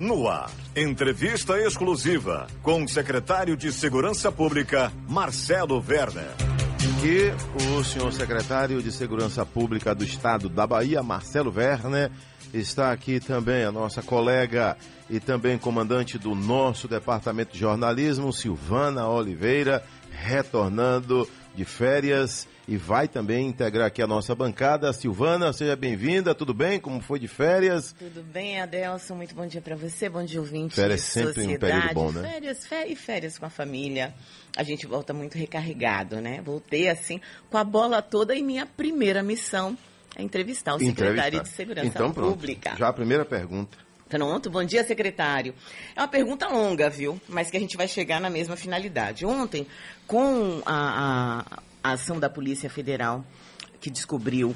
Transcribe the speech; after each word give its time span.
No 0.00 0.26
ar, 0.26 0.50
entrevista 0.74 1.60
exclusiva 1.60 2.46
com 2.62 2.82
o 2.82 2.88
secretário 2.88 3.54
de 3.54 3.70
Segurança 3.70 4.32
Pública, 4.32 4.90
Marcelo 5.06 5.84
Werner. 5.86 6.30
E 7.04 7.76
o 7.76 7.84
senhor 7.84 8.10
secretário 8.10 8.82
de 8.82 8.90
Segurança 8.90 9.44
Pública 9.44 9.94
do 9.94 10.02
Estado 10.02 10.48
da 10.48 10.66
Bahia, 10.66 11.02
Marcelo 11.02 11.52
Werner, 11.54 12.10
está 12.54 12.90
aqui 12.92 13.20
também 13.20 13.62
a 13.62 13.70
nossa 13.70 14.02
colega 14.02 14.74
e 15.10 15.20
também 15.20 15.58
comandante 15.58 16.16
do 16.16 16.34
nosso 16.34 16.88
departamento 16.88 17.52
de 17.52 17.58
jornalismo, 17.58 18.32
Silvana 18.32 19.06
Oliveira, 19.06 19.84
retornando 20.10 21.28
de 21.54 21.66
férias 21.66 22.48
e 22.70 22.76
vai 22.76 23.08
também 23.08 23.48
integrar 23.48 23.88
aqui 23.88 24.00
a 24.00 24.06
nossa 24.06 24.32
bancada. 24.32 24.92
Silvana, 24.92 25.52
seja 25.52 25.74
bem-vinda, 25.74 26.32
tudo 26.36 26.54
bem? 26.54 26.78
Como 26.78 27.00
foi 27.00 27.18
de 27.18 27.26
férias? 27.26 27.92
Tudo 27.98 28.22
bem, 28.22 28.60
Adelson, 28.60 29.16
muito 29.16 29.34
bom 29.34 29.44
dia 29.44 29.60
para 29.60 29.74
você, 29.74 30.08
bom 30.08 30.22
dia 30.24 30.38
ouvinte. 30.38 30.76
Férias 30.76 31.00
sempre 31.00 31.34
sociedade. 31.34 31.56
um 31.56 31.58
período 31.80 31.94
bom, 31.94 32.12
né? 32.12 32.30
Férias, 32.30 32.64
férias, 32.64 32.92
e 32.92 32.94
férias 33.02 33.38
com 33.38 33.46
a 33.46 33.50
família. 33.50 34.14
A 34.56 34.62
gente 34.62 34.86
volta 34.86 35.12
muito 35.12 35.36
recarregado, 35.36 36.20
né? 36.20 36.40
Voltei 36.44 36.88
assim, 36.88 37.20
com 37.50 37.58
a 37.58 37.64
bola 37.64 38.00
toda 38.00 38.36
e 38.36 38.42
minha 38.42 38.64
primeira 38.64 39.20
missão 39.20 39.76
é 40.14 40.22
entrevistar 40.22 40.76
o 40.76 40.78
secretário 40.78 41.18
Entrevistar. 41.38 41.42
de 41.42 41.48
Segurança 41.56 41.86
então, 41.88 42.12
pronto. 42.12 42.30
Pública. 42.36 42.76
Já 42.78 42.86
a 42.86 42.92
primeira 42.92 43.24
pergunta. 43.24 43.76
Pronto, 44.08 44.48
bom 44.48 44.62
dia, 44.62 44.84
secretário. 44.84 45.54
É 45.96 46.00
uma 46.00 46.08
pergunta 46.08 46.46
longa, 46.46 46.88
viu? 46.88 47.20
Mas 47.28 47.50
que 47.50 47.56
a 47.56 47.60
gente 47.60 47.76
vai 47.76 47.88
chegar 47.88 48.20
na 48.20 48.30
mesma 48.30 48.54
finalidade. 48.56 49.26
Ontem, 49.26 49.66
com 50.06 50.62
a, 50.64 51.44
a- 51.56 51.62
a 51.82 51.92
ação 51.92 52.18
da 52.18 52.28
Polícia 52.28 52.68
Federal, 52.68 53.24
que 53.80 53.90
descobriu 53.90 54.54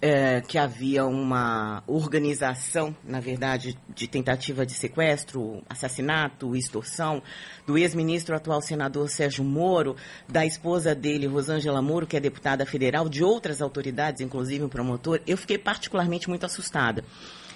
é, 0.00 0.40
que 0.42 0.58
havia 0.58 1.06
uma 1.06 1.82
organização, 1.86 2.94
na 3.02 3.20
verdade, 3.20 3.76
de 3.94 4.06
tentativa 4.06 4.66
de 4.66 4.72
sequestro, 4.72 5.62
assassinato, 5.68 6.54
extorsão, 6.54 7.22
do 7.66 7.78
ex-ministro, 7.78 8.36
atual 8.36 8.60
senador 8.60 9.08
Sérgio 9.08 9.44
Moro, 9.44 9.96
da 10.28 10.44
esposa 10.44 10.94
dele, 10.94 11.26
Rosângela 11.26 11.80
Moro, 11.80 12.06
que 12.06 12.16
é 12.16 12.20
deputada 12.20 12.66
federal, 12.66 13.08
de 13.08 13.24
outras 13.24 13.62
autoridades, 13.62 14.20
inclusive 14.20 14.64
um 14.64 14.68
promotor, 14.68 15.20
eu 15.26 15.36
fiquei 15.36 15.58
particularmente 15.58 16.28
muito 16.28 16.44
assustada. 16.44 17.02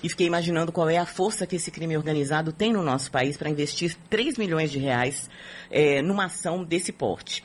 E 0.03 0.09
fiquei 0.09 0.27
imaginando 0.27 0.73
qual 0.73 0.89
é 0.89 0.97
a 0.97 1.05
força 1.05 1.47
que 1.47 1.57
esse 1.57 1.71
crime 1.71 1.95
organizado 1.95 2.53
tem 2.53 2.73
no 2.73 2.83
nosso 2.83 3.11
país 3.11 3.37
para 3.37 3.51
investir 3.51 3.95
3 4.09 4.39
milhões 4.39 4.71
de 4.71 4.79
reais 4.79 5.29
eh, 5.71 6.01
numa 6.01 6.25
ação 6.25 6.65
desse 6.65 6.91
porte. 6.91 7.45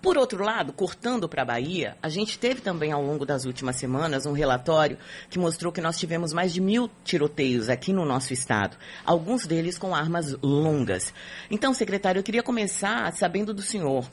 Por 0.00 0.16
outro 0.16 0.44
lado, 0.44 0.72
cortando 0.72 1.28
para 1.28 1.42
a 1.42 1.44
Bahia, 1.44 1.96
a 2.02 2.08
gente 2.08 2.38
teve 2.38 2.60
também 2.60 2.92
ao 2.92 3.02
longo 3.02 3.26
das 3.26 3.44
últimas 3.44 3.76
semanas 3.76 4.26
um 4.26 4.32
relatório 4.32 4.98
que 5.28 5.38
mostrou 5.38 5.72
que 5.72 5.80
nós 5.80 5.98
tivemos 5.98 6.32
mais 6.32 6.52
de 6.52 6.60
mil 6.60 6.90
tiroteios 7.04 7.68
aqui 7.68 7.92
no 7.92 8.04
nosso 8.04 8.32
estado, 8.32 8.76
alguns 9.04 9.46
deles 9.46 9.78
com 9.78 9.94
armas 9.94 10.36
longas. 10.42 11.12
Então, 11.50 11.74
secretário, 11.74 12.20
eu 12.20 12.24
queria 12.24 12.42
começar 12.42 13.12
sabendo 13.14 13.52
do 13.52 13.62
senhor. 13.62 14.08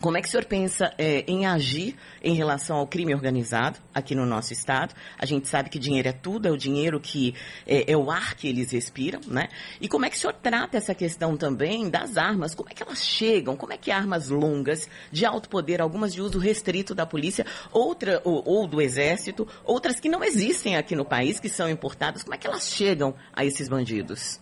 Como 0.00 0.16
é 0.16 0.22
que 0.22 0.28
o 0.28 0.30
senhor 0.30 0.46
pensa 0.46 0.94
eh, 0.96 1.24
em 1.28 1.44
agir 1.44 1.94
em 2.22 2.34
relação 2.34 2.78
ao 2.78 2.86
crime 2.86 3.14
organizado 3.14 3.78
aqui 3.94 4.14
no 4.14 4.24
nosso 4.24 4.50
estado? 4.50 4.94
A 5.18 5.26
gente 5.26 5.46
sabe 5.46 5.68
que 5.68 5.78
dinheiro 5.78 6.08
é 6.08 6.12
tudo, 6.12 6.48
é 6.48 6.50
o 6.50 6.56
dinheiro 6.56 6.98
que 6.98 7.34
eh, 7.66 7.84
é, 7.86 7.94
o 7.94 8.10
ar 8.10 8.34
que 8.34 8.48
eles 8.48 8.72
respiram, 8.72 9.20
né? 9.28 9.48
E 9.78 9.86
como 9.88 10.06
é 10.06 10.10
que 10.10 10.16
o 10.16 10.18
senhor 10.18 10.32
trata 10.32 10.78
essa 10.78 10.94
questão 10.94 11.36
também 11.36 11.90
das 11.90 12.16
armas? 12.16 12.54
Como 12.54 12.70
é 12.70 12.72
que 12.72 12.82
elas 12.82 13.04
chegam? 13.04 13.54
Como 13.58 13.74
é 13.74 13.76
que 13.76 13.90
armas 13.90 14.30
longas, 14.30 14.88
de 15.12 15.26
alto 15.26 15.50
poder, 15.50 15.82
algumas 15.82 16.14
de 16.14 16.22
uso 16.22 16.38
restrito 16.38 16.94
da 16.94 17.04
polícia, 17.04 17.44
outra 17.70 18.22
ou, 18.24 18.42
ou 18.46 18.66
do 18.66 18.80
exército, 18.80 19.46
outras 19.66 20.00
que 20.00 20.08
não 20.08 20.24
existem 20.24 20.76
aqui 20.76 20.96
no 20.96 21.04
país, 21.04 21.38
que 21.38 21.50
são 21.50 21.68
importadas, 21.68 22.22
como 22.22 22.34
é 22.34 22.38
que 22.38 22.46
elas 22.46 22.70
chegam 22.70 23.14
a 23.34 23.44
esses 23.44 23.68
bandidos? 23.68 24.40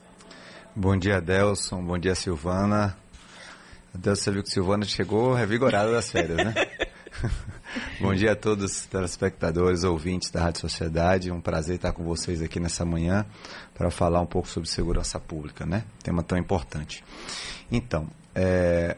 Bom 0.76 0.96
dia, 0.96 1.16
Adelson. 1.16 1.82
Bom 1.82 1.98
dia, 1.98 2.14
Silvana. 2.14 2.96
Adelson, 3.94 4.22
você 4.22 4.30
viu 4.30 4.42
que 4.42 4.50
Silvana 4.50 4.84
chegou 4.84 5.34
revigorada 5.34 5.90
das 5.92 6.10
férias, 6.10 6.36
né? 6.36 6.54
Bom 8.00 8.14
dia 8.14 8.32
a 8.32 8.36
todos 8.36 8.64
os 8.64 8.86
telespectadores, 8.86 9.82
ouvintes 9.82 10.30
da 10.30 10.40
Rádio 10.40 10.60
Sociedade. 10.60 11.30
Um 11.30 11.40
prazer 11.40 11.76
estar 11.76 11.92
com 11.92 12.04
vocês 12.04 12.42
aqui 12.42 12.60
nessa 12.60 12.84
manhã 12.84 13.24
para 13.74 13.90
falar 13.90 14.20
um 14.20 14.26
pouco 14.26 14.48
sobre 14.48 14.68
segurança 14.68 15.18
pública, 15.18 15.66
né? 15.66 15.84
Tema 16.02 16.22
tão 16.22 16.38
importante. 16.38 17.02
Então, 17.70 18.06
é, 18.34 18.96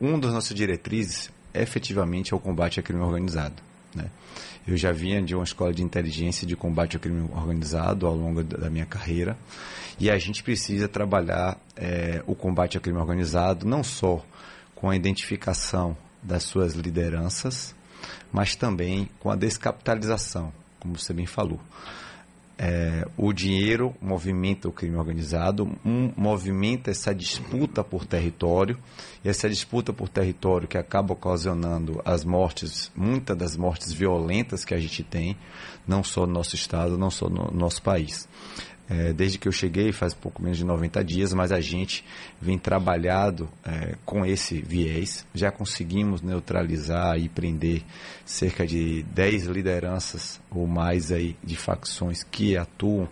um 0.00 0.18
dos 0.18 0.32
nossos 0.32 0.54
diretrizes 0.54 1.30
efetivamente 1.52 2.32
é 2.32 2.36
o 2.36 2.40
combate 2.40 2.78
ao 2.78 2.84
crime 2.84 3.02
organizado. 3.02 3.56
Né? 3.94 4.06
Eu 4.66 4.76
já 4.76 4.92
vinha 4.92 5.20
de 5.20 5.34
uma 5.34 5.44
escola 5.44 5.72
de 5.72 5.82
inteligência 5.82 6.46
de 6.46 6.56
combate 6.56 6.96
ao 6.96 7.00
crime 7.00 7.28
organizado 7.32 8.06
ao 8.06 8.14
longo 8.14 8.42
da 8.42 8.70
minha 8.70 8.86
carreira 8.86 9.36
e 9.98 10.10
a 10.10 10.18
gente 10.18 10.42
precisa 10.42 10.88
trabalhar 10.88 11.58
é, 11.76 12.22
o 12.26 12.34
combate 12.34 12.76
ao 12.76 12.82
crime 12.82 12.98
organizado 12.98 13.66
não 13.66 13.82
só 13.82 14.24
com 14.74 14.90
a 14.90 14.96
identificação 14.96 15.96
das 16.22 16.42
suas 16.44 16.74
lideranças, 16.74 17.74
mas 18.32 18.56
também 18.56 19.08
com 19.20 19.30
a 19.30 19.36
descapitalização, 19.36 20.52
como 20.80 20.98
você 20.98 21.12
bem 21.12 21.26
falou. 21.26 21.60
É, 22.64 23.04
o 23.16 23.32
dinheiro 23.32 23.94
movimenta 24.00 24.68
o 24.68 24.72
crime 24.72 24.96
organizado, 24.96 25.68
um, 25.84 26.12
movimenta 26.16 26.92
essa 26.92 27.12
disputa 27.12 27.82
por 27.82 28.06
território, 28.06 28.78
e 29.24 29.28
essa 29.28 29.48
disputa 29.48 29.92
por 29.92 30.08
território 30.08 30.68
que 30.68 30.78
acaba 30.78 31.12
ocasionando 31.12 32.00
as 32.04 32.24
mortes, 32.24 32.92
muitas 32.94 33.36
das 33.36 33.56
mortes 33.56 33.92
violentas 33.92 34.64
que 34.64 34.74
a 34.74 34.78
gente 34.78 35.02
tem, 35.02 35.36
não 35.88 36.04
só 36.04 36.26
no 36.26 36.34
nosso 36.34 36.54
estado, 36.54 36.96
não 36.96 37.10
só 37.10 37.28
no 37.28 37.50
nosso 37.50 37.82
país. 37.82 38.28
É, 38.92 39.10
desde 39.10 39.38
que 39.38 39.48
eu 39.48 39.52
cheguei, 39.52 39.90
faz 39.90 40.12
pouco 40.12 40.42
menos 40.42 40.58
de 40.58 40.64
90 40.66 41.02
dias, 41.02 41.32
mas 41.32 41.50
a 41.50 41.62
gente 41.62 42.04
vem 42.38 42.58
trabalhado 42.58 43.48
é, 43.64 43.94
com 44.04 44.26
esse 44.26 44.60
viés. 44.60 45.26
Já 45.32 45.50
conseguimos 45.50 46.20
neutralizar 46.20 47.18
e 47.18 47.26
prender 47.26 47.82
cerca 48.26 48.66
de 48.66 49.02
10 49.04 49.46
lideranças 49.46 50.38
ou 50.50 50.66
mais 50.66 51.10
aí 51.10 51.34
de 51.42 51.56
facções 51.56 52.22
que 52.22 52.54
atuam 52.54 53.08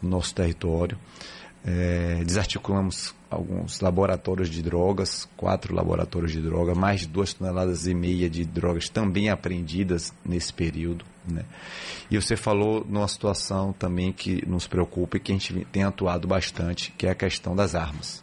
no 0.00 0.08
nosso 0.08 0.32
território. 0.32 0.96
É, 1.66 2.22
desarticulamos 2.24 3.14
alguns 3.30 3.80
laboratórios 3.80 4.50
de 4.50 4.62
drogas, 4.62 5.26
quatro 5.34 5.74
laboratórios 5.74 6.30
de 6.30 6.40
droga, 6.40 6.74
mais 6.74 7.00
de 7.00 7.08
duas 7.08 7.32
toneladas 7.32 7.86
e 7.86 7.94
meia 7.94 8.28
de 8.28 8.44
drogas 8.44 8.88
também 8.88 9.30
apreendidas 9.30 10.12
nesse 10.24 10.52
período. 10.52 11.06
Né? 11.26 11.44
E 12.10 12.20
você 12.20 12.36
falou 12.36 12.84
numa 12.86 13.08
situação 13.08 13.72
também 13.72 14.12
que 14.12 14.46
nos 14.46 14.66
preocupa 14.66 15.16
e 15.16 15.20
que 15.20 15.32
a 15.32 15.34
gente 15.34 15.66
tem 15.72 15.82
atuado 15.82 16.28
bastante, 16.28 16.92
que 16.98 17.06
é 17.06 17.10
a 17.10 17.14
questão 17.14 17.56
das 17.56 17.74
armas. 17.74 18.22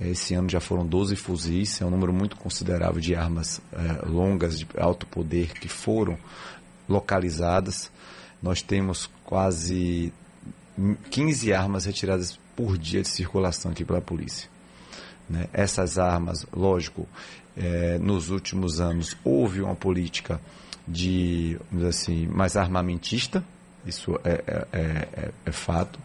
Esse 0.00 0.34
ano 0.34 0.48
já 0.48 0.58
foram 0.58 0.84
12 0.84 1.14
fuzis, 1.14 1.80
é 1.80 1.84
um 1.84 1.90
número 1.90 2.12
muito 2.12 2.36
considerável 2.36 3.00
de 3.00 3.14
armas 3.14 3.60
é, 3.72 4.06
longas, 4.06 4.58
de 4.58 4.66
alto 4.76 5.06
poder, 5.06 5.52
que 5.52 5.68
foram 5.68 6.18
localizadas. 6.88 7.92
Nós 8.42 8.60
temos 8.60 9.08
quase 9.22 10.12
15 11.10 11.52
armas 11.52 11.84
retiradas 11.84 12.38
por 12.56 12.78
dia 12.78 13.02
de 13.02 13.08
circulação 13.08 13.72
aqui 13.72 13.84
pela 13.84 14.00
polícia. 14.00 14.48
Né? 15.28 15.48
Essas 15.52 15.98
armas, 15.98 16.46
lógico, 16.52 17.08
é, 17.56 17.98
nos 17.98 18.30
últimos 18.30 18.80
anos 18.80 19.16
houve 19.24 19.62
uma 19.62 19.74
política 19.74 20.40
de, 20.86 21.58
assim, 21.88 22.26
mais 22.26 22.56
armamentista, 22.56 23.44
isso 23.86 24.18
é, 24.24 24.44
é, 24.46 24.66
é, 24.72 25.30
é 25.46 25.52
fato. 25.52 25.98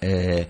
É, 0.00 0.46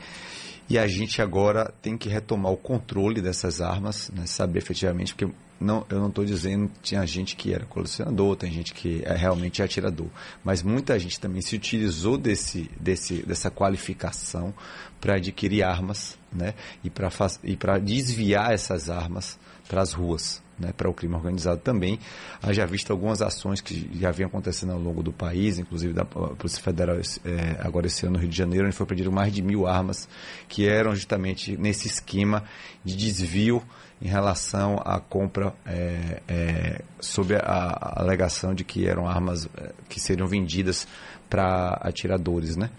e 0.68 0.78
a 0.78 0.86
gente 0.86 1.20
agora 1.20 1.72
tem 1.82 1.98
que 1.98 2.08
retomar 2.08 2.52
o 2.52 2.56
controle 2.56 3.20
dessas 3.20 3.60
armas, 3.60 4.10
né, 4.14 4.26
saber 4.26 4.58
efetivamente, 4.58 5.14
porque 5.14 5.32
não, 5.60 5.84
eu 5.90 6.00
não 6.00 6.08
estou 6.08 6.24
dizendo 6.24 6.68
que 6.68 6.80
tinha 6.80 7.06
gente 7.06 7.36
que 7.36 7.52
era 7.52 7.66
colecionador, 7.66 8.34
tem 8.34 8.50
gente 8.50 8.72
que 8.72 9.02
é 9.04 9.14
realmente 9.14 9.62
atirador, 9.62 10.08
mas 10.42 10.62
muita 10.62 10.98
gente 10.98 11.20
também 11.20 11.42
se 11.42 11.54
utilizou 11.54 12.16
desse, 12.16 12.70
desse, 12.80 13.22
dessa 13.22 13.50
qualificação 13.50 14.54
para 15.00 15.16
adquirir 15.16 15.62
armas 15.62 16.18
né, 16.32 16.54
e 16.82 17.56
para 17.56 17.78
desviar 17.78 18.52
essas 18.52 18.88
armas 18.88 19.38
para 19.68 19.82
as 19.82 19.92
ruas 19.92 20.42
né, 20.60 20.72
para 20.76 20.88
o 20.88 20.94
crime 20.94 21.14
organizado 21.14 21.60
também. 21.60 21.98
Haja 22.42 22.66
visto 22.66 22.90
algumas 22.90 23.22
ações 23.22 23.60
que 23.60 23.90
já 23.98 24.10
vinham 24.10 24.28
acontecendo 24.28 24.72
ao 24.72 24.78
longo 24.78 25.02
do 25.02 25.12
país, 25.12 25.58
inclusive 25.58 25.92
da 25.94 26.04
Polícia 26.04 26.62
Federal 26.62 26.96
é, 26.96 27.56
agora 27.60 27.86
esse 27.86 28.04
ano 28.04 28.14
no 28.14 28.18
Rio 28.18 28.28
de 28.28 28.36
Janeiro, 28.36 28.66
onde 28.66 28.76
foi 28.76 28.86
pedido 28.86 29.10
mais 29.10 29.32
de 29.32 29.40
mil 29.42 29.66
armas 29.66 30.08
que 30.48 30.68
eram 30.68 30.94
justamente 30.94 31.56
nesse 31.56 31.88
esquema 31.88 32.44
de 32.84 32.94
desvio 32.94 33.62
em 34.00 34.08
relação 34.08 34.80
à 34.84 34.98
compra 34.98 35.54
é, 35.66 36.22
é, 36.26 36.82
sob 37.00 37.34
a, 37.34 37.40
a, 37.40 38.00
alegação 38.00 38.54
de 38.54 38.64
que 38.64 38.86
eram 38.86 39.06
armas 39.06 39.46
é, 39.56 39.72
que 39.88 40.00
seriam 40.00 40.26
vendidas 40.26 40.88
para 41.28 41.78
atiradores, 41.82 42.56
né? 42.56 42.70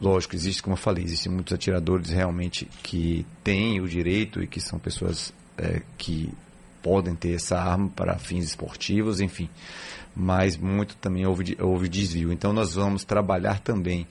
Lógico, 0.00 0.34
existe, 0.34 0.62
como 0.62 0.74
eu 0.74 0.78
falei, 0.78 1.04
existem 1.04 1.30
muitos 1.30 1.52
atiradores 1.52 2.10
realmente 2.10 2.68
que 2.82 3.24
têm 3.44 3.80
o 3.80 3.88
direito 3.88 4.42
e 4.42 4.46
que 4.46 4.60
são 4.60 4.78
pessoas 4.78 5.32
é, 5.56 5.82
que 5.96 6.32
podem 6.82 7.14
ter 7.14 7.34
essa 7.34 7.58
arma 7.58 7.88
para 7.88 8.18
fins 8.18 8.44
esportivos, 8.44 9.20
enfim. 9.20 9.48
Mas 10.16 10.56
muito 10.56 10.96
também 10.96 11.26
houve, 11.26 11.56
houve 11.60 11.88
desvio. 11.88 12.32
Então 12.32 12.52
nós 12.52 12.74
vamos 12.74 13.04
trabalhar 13.04 13.60
também 13.60 14.06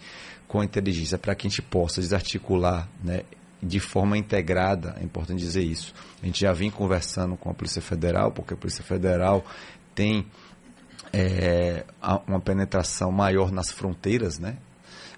com 0.48 0.62
a 0.62 0.66
inteligência 0.66 1.18
para 1.18 1.36
que 1.36 1.48
a 1.48 1.50
gente 1.50 1.62
possa 1.62 2.00
desarticular 2.00 2.88
né, 3.04 3.24
de 3.63 3.80
forma 3.80 4.18
integrada, 4.18 4.95
é 5.00 5.04
importante 5.04 5.39
dizer 5.39 5.63
isso. 5.63 5.94
A 6.21 6.25
gente 6.25 6.42
já 6.42 6.54
vem 6.54 6.69
conversando 6.69 7.36
com 7.36 7.50
a 7.50 7.54
Polícia 7.54 7.81
Federal, 7.81 8.31
porque 8.31 8.54
a 8.54 8.57
Polícia 8.57 8.83
Federal 8.83 9.45
tem 9.95 10.27
é, 11.12 11.86
uma 12.27 12.39
penetração 12.39 13.12
maior 13.12 13.51
nas 13.51 13.71
fronteiras, 13.71 14.39
né? 14.39 14.57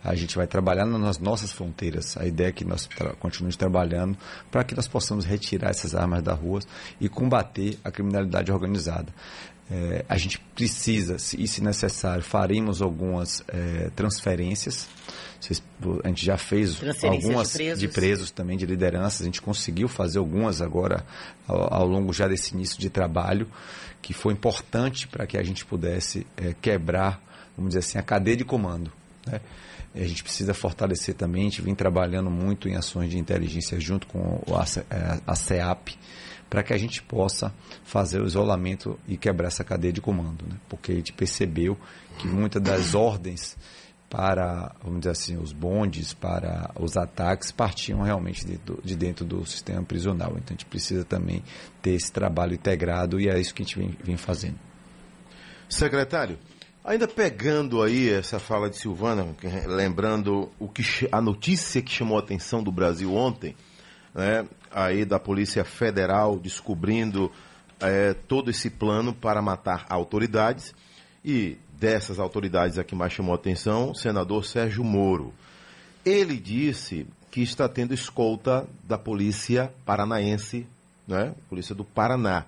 A 0.04 0.14
gente 0.14 0.36
vai 0.36 0.46
trabalhar 0.46 0.86
nas 0.86 1.18
nossas 1.18 1.52
fronteiras. 1.52 2.16
A 2.16 2.28
ideia 2.28 2.50
é 2.50 2.52
que 2.52 2.64
nós 2.64 2.86
tra 2.86 3.16
continuemos 3.16 3.56
trabalhando 3.56 4.16
para 4.52 4.64
que 4.64 4.76
nós 4.76 4.88
possamos 4.88 5.26
retirar 5.26 5.72
essas 5.72 5.96
armas 5.96 6.22
da 6.22 6.34
rua 6.34 6.60
e 7.02 7.10
combater 7.10 7.80
a 7.84 7.90
criminalidade 7.90 8.52
organizada. 8.52 9.12
É, 9.70 10.06
a 10.08 10.16
gente 10.16 10.40
precisa, 10.54 11.16
e 11.16 11.48
se 11.48 11.64
necessário, 11.64 12.22
faremos 12.24 12.84
algumas 12.84 13.44
é, 13.48 13.90
transferências. 13.96 14.88
A 16.04 16.08
gente 16.08 16.26
já 16.26 16.38
fez 16.38 16.82
algumas 17.04 17.50
de 17.50 17.54
presos. 17.54 17.80
de 17.80 17.88
presos. 17.88 18.32
também, 18.32 18.58
de 18.58 18.66
lideranças. 18.66 19.22
A 19.22 19.26
gente 19.26 19.42
conseguiu 19.42 19.88
fazer 19.88 20.20
algumas 20.20 20.62
agora 20.62 21.06
ao, 21.48 21.74
ao 21.74 21.88
longo 21.88 22.14
já 22.14 22.28
desse 22.28 22.54
início 22.54 22.80
de 22.80 22.90
trabalho, 22.90 23.48
que 24.02 24.14
foi 24.14 24.34
importante 24.34 25.08
para 25.08 25.26
que 25.26 25.38
a 25.38 25.44
gente 25.44 25.66
pudesse 25.66 26.26
é, 26.38 26.56
quebrar, 26.62 27.22
vamos 27.56 27.70
dizer 27.70 27.80
assim, 27.80 27.98
a 27.98 28.04
cadeia 28.04 28.38
de 28.38 28.46
comando. 28.46 28.92
Né? 29.26 29.42
A 29.94 30.08
gente 30.08 30.24
precisa 30.24 30.54
fortalecer 30.54 31.16
também, 31.16 31.44
a 31.44 31.46
gente 31.46 31.62
vem 31.62 31.74
trabalhando 31.74 32.30
muito 32.30 32.68
em 32.68 32.76
ações 32.76 33.10
de 33.10 33.18
inteligência 33.18 33.80
junto 33.80 34.06
com 34.08 34.42
a 35.26 35.36
CEAP, 35.36 35.98
para 36.50 36.62
que 36.64 36.74
a 36.74 36.78
gente 36.78 37.02
possa 37.02 37.54
fazer 37.84 38.22
o 38.22 38.26
isolamento 38.26 39.00
e 39.08 39.16
quebrar 39.16 39.48
essa 39.48 39.64
cadeia 39.64 39.94
de 39.94 40.02
comando. 40.02 40.46
Né? 40.48 40.58
Porque 40.68 40.92
a 40.92 40.96
gente 40.96 41.14
percebeu 41.14 41.78
que 42.18 42.28
muitas 42.28 42.62
das 42.62 42.94
ordens 42.94 43.58
para, 44.16 44.74
vamos 44.82 45.00
dizer 45.00 45.12
assim, 45.12 45.36
os 45.36 45.52
bondes, 45.52 46.14
para 46.14 46.72
os 46.80 46.96
ataques, 46.96 47.52
partiam 47.52 48.02
realmente 48.02 48.46
de, 48.46 48.58
de, 48.82 48.96
dentro 48.96 49.26
do 49.26 49.46
sistema 49.46 49.84
prisional. 49.84 50.30
Então 50.38 50.46
a 50.48 50.54
gente 50.54 50.66
precisa 50.66 51.04
também 51.04 51.44
ter 51.82 51.92
esse 51.92 52.10
trabalho 52.14 52.54
integrado 52.54 53.20
e 53.20 53.28
é 53.28 53.38
isso 53.38 53.54
que 53.54 53.62
a 53.62 53.66
gente 53.66 53.78
vem, 53.78 53.98
vem 54.02 54.16
fazendo. 54.16 54.58
Secretário, 55.68 56.40
ainda 56.82 57.10
pegando 57.10 57.84
aí 57.84 58.10
essa 58.10 58.40
fala 58.40 58.70
de 58.70 58.78
Silvana, 58.78 59.36
lembrando 59.68 60.50
o 60.58 60.70
que, 60.70 60.82
a 61.12 61.20
notícia 61.20 61.82
que 61.82 61.92
chamou 61.92 62.16
a 62.16 62.22
atenção 62.22 62.64
do 62.64 62.72
Brasil 62.72 63.14
ontem, 63.14 63.54
né, 64.14 64.48
aí 64.72 65.04
da 65.04 65.20
Polícia 65.20 65.66
Federal 65.66 66.40
descobrindo 66.40 67.30
é, 67.82 68.14
todo 68.14 68.50
esse 68.50 68.70
plano 68.70 69.14
para 69.14 69.42
matar 69.42 69.86
autoridades 69.90 70.74
e 71.22 71.58
dessas 71.80 72.20
autoridades 72.20 72.78
a 72.78 72.84
que 72.84 72.96
mais 72.96 73.14
chamou 73.14 73.34
a 73.34 73.36
atenção, 73.36 73.92
o 73.92 73.96
senador 73.96 74.46
Sérgio 74.46 74.84
Moro. 74.84 75.34
Ele 76.06 76.38
disse 76.38 77.08
que 77.32 77.42
está 77.42 77.68
tendo 77.68 77.94
escolta 77.94 78.68
da 78.84 78.98
polícia 78.98 79.74
paranaense, 79.86 80.66
né? 81.08 81.34
Polícia 81.50 81.76
do 81.76 81.84
Paraná. 81.84 82.46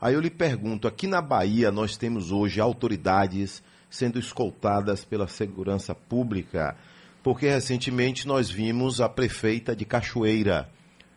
Aí 0.00 0.14
eu 0.14 0.20
lhe 0.20 0.30
pergunto, 0.30 0.88
aqui 0.88 1.06
na 1.06 1.20
Bahia 1.20 1.70
nós 1.70 1.96
temos 1.96 2.32
hoje 2.32 2.60
autoridades 2.60 3.62
sendo 3.90 4.18
escoltadas 4.18 5.04
pela 5.04 5.28
segurança 5.28 5.94
pública, 5.94 6.76
porque 7.22 7.48
recentemente 7.48 8.26
nós 8.26 8.50
vimos 8.50 9.00
a 9.00 9.08
prefeita 9.08 9.76
de 9.76 9.84
Cachoeira 9.84 10.68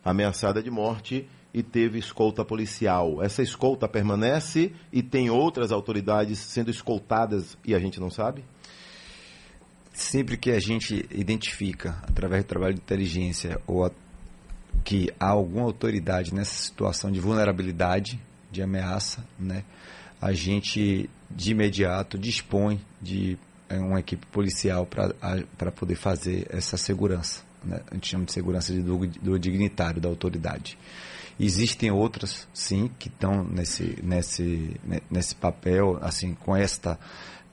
ameaçada 0.04 0.62
de 0.62 0.70
morte 0.70 1.26
e 1.54 1.62
teve 1.62 2.00
escolta 2.00 2.44
policial. 2.44 3.22
Essa 3.22 3.40
escolta 3.40 3.86
permanece 3.86 4.72
e 4.92 5.04
tem 5.04 5.30
outras 5.30 5.70
autoridades 5.70 6.40
sendo 6.40 6.68
escoltadas 6.68 7.56
e 7.64 7.76
a 7.76 7.78
gente 7.78 8.00
não 8.00 8.10
sabe? 8.10 8.44
Sempre 9.92 10.36
que 10.36 10.50
a 10.50 10.58
gente 10.58 11.06
identifica, 11.12 11.96
através 12.02 12.42
do 12.42 12.48
trabalho 12.48 12.74
de 12.74 12.80
inteligência, 12.80 13.60
ou 13.68 13.84
a, 13.84 13.92
que 14.82 15.08
há 15.20 15.28
alguma 15.28 15.64
autoridade 15.66 16.34
nessa 16.34 16.60
situação 16.60 17.12
de 17.12 17.20
vulnerabilidade, 17.20 18.20
de 18.50 18.60
ameaça, 18.60 19.24
né, 19.38 19.62
a 20.20 20.32
gente 20.32 21.08
de 21.30 21.52
imediato 21.52 22.18
dispõe 22.18 22.80
de 23.00 23.38
é, 23.68 23.78
uma 23.78 24.00
equipe 24.00 24.26
policial 24.26 24.86
para 24.86 25.70
poder 25.70 25.94
fazer 25.94 26.48
essa 26.50 26.76
segurança. 26.76 27.42
Né? 27.62 27.80
A 27.90 27.94
gente 27.94 28.08
chama 28.08 28.24
de 28.24 28.32
segurança 28.32 28.72
do, 28.72 29.06
do 29.06 29.38
dignitário, 29.38 30.00
da 30.00 30.08
autoridade. 30.08 30.76
Existem 31.38 31.90
outras, 31.90 32.46
sim, 32.52 32.90
que 32.98 33.08
estão 33.08 33.42
nesse, 33.42 33.98
nesse, 34.02 34.80
nesse 35.10 35.34
papel, 35.34 35.98
assim, 36.00 36.34
com 36.34 36.56
esta, 36.56 36.98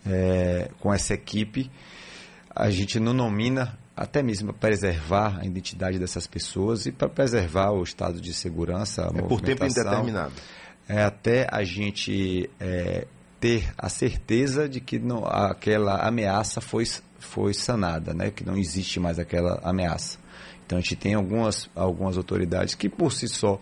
é, 0.05 0.69
com 0.79 0.93
essa 0.93 1.13
equipe. 1.13 1.71
A 2.53 2.69
gente 2.69 2.99
não 2.99 3.13
nomina 3.13 3.77
até 3.95 4.23
mesmo 4.23 4.47
para 4.53 4.69
preservar 4.69 5.39
a 5.41 5.45
identidade 5.45 5.99
dessas 5.99 6.27
pessoas 6.27 6.85
e 6.85 6.91
para 6.91 7.09
preservar 7.09 7.71
o 7.71 7.83
estado 7.83 8.21
de 8.21 8.33
segurança. 8.33 9.07
é 9.13 9.21
por 9.21 9.41
tempo 9.41 9.65
indeterminado. 9.65 10.33
É 10.87 11.03
até 11.03 11.47
a 11.51 11.63
gente 11.63 12.49
é, 12.59 13.07
ter 13.39 13.73
a 13.77 13.89
certeza 13.89 14.69
de 14.69 14.79
que 14.79 14.99
não, 14.99 15.25
aquela 15.25 16.05
ameaça 16.07 16.61
foi, 16.61 16.85
foi 17.19 17.53
sanada, 17.53 18.13
né? 18.13 18.29
que 18.29 18.45
não 18.45 18.55
existe 18.55 18.99
mais 18.99 19.17
aquela 19.17 19.59
ameaça. 19.63 20.19
Então 20.71 20.79
a 20.79 20.81
gente 20.81 20.95
tem 20.95 21.15
algumas, 21.15 21.69
algumas 21.75 22.15
autoridades 22.15 22.75
que 22.75 22.87
por 22.87 23.11
si 23.11 23.27
só, 23.27 23.59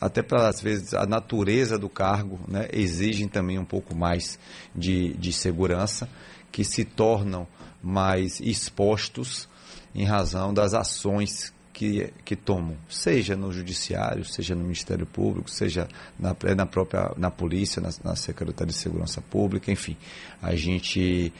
até 0.00 0.22
para 0.22 0.48
às 0.48 0.58
vezes 0.62 0.94
a 0.94 1.04
natureza 1.04 1.78
do 1.78 1.86
cargo, 1.86 2.40
né, 2.48 2.66
exigem 2.72 3.28
também 3.28 3.58
um 3.58 3.64
pouco 3.64 3.94
mais 3.94 4.38
de, 4.74 5.12
de 5.18 5.34
segurança, 5.34 6.08
que 6.50 6.64
se 6.64 6.82
tornam 6.82 7.46
mais 7.82 8.40
expostos 8.40 9.46
em 9.94 10.06
razão 10.06 10.54
das 10.54 10.72
ações 10.72 11.52
que, 11.74 12.10
que 12.24 12.34
tomam, 12.34 12.74
seja 12.88 13.36
no 13.36 13.52
judiciário, 13.52 14.24
seja 14.24 14.54
no 14.54 14.62
Ministério 14.62 15.04
Público, 15.04 15.50
seja 15.50 15.86
na, 16.18 16.34
na 16.56 16.64
própria 16.64 17.12
na 17.18 17.30
polícia, 17.30 17.82
na, 17.82 17.90
na 18.02 18.16
Secretaria 18.16 18.72
de 18.72 18.78
Segurança 18.78 19.20
Pública, 19.20 19.70
enfim. 19.70 19.94
A 20.40 20.54
gente 20.54 21.30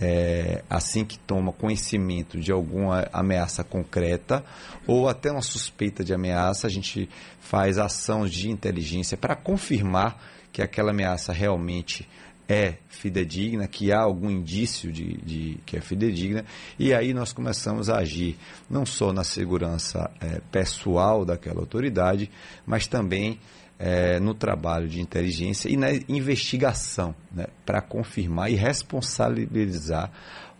é, 0.00 0.62
assim 0.68 1.04
que 1.04 1.18
toma 1.18 1.52
conhecimento 1.52 2.38
de 2.38 2.52
alguma 2.52 3.08
ameaça 3.12 3.64
concreta 3.64 4.44
ou 4.86 5.08
até 5.08 5.30
uma 5.30 5.42
suspeita 5.42 6.04
de 6.04 6.12
ameaça, 6.12 6.66
a 6.66 6.70
gente 6.70 7.08
faz 7.40 7.78
ações 7.78 8.30
de 8.30 8.50
inteligência 8.50 9.16
para 9.16 9.34
confirmar 9.34 10.20
que 10.52 10.62
aquela 10.62 10.90
ameaça 10.90 11.32
realmente 11.32 12.08
é 12.48 12.74
fidedigna, 12.88 13.66
que 13.66 13.92
há 13.92 14.00
algum 14.00 14.30
indício 14.30 14.92
de, 14.92 15.16
de, 15.18 15.58
que 15.66 15.76
é 15.76 15.80
fidedigna, 15.80 16.44
e 16.78 16.94
aí 16.94 17.12
nós 17.12 17.32
começamos 17.32 17.90
a 17.90 17.98
agir 17.98 18.38
não 18.70 18.86
só 18.86 19.12
na 19.12 19.24
segurança 19.24 20.10
é, 20.20 20.40
pessoal 20.52 21.24
daquela 21.24 21.60
autoridade, 21.60 22.30
mas 22.64 22.86
também 22.86 23.40
é, 23.78 24.18
no 24.18 24.34
trabalho 24.34 24.88
de 24.88 25.00
inteligência 25.00 25.68
e 25.68 25.76
na 25.76 25.88
investigação, 26.08 27.14
né, 27.30 27.46
para 27.64 27.80
confirmar 27.80 28.50
e 28.50 28.54
responsabilizar 28.54 30.10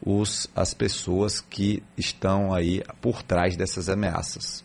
os, 0.05 0.49
as 0.55 0.75
pessoas 0.75 1.41
que 1.41 1.83
estão 1.97 2.53
aí 2.53 2.83
por 3.01 3.23
trás 3.23 3.57
dessas 3.57 3.89
ameaças. 3.89 4.65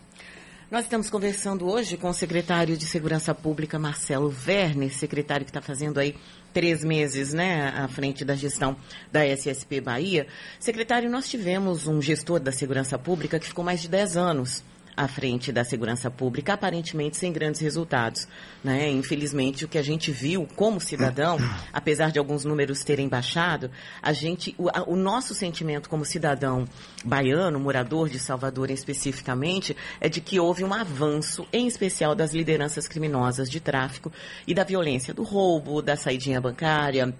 Nós 0.69 0.85
estamos 0.85 1.09
conversando 1.09 1.69
hoje 1.69 1.97
com 1.97 2.09
o 2.09 2.13
secretário 2.13 2.77
de 2.77 2.85
Segurança 2.85 3.35
Pública, 3.35 3.77
Marcelo 3.77 4.29
Verne, 4.29 4.89
secretário 4.89 5.45
que 5.45 5.49
está 5.49 5.61
fazendo 5.61 5.99
aí 5.99 6.15
três 6.53 6.81
meses 6.81 7.33
né, 7.33 7.67
à 7.75 7.89
frente 7.89 8.23
da 8.23 8.35
gestão 8.35 8.77
da 9.11 9.25
SSP 9.25 9.81
Bahia. 9.81 10.27
Secretário, 10.61 11.09
nós 11.09 11.29
tivemos 11.29 11.87
um 11.87 12.01
gestor 12.01 12.39
da 12.39 12.53
segurança 12.53 12.97
pública 12.97 13.37
que 13.37 13.47
ficou 13.47 13.65
mais 13.65 13.81
de 13.81 13.89
10 13.89 14.15
anos 14.15 14.63
à 14.95 15.07
frente 15.07 15.51
da 15.51 15.63
segurança 15.63 16.09
pública, 16.09 16.53
aparentemente 16.53 17.17
sem 17.17 17.31
grandes 17.31 17.61
resultados. 17.61 18.27
Né? 18.63 18.89
Infelizmente, 18.89 19.65
o 19.65 19.67
que 19.67 19.77
a 19.77 19.81
gente 19.81 20.11
viu 20.11 20.47
como 20.55 20.79
cidadão, 20.79 21.37
apesar 21.71 22.11
de 22.11 22.19
alguns 22.19 22.45
números 22.45 22.83
terem 22.83 23.07
baixado, 23.07 23.71
a 24.01 24.13
gente, 24.13 24.53
o, 24.57 24.69
a, 24.69 24.83
o 24.87 24.95
nosso 24.95 25.33
sentimento 25.33 25.89
como 25.89 26.05
cidadão 26.05 26.65
baiano, 27.03 27.59
morador 27.59 28.09
de 28.09 28.19
Salvador 28.19 28.69
especificamente, 28.69 29.75
é 29.99 30.09
de 30.09 30.21
que 30.21 30.39
houve 30.39 30.63
um 30.63 30.73
avanço, 30.73 31.47
em 31.51 31.67
especial 31.67 32.13
das 32.13 32.33
lideranças 32.33 32.87
criminosas 32.87 33.49
de 33.49 33.59
tráfico 33.59 34.11
e 34.45 34.53
da 34.53 34.63
violência, 34.63 35.13
do 35.13 35.23
roubo, 35.23 35.81
da 35.81 35.95
saidinha 35.95 36.41
bancária, 36.41 37.13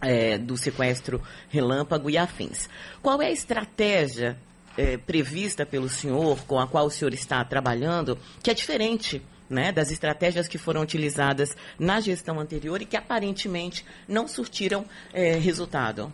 é, 0.00 0.38
do 0.38 0.56
sequestro 0.56 1.22
relâmpago 1.48 2.10
e 2.10 2.18
afins. 2.18 2.68
Qual 3.02 3.20
é 3.20 3.26
a 3.26 3.32
estratégia 3.32 4.36
é, 4.76 4.96
prevista 4.96 5.64
pelo 5.64 5.88
senhor, 5.88 6.38
com 6.46 6.58
a 6.58 6.66
qual 6.66 6.86
o 6.86 6.90
senhor 6.90 7.14
está 7.14 7.44
trabalhando, 7.44 8.18
que 8.42 8.50
é 8.50 8.54
diferente 8.54 9.22
né, 9.48 9.72
das 9.72 9.90
estratégias 9.90 10.48
que 10.48 10.58
foram 10.58 10.82
utilizadas 10.82 11.56
na 11.78 12.00
gestão 12.00 12.40
anterior 12.40 12.82
e 12.82 12.86
que 12.86 12.96
aparentemente 12.96 13.84
não 14.08 14.26
surtiram 14.26 14.84
é, 15.12 15.36
resultado? 15.36 16.12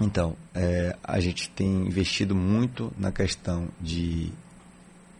Então, 0.00 0.36
é, 0.54 0.94
a 1.02 1.18
gente 1.20 1.48
tem 1.50 1.66
investido 1.66 2.34
muito 2.34 2.92
na 2.98 3.10
questão 3.10 3.68
de 3.80 4.30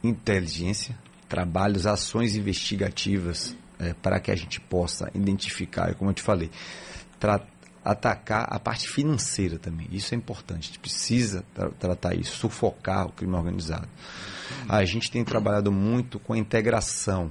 inteligência, 0.05 0.97
trabalhos, 1.29 1.87
ações 1.87 2.37
investigativas 2.37 3.57
é, 3.79 3.95
para 3.95 4.21
que 4.21 4.31
a 4.31 4.37
gente 4.37 4.61
possa 4.61 5.11
identificar, 5.15 5.95
como 5.95 6.11
eu 6.11 6.15
te 6.15 6.23
falei, 6.23 6.51
tratar 7.19 7.56
atacar 7.87 8.49
a 8.51 8.59
parte 8.59 8.89
financeira 8.89 9.59
também. 9.59 9.87
Isso 9.93 10.13
é 10.13 10.17
importante. 10.17 10.59
A 10.59 10.67
gente 10.67 10.79
precisa 10.81 11.45
tra 11.55 11.71
tratar 11.71 12.15
isso, 12.15 12.37
sufocar 12.37 13.07
o 13.07 13.13
crime 13.13 13.35
organizado. 13.35 13.89
A 14.69 14.85
gente 14.85 15.11
tem 15.11 15.25
trabalhado 15.25 15.71
muito 15.71 16.19
com 16.19 16.33
a 16.33 16.39
integração. 16.39 17.31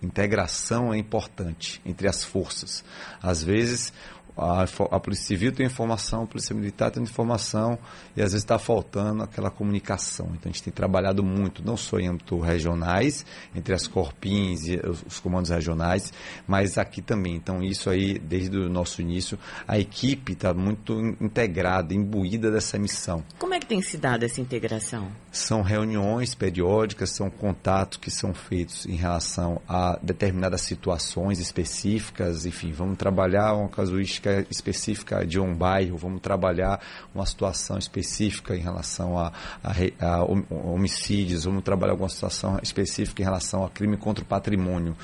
Integração 0.00 0.94
é 0.94 0.98
importante 0.98 1.80
entre 1.84 2.06
as 2.06 2.22
forças. 2.22 2.84
Às 3.20 3.42
vezes, 3.42 3.92
a, 4.38 4.62
a, 4.62 5.00
Polícia 5.00 5.26
Civil 5.26 5.52
tem 5.52 5.66
informação, 5.66 6.22
a 6.22 6.26
Polícia 6.26 6.54
Militar 6.54 6.90
tem 6.90 7.02
informação 7.02 7.78
e 8.16 8.22
às 8.22 8.32
vezes 8.32 8.44
está 8.44 8.58
faltando 8.58 9.22
aquela 9.22 9.50
comunicação. 9.50 10.26
Então 10.26 10.42
a 10.44 10.48
gente 10.48 10.62
tem 10.62 10.72
trabalhado 10.72 11.22
muito, 11.24 11.64
não 11.64 11.76
só 11.76 11.98
em 11.98 12.08
âmbito 12.08 12.38
regionais, 12.38 13.26
entre 13.54 13.74
as 13.74 13.86
corpins 13.86 14.66
e 14.66 14.76
os, 14.76 15.02
os, 15.04 15.20
comandos 15.20 15.50
regionais, 15.50 16.12
mas 16.46 16.78
aqui 16.78 17.02
também. 17.02 17.34
Então 17.34 17.62
isso 17.62 17.90
aí, 17.90 18.18
desde 18.18 18.56
o 18.56 18.68
nosso 18.68 19.02
início, 19.02 19.38
a 19.66 19.78
equipe 19.78 20.32
está 20.32 20.54
muito 20.54 20.92
integrada, 21.20 21.92
imbuída 21.92 22.50
dessa 22.50 22.78
missão. 22.78 23.24
Como 23.38 23.54
é 23.54 23.58
que 23.58 23.66
tem 23.66 23.82
se 23.82 23.98
dado 23.98 24.24
essa 24.24 24.40
integração? 24.40 25.10
São 25.32 25.62
reuniões 25.62 26.34
periódicas, 26.34 27.10
são 27.10 27.28
contatos 27.28 27.98
que 27.98 28.10
são 28.10 28.32
feitos 28.32 28.86
em 28.86 28.94
relação 28.94 29.60
a 29.68 29.98
determinadas 30.02 30.60
situações 30.60 31.40
específicas, 31.40 32.46
enfim, 32.46 32.72
vamos 32.72 32.96
trabalhar 32.96 33.54
uma 33.54 33.68
casuística 33.68 34.27
específica 34.50 35.26
de 35.26 35.38
um 35.38 35.54
bairro, 35.54 35.96
vamos 35.96 36.20
trabalhar 36.20 36.80
uma 37.14 37.26
situação 37.26 37.78
específica 37.78 38.56
em 38.56 38.60
relação 38.60 39.18
a, 39.18 39.32
a, 39.62 40.06
a 40.06 40.24
homicídios, 40.24 41.44
vamos 41.44 41.62
trabalhar 41.62 41.92
alguma 41.92 42.08
situação 42.08 42.58
específica 42.62 43.22
em 43.22 43.24
relação 43.24 43.64
a 43.64 43.70
crime 43.70 43.96
contra 43.96 44.22
o 44.22 44.26
patrimônio. 44.26 44.96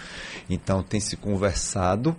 Então, 0.48 0.82
tem 0.82 1.00
se 1.00 1.16
conversado 1.16 2.16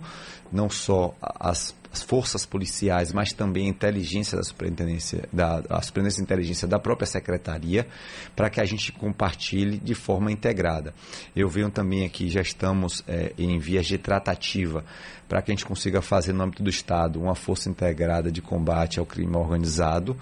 não 0.52 0.70
só 0.70 1.14
as 1.20 1.74
as 1.96 2.02
forças 2.02 2.44
policiais, 2.44 3.12
mas 3.12 3.32
também 3.32 3.66
a 3.66 3.70
inteligência 3.70 4.36
da 4.36 4.44
superintendência, 4.44 5.26
da, 5.32 5.62
a 5.70 5.80
superintendência 5.80 6.18
de 6.18 6.24
inteligência 6.24 6.68
da 6.68 6.78
própria 6.78 7.06
secretaria, 7.06 7.86
para 8.34 8.50
que 8.50 8.60
a 8.60 8.64
gente 8.64 8.92
compartilhe 8.92 9.78
de 9.78 9.94
forma 9.94 10.30
integrada. 10.30 10.92
Eu 11.34 11.48
venho 11.48 11.70
também 11.70 12.04
aqui, 12.04 12.28
já 12.28 12.42
estamos 12.42 13.02
é, 13.08 13.32
em 13.38 13.58
vias 13.58 13.86
de 13.86 13.96
tratativa 13.96 14.84
para 15.28 15.42
que 15.42 15.50
a 15.50 15.54
gente 15.54 15.66
consiga 15.66 16.00
fazer 16.00 16.32
no 16.32 16.44
âmbito 16.44 16.62
do 16.62 16.70
Estado 16.70 17.20
uma 17.20 17.34
força 17.34 17.68
integrada 17.68 18.30
de 18.30 18.40
combate 18.40 18.98
ao 18.98 19.06
crime 19.06 19.36
organizado, 19.36 20.16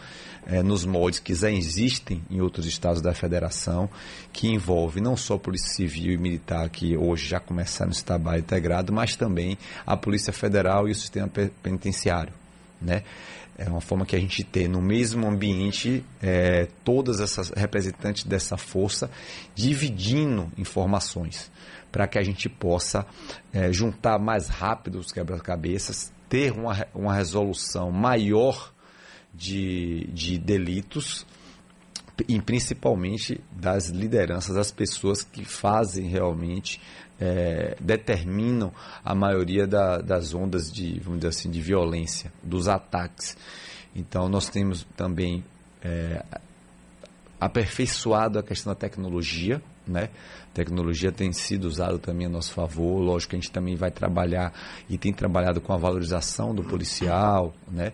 é, 0.46 0.62
nos 0.62 0.84
moldes 0.84 1.20
que 1.20 1.34
já 1.34 1.50
existem 1.50 2.22
em 2.30 2.40
outros 2.40 2.66
estados 2.66 3.00
da 3.00 3.14
federação, 3.14 3.88
que 4.32 4.48
envolve 4.48 5.00
não 5.00 5.16
só 5.16 5.34
a 5.34 5.38
Polícia 5.38 5.74
Civil 5.74 6.12
e 6.12 6.16
Militar, 6.18 6.68
que 6.68 6.96
hoje 6.96 7.28
já 7.28 7.40
começaram 7.40 7.90
esse 7.90 8.04
trabalho 8.04 8.40
integrado, 8.40 8.92
mas 8.92 9.16
também 9.16 9.58
a 9.86 9.96
Polícia 9.96 10.32
Federal 10.32 10.88
e 10.88 10.92
o 10.92 10.94
sistema 10.94 11.28
penitenciário. 11.64 12.32
Né? 12.80 13.02
É 13.56 13.68
uma 13.68 13.80
forma 13.80 14.04
que 14.04 14.14
a 14.14 14.20
gente 14.20 14.44
tem 14.44 14.68
no 14.68 14.82
mesmo 14.82 15.26
ambiente 15.26 16.04
é, 16.22 16.68
todas 16.84 17.20
essas 17.20 17.50
representantes 17.50 18.24
dessa 18.24 18.56
força 18.56 19.10
dividindo 19.54 20.52
informações 20.58 21.50
para 21.90 22.06
que 22.06 22.18
a 22.18 22.22
gente 22.22 22.48
possa 22.48 23.06
é, 23.52 23.72
juntar 23.72 24.18
mais 24.18 24.48
rápido 24.48 24.98
os 24.98 25.12
quebra-cabeças, 25.12 26.12
ter 26.28 26.52
uma, 26.52 26.86
uma 26.92 27.14
resolução 27.14 27.92
maior 27.92 28.72
de, 29.32 30.08
de 30.12 30.36
delitos 30.36 31.24
e 32.28 32.40
principalmente 32.40 33.40
das 33.50 33.88
lideranças, 33.88 34.54
das 34.54 34.70
pessoas 34.70 35.22
que 35.22 35.44
fazem 35.44 36.08
realmente, 36.08 36.80
é, 37.24 37.74
determinam 37.80 38.70
a 39.02 39.14
maioria 39.14 39.66
da, 39.66 39.98
das 39.98 40.34
ondas 40.34 40.70
de, 40.70 41.00
vamos 41.00 41.20
dizer 41.20 41.28
assim, 41.28 41.50
de 41.50 41.60
violência, 41.62 42.30
dos 42.42 42.68
ataques. 42.68 43.34
Então 43.96 44.28
nós 44.28 44.50
temos 44.50 44.86
também 44.94 45.42
é, 45.82 46.22
aperfeiçoado 47.40 48.38
a 48.38 48.42
questão 48.42 48.72
da 48.74 48.78
tecnologia, 48.78 49.62
né? 49.86 50.10
Tecnologia 50.52 51.10
tem 51.10 51.32
sido 51.32 51.64
usada 51.64 51.98
também 51.98 52.26
a 52.26 52.30
nosso 52.30 52.52
favor. 52.52 53.00
Lógico 53.00 53.30
que 53.30 53.36
a 53.36 53.40
gente 53.40 53.50
também 53.50 53.74
vai 53.74 53.90
trabalhar 53.90 54.52
e 54.88 54.98
tem 54.98 55.12
trabalhado 55.12 55.60
com 55.60 55.72
a 55.72 55.76
valorização 55.76 56.54
do 56.54 56.62
policial, 56.62 57.54
né? 57.68 57.92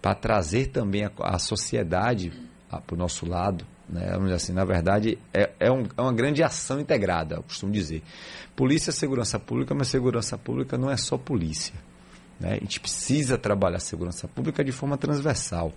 Para 0.00 0.14
trazer 0.14 0.68
também 0.68 1.04
a, 1.04 1.10
a 1.18 1.38
sociedade 1.38 2.32
para 2.68 2.94
o 2.94 2.96
nosso 2.96 3.28
lado, 3.28 3.66
né? 3.90 4.10
Vamos 4.12 4.30
assim, 4.32 4.52
na 4.52 4.64
verdade, 4.64 5.18
é, 5.34 5.50
é, 5.58 5.70
um, 5.70 5.84
é 5.96 6.00
uma 6.00 6.12
grande 6.12 6.42
ação 6.42 6.78
integrada, 6.78 7.36
eu 7.36 7.42
costumo 7.42 7.72
dizer. 7.72 8.02
Polícia 8.54 8.90
é 8.90 8.92
segurança 8.92 9.38
pública, 9.38 9.74
mas 9.74 9.88
segurança 9.88 10.38
pública 10.38 10.78
não 10.78 10.90
é 10.90 10.96
só 10.96 11.18
polícia. 11.18 11.74
Né? 12.38 12.52
A 12.52 12.58
gente 12.58 12.78
precisa 12.80 13.36
trabalhar 13.36 13.76
a 13.76 13.80
segurança 13.80 14.28
pública 14.28 14.64
de 14.64 14.72
forma 14.72 14.96
transversal. 14.96 15.72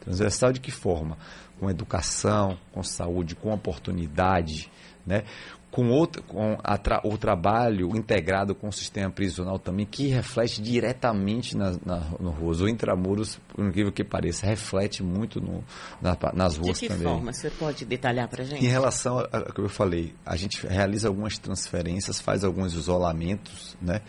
Transversal 0.00 0.52
de 0.52 0.60
que 0.60 0.70
forma? 0.70 1.16
Com 1.60 1.70
educação, 1.70 2.58
com 2.72 2.82
saúde, 2.82 3.36
com 3.36 3.52
oportunidade, 3.52 4.70
né? 5.06 5.24
com, 5.72 5.88
outro, 5.88 6.22
com 6.24 6.58
a 6.62 6.76
tra, 6.76 7.00
o 7.02 7.16
trabalho 7.16 7.96
integrado 7.96 8.54
com 8.54 8.68
o 8.68 8.72
sistema 8.72 9.10
prisional 9.10 9.58
também, 9.58 9.86
que 9.86 10.08
reflete 10.08 10.60
diretamente 10.60 11.56
na, 11.56 11.74
na, 11.84 11.96
no 12.20 12.30
ruas. 12.30 12.60
O 12.60 12.68
intramuros, 12.68 13.40
por 13.48 13.64
incrível 13.64 13.90
que 13.90 14.04
pareça, 14.04 14.46
reflete 14.46 15.02
muito 15.02 15.40
no, 15.40 15.64
na, 16.00 16.16
nas 16.34 16.58
ruas 16.58 16.78
também. 16.78 16.98
De 16.98 17.02
que 17.02 17.10
forma? 17.10 17.32
Você 17.32 17.50
pode 17.50 17.84
detalhar 17.86 18.28
para 18.28 18.44
gente? 18.44 18.62
Em 18.62 18.68
relação 18.68 19.18
ao 19.18 19.52
que 19.52 19.60
eu 19.60 19.68
falei, 19.68 20.14
a 20.26 20.36
gente 20.36 20.64
realiza 20.66 21.08
algumas 21.08 21.38
transferências, 21.38 22.20
faz 22.20 22.44
alguns 22.44 22.74
isolamentos, 22.74 23.74
né? 23.80 24.02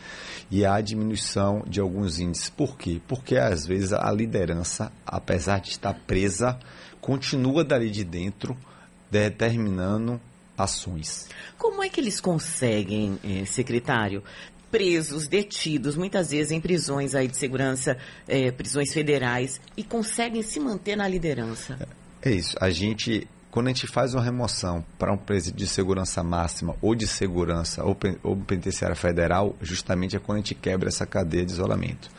E 0.52 0.66
há 0.66 0.82
diminuição 0.82 1.64
de 1.66 1.80
alguns 1.80 2.20
índices. 2.20 2.50
Por 2.50 2.78
quê? 2.78 3.02
Porque 3.08 3.38
às 3.38 3.66
vezes 3.66 3.94
a 3.94 4.12
liderança, 4.12 4.92
apesar 5.06 5.62
de 5.62 5.70
estar 5.70 5.94
presa, 6.06 6.60
continua 7.00 7.64
dali 7.64 7.90
de 7.90 8.04
dentro 8.04 8.58
determinando 9.10 10.20
ações. 10.58 11.28
Como 11.58 11.84
é 11.84 11.90
que 11.90 12.00
eles 12.00 12.20
conseguem, 12.20 13.20
eh, 13.24 13.46
secretário, 13.46 14.24
presos, 14.74 15.28
detidos, 15.28 15.96
muitas 15.96 16.32
vezes 16.32 16.52
em 16.52 16.60
prisões 16.60 17.14
aí 17.14 17.28
de 17.28 17.38
segurança, 17.38 17.96
eh, 18.28 18.52
prisões 18.52 18.92
federais, 18.92 19.62
e 19.78 19.84
conseguem 19.84 20.42
se 20.42 20.60
manter 20.60 20.96
na 20.96 21.08
liderança? 21.08 21.78
É 22.22 22.32
isso. 22.32 22.56
A 22.60 22.72
gente, 22.72 23.28
quando 23.52 23.68
a 23.68 23.70
gente 23.70 23.86
faz 23.86 24.16
uma 24.16 24.24
remoção 24.24 24.84
para 24.98 25.14
um 25.14 25.18
presídio 25.18 25.60
de 25.60 25.68
segurança 25.68 26.24
máxima 26.24 26.76
ou 26.82 26.96
de 26.96 27.06
segurança 27.06 27.84
ou, 27.84 27.96
ou 28.24 28.36
penitenciária 28.36 28.96
federal, 28.96 29.56
justamente 29.62 30.16
é 30.16 30.20
quando 30.20 30.38
a 30.38 30.42
gente 30.42 30.56
quebra 30.56 30.90
essa 30.90 31.06
cadeia 31.06 31.46
de 31.46 31.52
isolamento. 31.52 32.10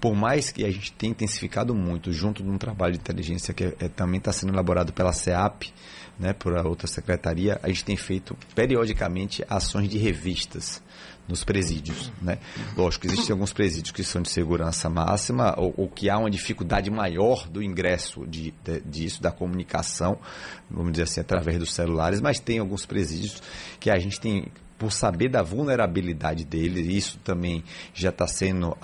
Por 0.00 0.14
mais 0.14 0.50
que 0.50 0.64
a 0.64 0.70
gente 0.70 0.92
tenha 0.92 1.10
intensificado 1.10 1.74
muito 1.74 2.10
junto 2.12 2.42
de 2.42 2.48
um 2.48 2.56
trabalho 2.56 2.94
de 2.94 3.00
inteligência 3.00 3.52
que 3.52 3.64
é, 3.64 3.74
é, 3.78 3.88
também 3.88 4.16
está 4.16 4.32
sendo 4.32 4.54
elaborado 4.54 4.90
pela 4.94 5.12
CEAP, 5.12 5.70
né, 6.20 6.34
por 6.34 6.52
outra 6.66 6.86
secretaria, 6.86 7.58
a 7.62 7.68
gente 7.68 7.84
tem 7.84 7.96
feito 7.96 8.36
periodicamente 8.54 9.42
ações 9.48 9.88
de 9.88 9.96
revistas 9.96 10.82
nos 11.26 11.42
presídios. 11.44 12.12
Né? 12.20 12.38
Lógico, 12.76 13.06
existem 13.06 13.32
alguns 13.32 13.52
presídios 13.54 13.90
que 13.90 14.04
são 14.04 14.20
de 14.20 14.28
segurança 14.28 14.90
máxima 14.90 15.54
ou, 15.56 15.72
ou 15.76 15.88
que 15.88 16.10
há 16.10 16.18
uma 16.18 16.30
dificuldade 16.30 16.90
maior 16.90 17.48
do 17.48 17.62
ingresso 17.62 18.26
de, 18.26 18.52
de, 18.62 18.80
disso, 18.80 19.22
da 19.22 19.32
comunicação, 19.32 20.18
vamos 20.70 20.92
dizer 20.92 21.04
assim, 21.04 21.20
através 21.20 21.58
dos 21.58 21.72
celulares, 21.72 22.20
mas 22.20 22.38
tem 22.38 22.58
alguns 22.58 22.84
presídios 22.84 23.42
que 23.78 23.90
a 23.90 23.98
gente 23.98 24.20
tem 24.20 24.46
por 24.80 24.90
saber 24.90 25.28
da 25.28 25.42
vulnerabilidade 25.42 26.42
dele, 26.42 26.80
isso 26.80 27.18
também 27.18 27.62
já 27.92 28.08
está 28.08 28.26
sendo, 28.26 28.74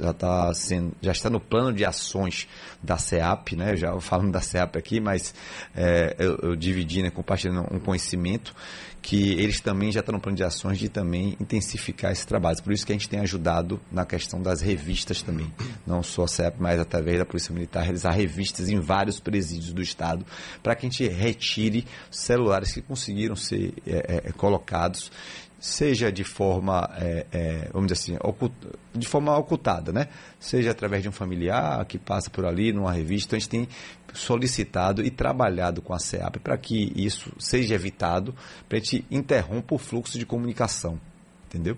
já 0.00 0.14
tá 0.14 0.54
sendo, 0.54 0.96
já 1.02 1.12
está 1.12 1.28
no 1.28 1.38
plano 1.38 1.74
de 1.74 1.84
ações 1.84 2.48
da 2.82 2.96
CEAP, 2.96 3.54
né? 3.54 3.76
Já 3.76 4.00
falando 4.00 4.32
da 4.32 4.40
CEAP 4.40 4.78
aqui, 4.78 4.98
mas 4.98 5.34
é, 5.76 6.16
eu, 6.18 6.38
eu 6.42 6.56
dividi, 6.56 7.02
né, 7.02 7.10
compartilhando 7.10 7.66
um 7.70 7.78
conhecimento 7.78 8.54
que 9.02 9.32
eles 9.32 9.60
também 9.60 9.90
já 9.90 10.00
estão 10.00 10.12
no 10.12 10.20
plano 10.20 10.36
de 10.36 10.44
ações 10.44 10.78
de 10.78 10.88
também 10.88 11.36
intensificar 11.40 12.12
esse 12.12 12.26
trabalho. 12.26 12.62
Por 12.62 12.72
isso 12.72 12.84
que 12.84 12.92
a 12.92 12.94
gente 12.94 13.08
tem 13.08 13.20
ajudado 13.20 13.80
na 13.90 14.04
questão 14.04 14.42
das 14.42 14.60
revistas 14.60 15.22
também. 15.22 15.52
Não 15.86 16.02
só 16.02 16.24
a 16.24 16.28
CEP, 16.28 16.60
mas 16.60 16.78
através 16.78 17.18
da 17.18 17.24
Polícia 17.24 17.52
Militar, 17.52 17.82
realizar 17.82 18.10
revistas 18.10 18.68
em 18.68 18.78
vários 18.78 19.18
presídios 19.18 19.72
do 19.72 19.82
Estado, 19.82 20.24
para 20.62 20.74
que 20.74 20.86
a 20.86 20.90
gente 20.90 21.06
retire 21.08 21.86
celulares 22.10 22.72
que 22.72 22.82
conseguiram 22.82 23.36
ser 23.36 23.72
é, 23.86 24.22
é, 24.26 24.32
colocados 24.32 25.09
seja 25.60 26.10
de 26.10 26.24
forma, 26.24 26.88
é, 26.96 27.26
é, 27.30 27.70
vamos 27.72 27.92
dizer 27.92 28.16
assim, 28.16 28.18
de 28.94 29.06
forma 29.06 29.36
ocultada, 29.36 29.92
né? 29.92 30.08
Seja 30.38 30.70
através 30.70 31.02
de 31.02 31.08
um 31.10 31.12
familiar 31.12 31.84
que 31.84 31.98
passa 31.98 32.30
por 32.30 32.46
ali 32.46 32.72
numa 32.72 32.90
revista. 32.90 33.36
Então, 33.36 33.36
a 33.36 33.40
gente 33.40 33.50
tem 33.50 33.68
solicitado 34.14 35.04
e 35.04 35.10
trabalhado 35.10 35.82
com 35.82 35.92
a 35.92 35.98
SEAP 35.98 36.38
para 36.38 36.56
que 36.56 36.92
isso 36.96 37.30
seja 37.38 37.74
evitado, 37.74 38.34
para 38.68 38.78
a 38.78 38.80
gente 38.80 39.04
interrompa 39.10 39.74
o 39.74 39.78
fluxo 39.78 40.18
de 40.18 40.24
comunicação, 40.24 40.98
entendeu? 41.46 41.76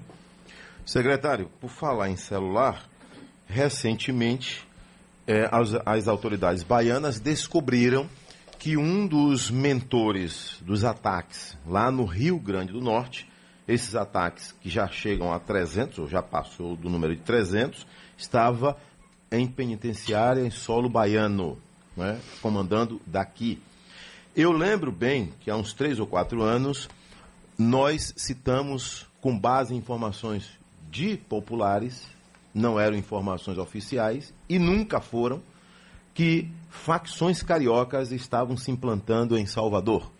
Secretário, 0.86 1.50
por 1.60 1.70
falar 1.70 2.08
em 2.08 2.16
celular, 2.16 2.88
recentemente 3.46 4.66
é, 5.26 5.48
as, 5.50 5.74
as 5.84 6.08
autoridades 6.08 6.62
baianas 6.62 7.18
descobriram 7.18 8.08
que 8.62 8.76
um 8.76 9.08
dos 9.08 9.50
mentores 9.50 10.58
dos 10.60 10.84
ataques 10.84 11.58
lá 11.66 11.90
no 11.90 12.04
Rio 12.04 12.38
Grande 12.38 12.72
do 12.72 12.80
Norte 12.80 13.28
esses 13.66 13.96
ataques, 13.96 14.54
que 14.60 14.70
já 14.70 14.86
chegam 14.86 15.32
a 15.32 15.40
300, 15.40 15.98
ou 15.98 16.08
já 16.08 16.22
passou 16.22 16.76
do 16.76 16.88
número 16.88 17.16
de 17.16 17.22
300, 17.22 17.84
estava 18.16 18.76
em 19.32 19.48
penitenciária 19.48 20.42
em 20.42 20.50
solo 20.50 20.88
baiano, 20.88 21.58
né? 21.96 22.20
comandando 22.40 23.00
daqui. 23.04 23.60
Eu 24.36 24.52
lembro 24.52 24.92
bem 24.92 25.32
que 25.40 25.50
há 25.50 25.56
uns 25.56 25.72
três 25.72 25.98
ou 25.98 26.06
quatro 26.06 26.40
anos 26.40 26.88
nós 27.58 28.14
citamos, 28.16 29.08
com 29.20 29.36
base 29.36 29.74
em 29.74 29.78
informações 29.78 30.48
de 30.88 31.16
populares, 31.16 32.06
não 32.54 32.78
eram 32.78 32.96
informações 32.96 33.58
oficiais 33.58 34.32
e 34.48 34.56
nunca 34.56 35.00
foram, 35.00 35.42
que 36.14 36.48
facções 36.72 37.42
cariocas 37.42 38.10
estavam 38.10 38.56
se 38.56 38.70
implantando 38.70 39.38
em 39.38 39.44
Salvador. 39.44 40.10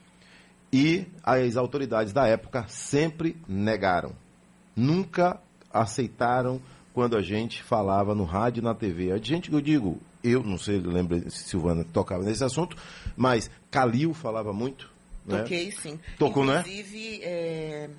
E 0.70 1.06
as 1.22 1.56
autoridades 1.56 2.12
da 2.12 2.26
época 2.26 2.66
sempre 2.68 3.36
negaram. 3.48 4.12
Nunca 4.76 5.40
aceitaram 5.72 6.60
quando 6.92 7.16
a 7.16 7.22
gente 7.22 7.62
falava 7.62 8.14
no 8.14 8.24
rádio 8.24 8.60
e 8.60 8.64
na 8.64 8.74
TV. 8.74 9.12
A 9.12 9.16
gente 9.16 9.48
que 9.48 9.56
eu 9.56 9.60
digo, 9.60 9.98
eu 10.22 10.42
não 10.42 10.58
sei, 10.58 10.78
lembra 10.78 11.18
se 11.30 11.44
Silvana 11.44 11.84
tocava 11.84 12.22
nesse 12.22 12.44
assunto, 12.44 12.76
mas 13.16 13.50
Calil 13.70 14.12
falava 14.12 14.52
muito. 14.52 14.90
Né? 15.26 15.38
Toquei, 15.38 15.66
né? 15.66 15.72
sim. 15.72 16.00
Tocou, 16.18 16.44
né? 16.44 16.60
Inclusive, 16.60 17.20
é, 17.22 17.90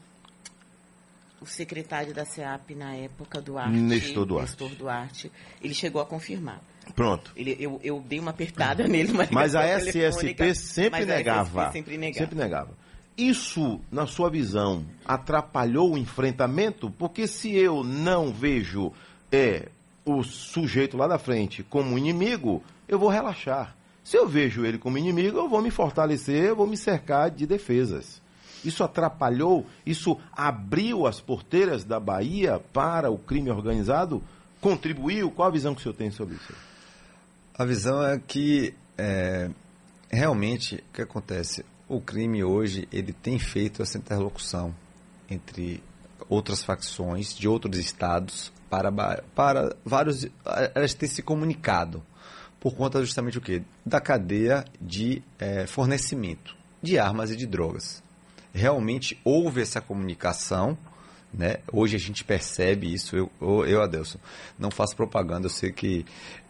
o 1.41 1.45
secretário 1.45 2.13
da 2.13 2.23
SEAP 2.23 2.75
na 2.75 2.95
época, 2.95 3.41
Duarte, 3.41 3.75
Nestor 3.75 4.25
Duarte. 4.25 4.51
Nestor 4.51 4.77
Duarte, 4.77 5.31
ele 5.61 5.73
chegou 5.73 6.01
a 6.01 6.05
confirmar. 6.05 6.61
Pronto. 6.95 7.31
Ele, 7.35 7.55
eu, 7.59 7.79
eu 7.83 8.03
dei 8.07 8.19
uma 8.19 8.31
apertada 8.31 8.85
nele, 8.87 9.13
mas, 9.13 9.29
mas 9.31 9.55
a 9.55 9.65
SSP 9.65 10.55
sempre 10.55 11.05
negava. 11.05 11.71
sempre 11.71 11.97
negava. 11.97 12.25
Sempre 12.25 12.37
negava. 12.37 12.69
Isso, 13.17 13.79
na 13.91 14.07
sua 14.07 14.29
visão, 14.29 14.83
atrapalhou 15.05 15.93
o 15.93 15.97
enfrentamento? 15.97 16.89
Porque 16.89 17.27
se 17.27 17.55
eu 17.55 17.83
não 17.83 18.33
vejo 18.33 18.91
é, 19.31 19.69
o 20.03 20.23
sujeito 20.23 20.97
lá 20.97 21.07
da 21.07 21.19
frente 21.19 21.61
como 21.63 21.97
inimigo, 21.97 22.63
eu 22.87 22.97
vou 22.97 23.09
relaxar. 23.09 23.75
Se 24.03 24.17
eu 24.17 24.27
vejo 24.27 24.65
ele 24.65 24.79
como 24.79 24.97
inimigo, 24.97 25.37
eu 25.37 25.47
vou 25.47 25.61
me 25.61 25.69
fortalecer, 25.69 26.43
eu 26.43 26.55
vou 26.55 26.67
me 26.67 26.75
cercar 26.75 27.29
de 27.29 27.45
defesas. 27.45 28.21
Isso 28.65 28.83
atrapalhou, 28.83 29.65
isso 29.85 30.17
abriu 30.31 31.05
as 31.05 31.19
porteiras 31.19 31.83
da 31.83 31.99
Bahia 31.99 32.59
para 32.71 33.11
o 33.11 33.17
crime 33.17 33.51
organizado? 33.51 34.23
Contribuiu? 34.59 35.29
Qual 35.29 35.47
a 35.47 35.51
visão 35.51 35.75
que 35.75 35.81
o 35.81 35.83
senhor 35.83 35.95
tem 35.95 36.09
sobre 36.09 36.35
isso? 36.35 36.53
A 37.57 37.65
visão 37.65 38.03
é 38.03 38.19
que 38.19 38.73
é, 38.97 39.49
realmente 40.09 40.75
o 40.75 40.93
que 40.93 41.01
acontece? 41.01 41.65
O 41.87 42.01
crime 42.01 42.43
hoje 42.43 42.87
ele 42.91 43.13
tem 43.13 43.37
feito 43.37 43.81
essa 43.81 43.97
interlocução 43.97 44.73
entre 45.29 45.83
outras 46.29 46.63
facções 46.63 47.35
de 47.35 47.47
outros 47.47 47.77
estados 47.77 48.51
para, 48.69 48.91
para 49.35 49.75
vários. 49.85 50.27
Elas 50.73 50.93
têm 50.93 51.07
se 51.07 51.21
comunicado 51.21 52.03
por 52.59 52.75
conta 52.75 53.01
justamente 53.01 53.37
o 53.37 53.41
quê? 53.41 53.61
Da 53.85 53.99
cadeia 53.99 54.65
de 54.79 55.21
é, 55.37 55.67
fornecimento 55.67 56.55
de 56.81 56.97
armas 56.97 57.29
e 57.29 57.35
de 57.35 57.45
drogas 57.45 58.03
realmente 58.53 59.19
houve 59.23 59.61
essa 59.61 59.81
comunicação. 59.81 60.77
Né? 61.33 61.57
Hoje 61.71 61.95
a 61.95 61.99
gente 61.99 62.23
percebe 62.23 62.93
isso. 62.93 63.15
Eu, 63.15 63.31
eu, 63.41 63.65
eu 63.65 63.81
Adelson, 63.81 64.19
não 64.57 64.69
faço 64.69 64.95
propaganda. 64.95 65.47
Eu 65.47 65.49
sei 65.49 65.71
que 65.71 66.05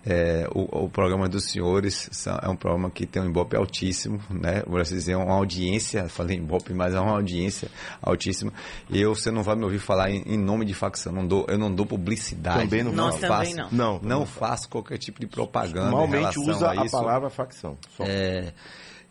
é, 0.06 0.46
o, 0.54 0.84
o, 0.84 0.90
programa 0.90 1.30
dos 1.30 1.46
senhores 1.46 2.10
são, 2.12 2.38
é 2.42 2.50
um 2.50 2.56
programa 2.56 2.92
que 2.92 3.06
tem 3.06 3.22
um 3.22 3.30
Ibope 3.30 3.56
altíssimo, 3.56 4.20
né? 4.30 4.62
Vou 4.68 4.82
dizer, 4.82 5.16
uma 5.16 5.34
audiência, 5.36 6.08
falei 6.10 6.38
Ibope, 6.38 6.74
mas 6.74 6.94
é 6.94 7.00
uma 7.00 7.13
audiência 7.13 7.70
altíssima. 8.02 8.52
E 8.90 9.02
eu, 9.02 9.16
você 9.16 9.32
não 9.32 9.42
vai 9.42 9.56
me 9.56 9.63
ouvir 9.63 9.80
falar 9.80 10.12
em, 10.12 10.22
em 10.25 10.38
nome 10.38 10.66
de 10.66 10.74
facção. 10.74 11.13
Não 11.13 11.25
dou, 11.25 11.46
eu 11.48 11.58
não 11.58 11.74
dou 11.74 11.86
publicidade. 11.86 12.63
Também 12.63 12.84
não, 12.84 12.92
não 12.92 13.13
faço. 13.13 13.28
Também 13.30 13.56
não. 13.56 13.70
Não, 13.72 14.00
não, 14.02 14.20
não 14.20 14.25
faço 14.25 14.68
qualquer 14.68 14.98
tipo 14.98 15.22
de 15.22 15.28
propaganda. 15.28 15.90
Normalmente 15.90 16.38
usa 16.40 16.72
a, 16.72 16.82
a 16.82 16.90
palavra 16.90 17.30
facção. 17.30 17.78
É, 18.02 18.52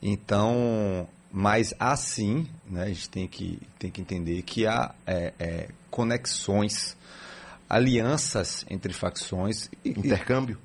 então, 0.03 1.09
mas 1.33 1.75
assim, 1.81 2.47
né, 2.67 2.83
a 2.83 2.89
gente 2.89 3.09
tem 3.09 3.27
que, 3.27 3.59
tem 3.79 3.91
que 3.91 4.03
entender 4.03 4.43
que 4.43 4.67
há 4.67 4.95
é, 5.07 5.33
é, 5.39 5.69
conexões, 5.91 6.95
alianças 7.67 8.67
entre 8.69 8.93
facções. 8.93 9.71
Intercâmbio? 9.83 10.59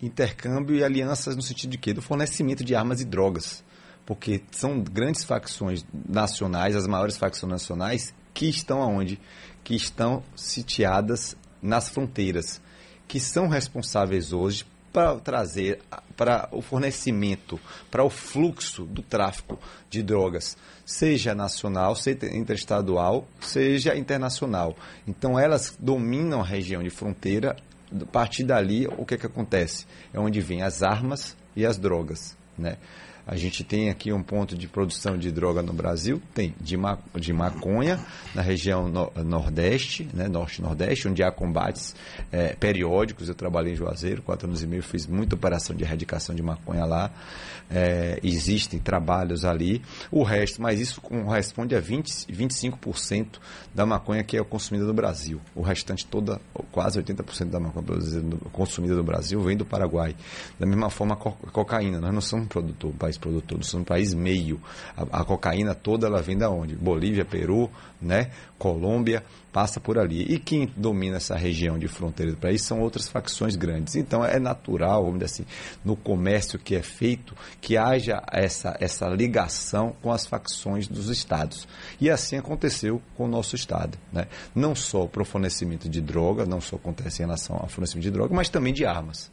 E, 0.00 0.06
intercâmbio 0.06 0.76
e 0.76 0.84
alianças 0.84 1.34
no 1.34 1.42
sentido 1.42 1.70
de 1.70 1.78
quê? 1.78 1.92
Do 1.92 2.00
fornecimento 2.00 2.62
de 2.62 2.72
armas 2.72 3.00
e 3.00 3.04
drogas. 3.04 3.64
Porque 4.06 4.40
são 4.52 4.80
grandes 4.80 5.24
facções 5.24 5.84
nacionais, 5.92 6.76
as 6.76 6.86
maiores 6.86 7.16
facções 7.16 7.50
nacionais, 7.50 8.14
que 8.32 8.46
estão 8.48 8.80
aonde? 8.80 9.20
Que 9.64 9.74
estão 9.74 10.22
sitiadas 10.36 11.36
nas 11.60 11.88
fronteiras, 11.88 12.60
que 13.08 13.18
são 13.18 13.48
responsáveis 13.48 14.32
hoje 14.32 14.64
para 14.92 15.16
trazer 15.16 15.80
para 16.16 16.48
o 16.52 16.60
fornecimento, 16.60 17.58
para 17.90 18.04
o 18.04 18.10
fluxo 18.10 18.84
do 18.84 19.02
tráfico 19.02 19.58
de 19.88 20.02
drogas, 20.02 20.56
seja 20.84 21.34
nacional, 21.34 21.96
seja 21.96 22.26
interestadual, 22.32 23.26
seja 23.40 23.96
internacional. 23.96 24.76
Então 25.06 25.38
elas 25.38 25.76
dominam 25.78 26.40
a 26.40 26.44
região 26.44 26.82
de 26.82 26.90
fronteira. 26.90 27.56
A 27.90 28.06
partir 28.06 28.44
dali, 28.44 28.86
o 28.86 29.04
que, 29.04 29.14
é 29.14 29.18
que 29.18 29.26
acontece? 29.26 29.86
É 30.12 30.20
onde 30.20 30.40
vêm 30.40 30.62
as 30.62 30.82
armas 30.82 31.36
e 31.56 31.66
as 31.66 31.78
drogas. 31.78 32.36
Né? 32.56 32.76
A 33.26 33.36
gente 33.36 33.62
tem 33.62 33.88
aqui 33.88 34.12
um 34.12 34.22
ponto 34.22 34.56
de 34.56 34.66
produção 34.66 35.16
de 35.16 35.30
droga 35.30 35.62
no 35.62 35.72
Brasil, 35.72 36.20
tem 36.34 36.54
de, 36.60 36.76
ma 36.76 36.98
de 37.14 37.32
maconha 37.32 38.00
na 38.34 38.42
região 38.42 38.88
no 38.88 39.12
nordeste, 39.24 40.08
né, 40.12 40.26
norte-nordeste, 40.26 41.08
onde 41.08 41.22
há 41.22 41.30
combates 41.30 41.94
é, 42.32 42.54
periódicos. 42.54 43.28
Eu 43.28 43.34
trabalhei 43.34 43.74
em 43.74 43.76
Juazeiro, 43.76 44.22
quatro 44.22 44.48
anos 44.48 44.62
e 44.62 44.66
meio, 44.66 44.82
fiz 44.82 45.06
muita 45.06 45.36
operação 45.36 45.74
de 45.74 45.84
erradicação 45.84 46.34
de 46.34 46.42
maconha 46.42 46.84
lá. 46.84 47.10
É, 47.70 48.18
existem 48.22 48.78
trabalhos 48.78 49.44
ali. 49.44 49.80
O 50.10 50.22
resto, 50.22 50.60
mas 50.60 50.80
isso 50.80 51.00
corresponde 51.00 51.74
a 51.74 51.80
20, 51.80 52.26
25% 52.26 53.38
da 53.74 53.86
maconha 53.86 54.22
que 54.22 54.36
é 54.36 54.44
consumida 54.44 54.84
no 54.84 54.92
Brasil. 54.92 55.40
O 55.54 55.62
restante 55.62 56.04
toda, 56.06 56.40
quase 56.70 57.00
80% 57.00 57.50
da 57.50 57.60
maconha 57.60 57.84
consumida 58.52 58.94
no 58.94 59.04
Brasil 59.04 59.40
vem 59.40 59.56
do 59.56 59.64
Paraguai. 59.64 60.14
Da 60.58 60.66
mesma 60.66 60.90
forma, 60.90 61.16
cocaína. 61.16 62.00
Nós 62.00 62.12
não 62.12 62.20
somos 62.20 62.46
um 62.46 62.48
produtor, 62.48 62.90
um 62.90 62.96
país 62.96 63.11
país 63.12 63.18
produtor, 63.18 63.58
nós 63.58 63.66
somos 63.68 63.82
um 63.82 63.84
país 63.84 64.14
meio. 64.14 64.60
A, 64.96 65.20
a, 65.20 65.24
cocaína 65.24 65.74
toda 65.74 66.06
ela 66.06 66.22
vem 66.22 66.36
da 66.36 66.50
onde? 66.50 66.74
Bolívia, 66.74 67.24
Peru, 67.24 67.70
né? 68.00 68.30
Colômbia, 68.58 69.22
passa 69.52 69.80
por 69.80 69.98
ali. 69.98 70.22
E 70.22 70.38
quem 70.38 70.70
domina 70.76 71.16
essa 71.16 71.36
região 71.36 71.78
de 71.78 71.88
fronteira 71.88 72.32
do 72.32 72.38
país 72.38 72.62
são 72.62 72.80
outras 72.80 73.08
facções 73.08 73.56
grandes. 73.56 73.96
Então 73.96 74.24
é 74.24 74.38
natural, 74.38 75.04
vamos 75.04 75.20
dizer 75.20 75.26
assim, 75.26 75.46
no 75.84 75.96
comércio 75.96 76.58
que 76.58 76.74
é 76.74 76.82
feito, 76.82 77.34
que 77.60 77.76
haja 77.76 78.22
essa, 78.32 78.76
essa 78.80 79.06
ligação 79.08 79.94
com 80.00 80.10
as 80.10 80.26
facções 80.26 80.88
dos 80.88 81.08
estados. 81.08 81.66
E 82.00 82.10
assim 82.10 82.36
aconteceu 82.36 83.02
com 83.16 83.24
o 83.24 83.28
nosso 83.28 83.54
estado. 83.54 83.98
Né? 84.12 84.26
Não 84.54 84.74
só 84.74 85.06
para 85.06 85.22
o 85.22 85.24
fornecimento 85.24 85.88
de 85.88 86.00
droga, 86.00 86.46
não 86.46 86.60
só 86.60 86.76
acontece 86.76 87.22
em 87.22 87.26
relação 87.26 87.56
ao 87.56 87.68
fornecimento 87.68 88.04
de 88.04 88.10
droga, 88.10 88.34
mas 88.34 88.48
também 88.48 88.72
de 88.72 88.84
armas. 88.84 89.30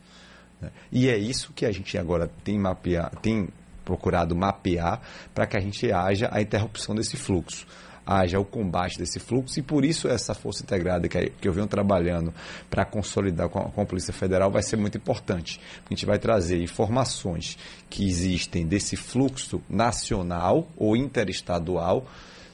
Né? 0.61 0.69
E 0.91 1.07
é 1.07 1.17
isso 1.17 1.53
que 1.53 1.65
a 1.65 1.71
gente 1.71 1.97
agora 1.97 2.29
tem 2.43 2.57
mapear, 2.57 3.11
tem 3.21 3.47
procurado 3.89 4.35
mapear 4.35 5.01
para 5.33 5.47
que 5.47 5.57
a 5.57 5.59
gente 5.59 5.91
haja 5.91 6.29
a 6.31 6.39
interrupção 6.39 6.93
desse 6.93 7.17
fluxo 7.17 7.65
haja 8.05 8.39
o 8.39 8.45
combate 8.45 8.97
desse 8.97 9.19
fluxo 9.19 9.59
e 9.59 9.61
por 9.61 9.85
isso 9.85 10.07
essa 10.07 10.33
força 10.33 10.63
integrada 10.63 11.07
que, 11.07 11.31
eu 11.43 11.53
venho 11.53 11.67
trabalhando 11.67 12.33
para 12.67 12.83
consolidar 12.83 13.49
com 13.49 13.59
a, 13.59 13.65
com 13.65 13.81
a, 13.81 13.85
Polícia 13.85 14.11
Federal 14.11 14.49
vai 14.49 14.63
ser 14.63 14.77
muito 14.77 14.97
importante. 14.97 15.61
A 15.85 15.93
gente 15.93 16.07
vai 16.07 16.17
trazer 16.17 16.59
informações 16.59 17.55
que 17.87 18.07
existem 18.07 18.65
desse 18.65 18.95
fluxo 18.95 19.61
nacional 19.69 20.67
ou 20.75 20.97
interestadual 20.97 22.07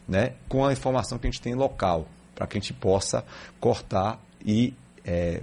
né, 0.05 0.33
com 0.49 0.65
a 0.65 0.73
informação 0.73 1.17
que 1.17 1.25
a 1.25 1.31
gente 1.31 1.41
tem 1.41 1.55
local, 1.55 2.05
para 2.35 2.45
que 2.47 2.57
a 2.57 2.59
gente 2.59 2.73
possa 2.73 3.23
cortar 3.57 4.19
e 4.45 4.73
é, 5.05 5.41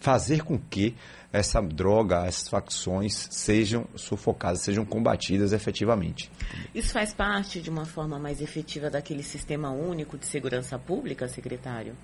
fazer 0.00 0.42
com 0.42 0.58
que 0.58 0.96
essa 1.36 1.60
droga, 1.60 2.24
essas 2.26 2.48
facções 2.48 3.28
sejam 3.30 3.86
sufocadas, 3.94 4.62
sejam 4.62 4.84
combatidas 4.84 5.52
efetivamente. 5.52 6.30
Isso 6.74 6.92
faz 6.92 7.12
parte 7.12 7.60
de 7.60 7.68
uma 7.68 7.84
forma 7.84 8.18
mais 8.18 8.40
efetiva 8.40 8.88
daquele 8.88 9.22
sistema 9.22 9.70
único 9.70 10.16
de 10.16 10.26
segurança 10.26 10.78
pública, 10.78 11.28
secretário? 11.28 11.94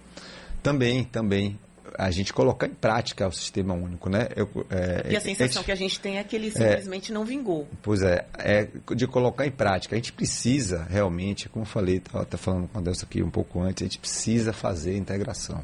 Também, 0.62 1.04
também. 1.04 1.58
A 1.98 2.10
gente 2.10 2.32
colocar 2.32 2.66
em 2.66 2.74
prática 2.74 3.26
o 3.26 3.32
sistema 3.32 3.74
único, 3.74 4.08
né? 4.08 4.28
Eu, 4.36 4.48
é, 4.70 5.12
e 5.12 5.16
a 5.16 5.20
sensação 5.20 5.64
que 5.64 5.72
a 5.72 5.74
gente 5.74 5.98
tem 5.98 6.16
é 6.16 6.24
que 6.24 6.36
ele 6.36 6.50
simplesmente 6.50 7.10
é, 7.10 7.14
não 7.14 7.24
vingou. 7.24 7.68
Pois 7.82 8.02
é, 8.02 8.24
é, 8.38 8.68
de 8.94 9.06
colocar 9.06 9.46
em 9.46 9.50
prática. 9.50 9.94
A 9.94 9.98
gente 9.98 10.12
precisa 10.12 10.86
realmente, 10.88 11.48
como 11.48 11.64
eu 11.64 11.68
falei, 11.68 11.96
estava 11.96 12.24
falando 12.36 12.68
com 12.68 12.78
a 12.78 12.80
Delcio 12.80 13.04
aqui 13.04 13.22
um 13.22 13.30
pouco 13.30 13.60
antes, 13.60 13.82
a 13.82 13.86
gente 13.86 13.98
precisa 13.98 14.52
fazer 14.52 14.92
a 14.92 14.96
integração. 14.96 15.62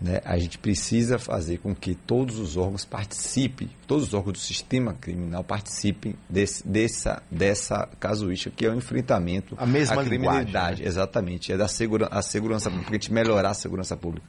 Né? 0.00 0.20
A 0.24 0.38
gente 0.38 0.58
precisa 0.58 1.18
fazer 1.18 1.58
com 1.58 1.74
que 1.74 1.94
todos 1.94 2.38
os 2.38 2.56
órgãos 2.56 2.84
participem, 2.84 3.68
todos 3.86 4.08
os 4.08 4.14
órgãos 4.14 4.34
do 4.34 4.38
sistema 4.38 4.94
criminal 4.94 5.42
participem 5.42 6.14
desse, 6.28 6.66
dessa, 6.66 7.22
dessa 7.30 7.88
casuística, 7.98 8.54
que 8.54 8.64
é 8.64 8.70
o 8.70 8.74
enfrentamento 8.76 9.56
à 9.58 10.04
criminalidade. 10.04 10.82
Né? 10.82 10.88
Exatamente, 10.88 11.52
é 11.52 11.56
da 11.56 11.66
segura, 11.66 12.06
a 12.12 12.22
segurança 12.22 12.70
pública, 12.70 12.90
a 12.90 12.94
gente 12.94 13.12
melhorar 13.12 13.50
a 13.50 13.54
segurança 13.54 13.96
pública. 13.96 14.26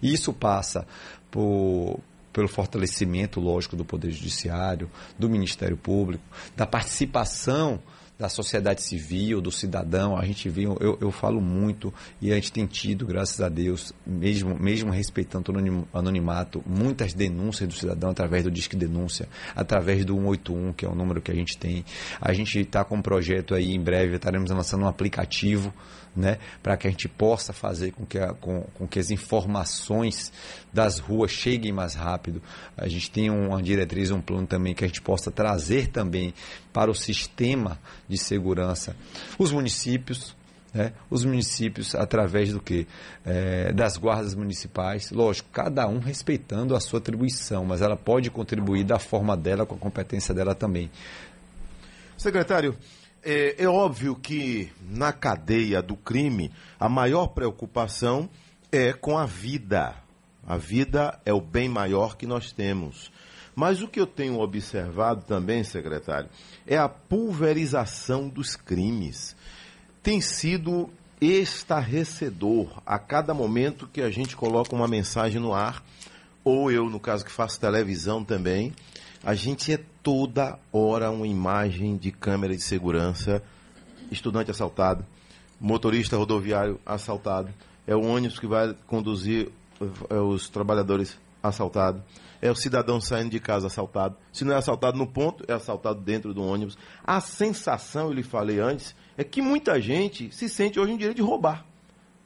E 0.00 0.12
isso 0.12 0.32
passa 0.32 0.86
por, 1.30 2.00
pelo 2.32 2.48
fortalecimento, 2.48 3.40
lógico, 3.40 3.76
do 3.76 3.84
Poder 3.84 4.10
Judiciário, 4.10 4.90
do 5.18 5.28
Ministério 5.28 5.76
Público, 5.76 6.24
da 6.56 6.66
participação 6.66 7.78
da 8.20 8.28
sociedade 8.28 8.82
civil, 8.82 9.40
do 9.40 9.50
cidadão. 9.50 10.14
A 10.14 10.26
gente 10.26 10.46
viu, 10.50 10.76
eu, 10.78 10.98
eu 11.00 11.10
falo 11.10 11.40
muito 11.40 11.92
e 12.20 12.30
a 12.30 12.34
gente 12.34 12.52
tem 12.52 12.66
tido, 12.66 13.06
graças 13.06 13.40
a 13.40 13.48
Deus, 13.48 13.94
mesmo, 14.06 14.54
mesmo 14.60 14.90
respeitando 14.90 15.50
o 15.50 15.98
anonimato, 15.98 16.62
muitas 16.66 17.14
denúncias 17.14 17.66
do 17.66 17.74
cidadão 17.74 18.10
através 18.10 18.44
do 18.44 18.50
Disque 18.50 18.76
Denúncia, 18.76 19.26
através 19.56 20.04
do 20.04 20.14
181, 20.14 20.74
que 20.74 20.84
é 20.84 20.88
o 20.88 20.94
número 20.94 21.22
que 21.22 21.30
a 21.30 21.34
gente 21.34 21.56
tem. 21.56 21.82
A 22.20 22.34
gente 22.34 22.60
está 22.60 22.84
com 22.84 22.96
um 22.96 23.02
projeto 23.02 23.54
aí, 23.54 23.74
em 23.74 23.80
breve, 23.80 24.16
estaremos 24.16 24.50
lançando 24.50 24.84
um 24.84 24.88
aplicativo 24.88 25.72
né, 26.14 26.38
para 26.62 26.76
que 26.76 26.86
a 26.86 26.90
gente 26.90 27.08
possa 27.08 27.52
fazer 27.52 27.92
com 27.92 28.04
que, 28.04 28.18
a, 28.18 28.32
com, 28.34 28.62
com, 28.74 28.86
que 28.86 28.98
as 28.98 29.10
informações 29.10 30.32
das 30.72 30.98
ruas 30.98 31.30
cheguem 31.30 31.72
mais 31.72 31.94
rápido. 31.94 32.42
A 32.76 32.88
gente 32.88 33.10
tem 33.10 33.30
uma 33.30 33.62
diretriz, 33.62 34.10
um 34.10 34.20
plano 34.20 34.46
também 34.46 34.74
que 34.74 34.84
a 34.84 34.86
gente 34.86 35.00
possa 35.00 35.30
trazer 35.30 35.88
também 35.88 36.34
para 36.72 36.90
o 36.90 36.94
sistema 36.94 37.78
de 38.08 38.18
segurança 38.18 38.96
os 39.38 39.52
municípios, 39.52 40.34
né? 40.74 40.92
os 41.08 41.24
municípios 41.24 41.94
através 41.94 42.52
do 42.52 42.60
que? 42.60 42.86
É, 43.24 43.72
das 43.72 43.96
guardas 43.96 44.34
municipais, 44.34 45.10
lógico, 45.10 45.48
cada 45.52 45.86
um 45.88 45.98
respeitando 45.98 46.74
a 46.74 46.80
sua 46.80 46.98
atribuição, 46.98 47.64
mas 47.64 47.82
ela 47.82 47.96
pode 47.96 48.30
contribuir 48.30 48.84
da 48.84 48.98
forma 48.98 49.36
dela, 49.36 49.64
com 49.64 49.74
a 49.74 49.78
competência 49.78 50.34
dela 50.34 50.54
também. 50.54 50.90
Secretário, 52.16 52.76
é, 53.22 53.62
é 53.62 53.68
óbvio 53.68 54.14
que 54.14 54.70
na 54.80 55.12
cadeia 55.12 55.82
do 55.82 55.96
crime 55.96 56.50
a 56.78 56.88
maior 56.88 57.28
preocupação 57.28 58.28
é 58.72 58.92
com 58.92 59.18
a 59.18 59.26
vida. 59.26 59.94
A 60.46 60.56
vida 60.56 61.20
é 61.24 61.32
o 61.32 61.40
bem 61.40 61.68
maior 61.68 62.16
que 62.16 62.26
nós 62.26 62.52
temos. 62.52 63.12
Mas 63.54 63.82
o 63.82 63.88
que 63.88 64.00
eu 64.00 64.06
tenho 64.06 64.40
observado 64.40 65.24
também, 65.24 65.62
secretário, 65.62 66.30
é 66.66 66.78
a 66.78 66.88
pulverização 66.88 68.28
dos 68.28 68.56
crimes. 68.56 69.36
Tem 70.02 70.20
sido 70.20 70.88
estarrecedor 71.20 72.80
a 72.86 72.98
cada 72.98 73.34
momento 73.34 73.86
que 73.86 74.00
a 74.00 74.10
gente 74.10 74.34
coloca 74.34 74.74
uma 74.74 74.88
mensagem 74.88 75.40
no 75.40 75.52
ar, 75.52 75.84
ou 76.42 76.70
eu, 76.70 76.88
no 76.88 76.98
caso 76.98 77.24
que 77.24 77.30
faço 77.30 77.60
televisão 77.60 78.24
também, 78.24 78.72
a 79.22 79.34
gente 79.34 79.72
é 79.72 79.78
toda 80.02 80.58
hora 80.72 81.10
uma 81.10 81.26
imagem 81.26 81.96
de 81.96 82.10
câmera 82.10 82.54
de 82.54 82.62
segurança, 82.62 83.42
estudante 84.10 84.50
assaltado, 84.50 85.04
motorista 85.60 86.16
rodoviário 86.16 86.80
assaltado, 86.84 87.48
é 87.86 87.94
o 87.94 88.04
ônibus 88.04 88.38
que 88.38 88.46
vai 88.46 88.74
conduzir 88.86 89.50
é, 90.08 90.14
os 90.14 90.48
trabalhadores 90.48 91.18
assaltado, 91.42 92.02
é 92.40 92.50
o 92.50 92.54
cidadão 92.54 93.00
saindo 93.00 93.30
de 93.30 93.40
casa 93.40 93.66
assaltado. 93.66 94.16
Se 94.32 94.44
não 94.44 94.54
é 94.54 94.56
assaltado 94.56 94.96
no 94.96 95.06
ponto, 95.06 95.44
é 95.46 95.52
assaltado 95.52 96.00
dentro 96.00 96.32
do 96.32 96.42
ônibus. 96.42 96.76
A 97.04 97.20
sensação, 97.20 98.06
eu 98.06 98.12
lhe 98.12 98.22
falei 98.22 98.58
antes, 98.58 98.94
é 99.16 99.24
que 99.24 99.42
muita 99.42 99.80
gente 99.80 100.34
se 100.34 100.48
sente 100.48 100.80
hoje 100.80 100.92
em 100.92 100.96
direito 100.96 101.16
de 101.16 101.22
roubar. 101.22 101.66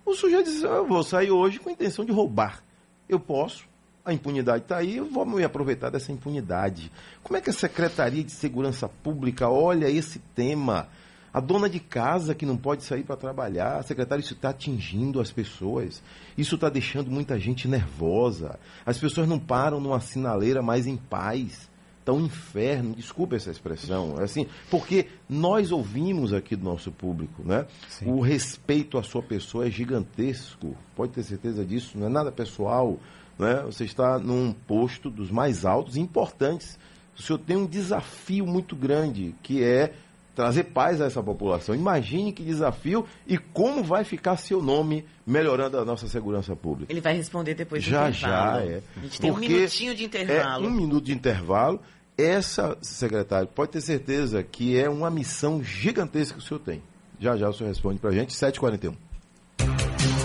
O 0.06 0.14
sujeito 0.14 0.44
diz, 0.50 0.62
eu 0.62 0.86
vou 0.86 1.02
sair 1.02 1.30
hoje 1.30 1.58
com 1.58 1.68
a 1.68 1.72
intenção 1.72 2.04
de 2.04 2.12
roubar. 2.12 2.62
Eu 3.08 3.18
posso, 3.18 3.64
a 4.04 4.12
impunidade 4.12 4.64
está 4.64 4.76
aí, 4.76 5.00
vamos 5.00 5.36
me 5.36 5.44
aproveitar 5.44 5.88
dessa 5.90 6.12
impunidade. 6.12 6.92
Como 7.22 7.36
é 7.36 7.40
que 7.40 7.48
a 7.48 7.54
Secretaria 7.54 8.22
de 8.22 8.32
Segurança 8.32 8.88
Pública 8.88 9.48
olha 9.48 9.88
esse 9.88 10.18
tema? 10.34 10.88
A 11.32 11.40
dona 11.40 11.68
de 11.68 11.80
casa 11.80 12.34
que 12.34 12.46
não 12.46 12.56
pode 12.56 12.84
sair 12.84 13.02
para 13.02 13.16
trabalhar, 13.16 13.82
secretário, 13.82 14.22
isso 14.22 14.34
está 14.34 14.50
atingindo 14.50 15.20
as 15.20 15.32
pessoas. 15.32 16.02
Isso 16.38 16.54
está 16.54 16.68
deixando 16.68 17.10
muita 17.10 17.40
gente 17.40 17.66
nervosa. 17.66 18.58
As 18.86 18.98
pessoas 18.98 19.26
não 19.26 19.38
param 19.38 19.80
numa 19.80 19.98
sinaleira 19.98 20.62
mais 20.62 20.86
em 20.86 20.96
paz. 20.96 21.68
Está 21.98 22.12
um 22.12 22.26
inferno, 22.26 22.94
desculpe 22.94 23.34
essa 23.34 23.50
expressão, 23.50 24.20
é 24.20 24.24
assim, 24.24 24.46
porque 24.70 25.06
nós 25.26 25.72
ouvimos 25.72 26.34
aqui 26.34 26.54
do 26.54 26.62
nosso 26.62 26.92
público, 26.92 27.42
né? 27.42 27.66
Sim. 27.88 28.10
O 28.10 28.20
respeito 28.20 28.98
à 28.98 29.02
sua 29.02 29.22
pessoa 29.22 29.66
é 29.66 29.70
gigantesco, 29.70 30.76
pode 30.94 31.12
ter 31.12 31.22
certeza 31.22 31.64
disso, 31.64 31.96
não 31.96 32.08
é 32.08 32.10
nada 32.10 32.30
pessoal, 32.30 32.98
né? 33.38 33.62
Você 33.66 33.84
está 33.84 34.18
num 34.18 34.52
posto 34.52 35.10
dos 35.10 35.30
mais 35.30 35.64
altos 35.64 35.96
e 35.96 36.00
importantes. 36.00 36.78
O 37.16 37.22
senhor 37.22 37.38
tem 37.38 37.56
um 37.56 37.66
desafio 37.66 38.46
muito 38.46 38.74
grande, 38.74 39.34
que 39.42 39.62
é 39.62 39.92
trazer 40.34 40.64
paz 40.64 41.00
a 41.00 41.06
essa 41.06 41.22
população. 41.22 41.74
Imagine 41.74 42.32
que 42.32 42.42
desafio 42.42 43.06
e 43.26 43.38
como 43.38 43.82
vai 43.82 44.04
ficar 44.04 44.36
seu 44.36 44.60
nome 44.60 45.04
melhorando 45.26 45.78
a 45.78 45.84
nossa 45.84 46.08
segurança 46.08 46.56
pública. 46.56 46.92
Ele 46.92 47.00
vai 47.00 47.14
responder 47.16 47.54
depois 47.54 47.84
do 47.84 47.90
já, 47.90 48.08
intervalo. 48.08 48.60
Já, 48.60 48.66
já, 48.66 48.72
é. 48.72 48.82
A 48.96 49.00
gente 49.00 49.20
tem 49.20 49.32
Porque 49.32 49.46
um 49.46 49.56
minutinho 49.56 49.94
de 49.94 50.04
intervalo. 50.04 50.64
É 50.64 50.68
um 50.68 50.72
minuto 50.72 51.04
de 51.04 51.12
intervalo. 51.12 51.80
Essa, 52.16 52.76
secretário, 52.80 53.48
pode 53.48 53.72
ter 53.72 53.80
certeza 53.80 54.42
que 54.42 54.78
é 54.78 54.88
uma 54.88 55.10
missão 55.10 55.62
gigantesca 55.62 56.38
que 56.38 56.44
o 56.44 56.46
senhor 56.46 56.60
tem. 56.60 56.82
Já 57.18 57.36
já 57.36 57.48
o 57.48 57.52
senhor 57.52 57.68
responde 57.68 57.98
para 57.98 58.10
a 58.10 58.12
gente, 58.12 58.34
7h41. 58.34 58.94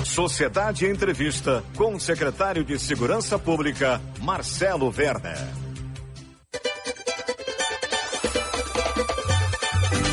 Sociedade 0.05 0.85
Entrevista 0.85 1.63
com 1.75 1.93
o 1.93 1.99
secretário 1.99 2.63
de 2.63 2.79
Segurança 2.79 3.37
Pública, 3.37 4.01
Marcelo 4.21 4.93
Werner. 4.95 5.37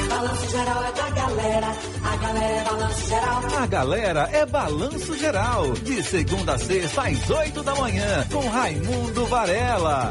Balanço 0.09 0.51
geral 0.51 0.85
é 0.85 0.93
da 0.93 1.11
galera, 1.11 1.67
a 2.05 2.17
galera 2.17 2.55
é 2.55 2.65
balanço 2.65 3.09
geral. 3.09 3.43
A 3.63 3.67
galera 3.67 4.29
é 4.33 4.47
balanço 4.47 5.19
geral, 5.19 5.73
de 5.73 6.03
segunda 6.03 6.55
a 6.55 6.59
sexta 6.59 7.03
às 7.03 7.31
oito 7.31 7.63
da 7.63 7.75
manhã, 7.75 8.27
com 8.31 8.49
Raimundo 8.49 9.27
Varela. 9.27 10.11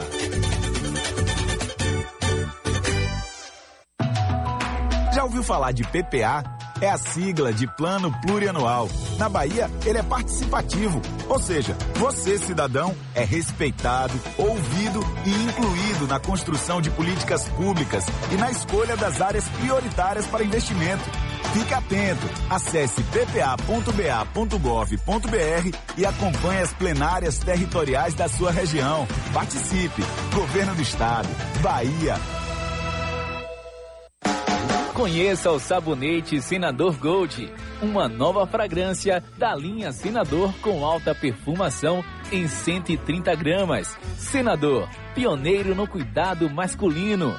Já 5.13 5.23
ouviu 5.23 5.43
falar 5.43 5.71
de 5.71 5.83
PPA? 5.83 6.43
É 6.85 6.91
a 6.91 6.97
sigla 6.99 7.51
de 7.51 7.65
Plano 7.65 8.13
Plurianual. 8.21 8.87
Na 9.17 9.27
Bahia, 9.27 9.69
ele 9.85 9.97
é 9.97 10.03
participativo, 10.03 11.01
ou 11.27 11.39
seja, 11.39 11.75
você, 11.95 12.37
cidadão, 12.37 12.95
é 13.15 13.23
respeitado, 13.23 14.13
ouvido 14.37 14.99
e 15.25 15.29
incluído 15.45 16.07
na 16.07 16.19
construção 16.19 16.79
de 16.81 16.91
políticas 16.91 17.49
públicas 17.49 18.05
e 18.31 18.35
na 18.35 18.51
escolha 18.51 18.95
das 18.95 19.19
áreas 19.19 19.49
prioritárias 19.49 20.27
para 20.27 20.43
investimento. 20.43 21.03
Fique 21.53 21.73
atento, 21.73 22.27
acesse 22.49 23.01
ppa.ba.gov.br 23.03 23.55
e 25.97 26.05
acompanhe 26.05 26.61
as 26.61 26.73
plenárias 26.73 27.39
territoriais 27.39 28.13
da 28.13 28.27
sua 28.27 28.51
região. 28.51 29.07
Participe! 29.33 30.03
Governo 30.33 30.75
do 30.75 30.81
Estado, 30.81 31.29
Bahia, 31.61 32.15
Conheça 34.95 35.51
o 35.51 35.59
sabonete 35.59 36.41
Senador 36.41 36.95
Gold, 36.97 37.51
uma 37.81 38.07
nova 38.07 38.47
fragrância 38.47 39.21
da 39.37 39.53
linha 39.53 39.91
Senador 39.91 40.53
com 40.61 40.85
alta 40.85 41.13
perfumação 41.13 42.01
em 42.31 42.47
130 42.47 43.35
gramas. 43.35 43.97
Senador, 44.17 44.87
pioneiro 45.13 45.75
no 45.75 45.85
cuidado 45.85 46.49
masculino. 46.49 47.35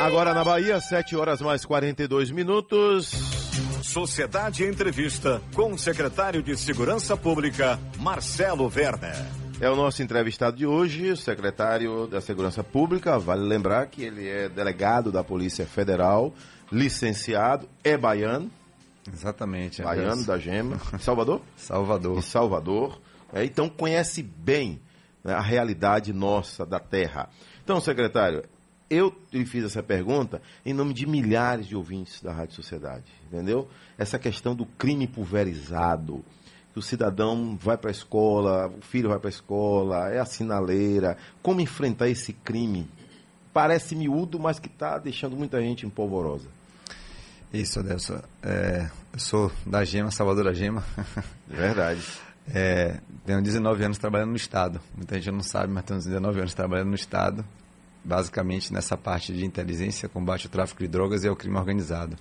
Agora 0.00 0.34
na 0.34 0.42
Bahia, 0.42 0.80
7 0.80 1.14
horas 1.14 1.40
mais 1.40 1.64
42 1.64 2.32
minutos. 2.32 3.33
Sociedade 3.82 4.64
Entrevista 4.64 5.40
com 5.54 5.72
o 5.72 5.78
secretário 5.78 6.42
de 6.42 6.56
Segurança 6.56 7.16
Pública, 7.16 7.78
Marcelo 7.98 8.70
Werner. 8.74 9.14
É 9.60 9.70
o 9.70 9.76
nosso 9.76 10.02
entrevistado 10.02 10.56
de 10.56 10.66
hoje, 10.66 11.10
o 11.10 11.16
secretário 11.16 12.06
da 12.06 12.20
Segurança 12.20 12.64
Pública. 12.64 13.18
Vale 13.18 13.42
lembrar 13.42 13.86
que 13.86 14.02
ele 14.02 14.28
é 14.28 14.48
delegado 14.48 15.12
da 15.12 15.22
Polícia 15.22 15.64
Federal, 15.64 16.34
licenciado, 16.72 17.68
é 17.84 17.96
baiano. 17.96 18.50
Exatamente. 19.12 19.80
É 19.80 19.84
baiano 19.84 20.24
da 20.24 20.38
Gema. 20.38 20.80
Salvador? 20.98 21.40
Salvador. 21.56 22.22
Salvador. 22.22 23.00
É, 23.32 23.44
então 23.44 23.68
conhece 23.68 24.22
bem 24.22 24.80
né, 25.22 25.32
a 25.32 25.40
realidade 25.40 26.12
nossa 26.12 26.66
da 26.66 26.80
terra. 26.80 27.28
Então, 27.62 27.80
secretário, 27.80 28.44
eu 28.94 29.14
lhe 29.32 29.44
fiz 29.44 29.64
essa 29.64 29.82
pergunta 29.82 30.40
em 30.64 30.72
nome 30.72 30.94
de 30.94 31.06
milhares 31.06 31.66
de 31.66 31.76
ouvintes 31.76 32.22
da 32.22 32.32
Rádio 32.32 32.54
Sociedade, 32.54 33.04
entendeu? 33.26 33.68
Essa 33.98 34.18
questão 34.18 34.54
do 34.54 34.64
crime 34.64 35.06
pulverizado, 35.06 36.24
que 36.72 36.78
o 36.78 36.82
cidadão 36.82 37.56
vai 37.56 37.76
para 37.76 37.90
a 37.90 37.92
escola, 37.92 38.68
o 38.68 38.82
filho 38.82 39.08
vai 39.08 39.18
para 39.18 39.28
a 39.28 39.30
escola, 39.30 40.08
é 40.10 40.18
a 40.18 40.24
sinaleira. 40.24 41.16
Como 41.42 41.60
enfrentar 41.60 42.08
esse 42.08 42.32
crime? 42.32 42.88
Parece 43.52 43.94
miúdo, 43.94 44.38
mas 44.40 44.58
que 44.58 44.66
está 44.68 44.98
deixando 44.98 45.36
muita 45.36 45.60
gente 45.60 45.86
empolvorosa. 45.86 46.48
Isso, 47.52 47.78
Adelson. 47.78 48.20
É, 48.42 48.90
eu 49.12 49.18
sou 49.20 49.52
da 49.64 49.84
Gema, 49.84 50.10
Salvador 50.10 50.44
da 50.44 50.52
Gema. 50.52 50.84
Verdade. 51.46 52.02
É, 52.52 52.98
tenho 53.24 53.40
19 53.40 53.84
anos 53.84 53.98
trabalhando 53.98 54.30
no 54.30 54.36
Estado. 54.36 54.80
Muita 54.96 55.14
gente 55.14 55.30
não 55.30 55.42
sabe, 55.42 55.72
mas 55.72 55.84
tenho 55.84 56.00
19 56.00 56.40
anos 56.40 56.54
trabalhando 56.54 56.88
no 56.88 56.96
Estado 56.96 57.44
basicamente 58.04 58.72
nessa 58.72 58.96
parte 58.96 59.32
de 59.32 59.44
inteligência, 59.44 60.08
combate 60.08 60.46
ao 60.46 60.52
tráfico 60.52 60.82
de 60.82 60.88
drogas 60.88 61.24
e 61.24 61.28
ao 61.28 61.34
crime 61.34 61.56
organizado. 61.56 62.16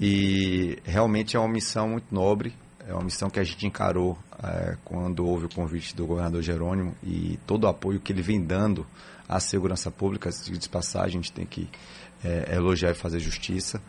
E 0.00 0.78
realmente 0.84 1.36
é 1.36 1.38
uma 1.38 1.48
missão 1.48 1.90
muito 1.90 2.14
nobre, 2.14 2.54
é 2.88 2.94
uma 2.94 3.04
missão 3.04 3.28
que 3.28 3.38
a 3.38 3.44
gente 3.44 3.66
encarou 3.66 4.18
é, 4.42 4.76
quando 4.84 5.26
houve 5.26 5.44
o 5.46 5.54
convite 5.54 5.94
do 5.94 6.06
governador 6.06 6.42
Jerônimo 6.42 6.96
e 7.02 7.38
todo 7.46 7.64
o 7.64 7.68
apoio 7.68 8.00
que 8.00 8.10
ele 8.10 8.22
vem 8.22 8.42
dando 8.42 8.86
à 9.28 9.38
segurança 9.38 9.90
pública, 9.90 10.30
de 10.30 10.68
passagem, 10.68 11.18
a 11.18 11.22
gente 11.22 11.32
tem 11.32 11.44
que 11.44 11.68
é, 12.24 12.56
elogiar 12.56 12.90
e 12.90 12.94
fazer 12.94 13.20
justiça 13.20 13.80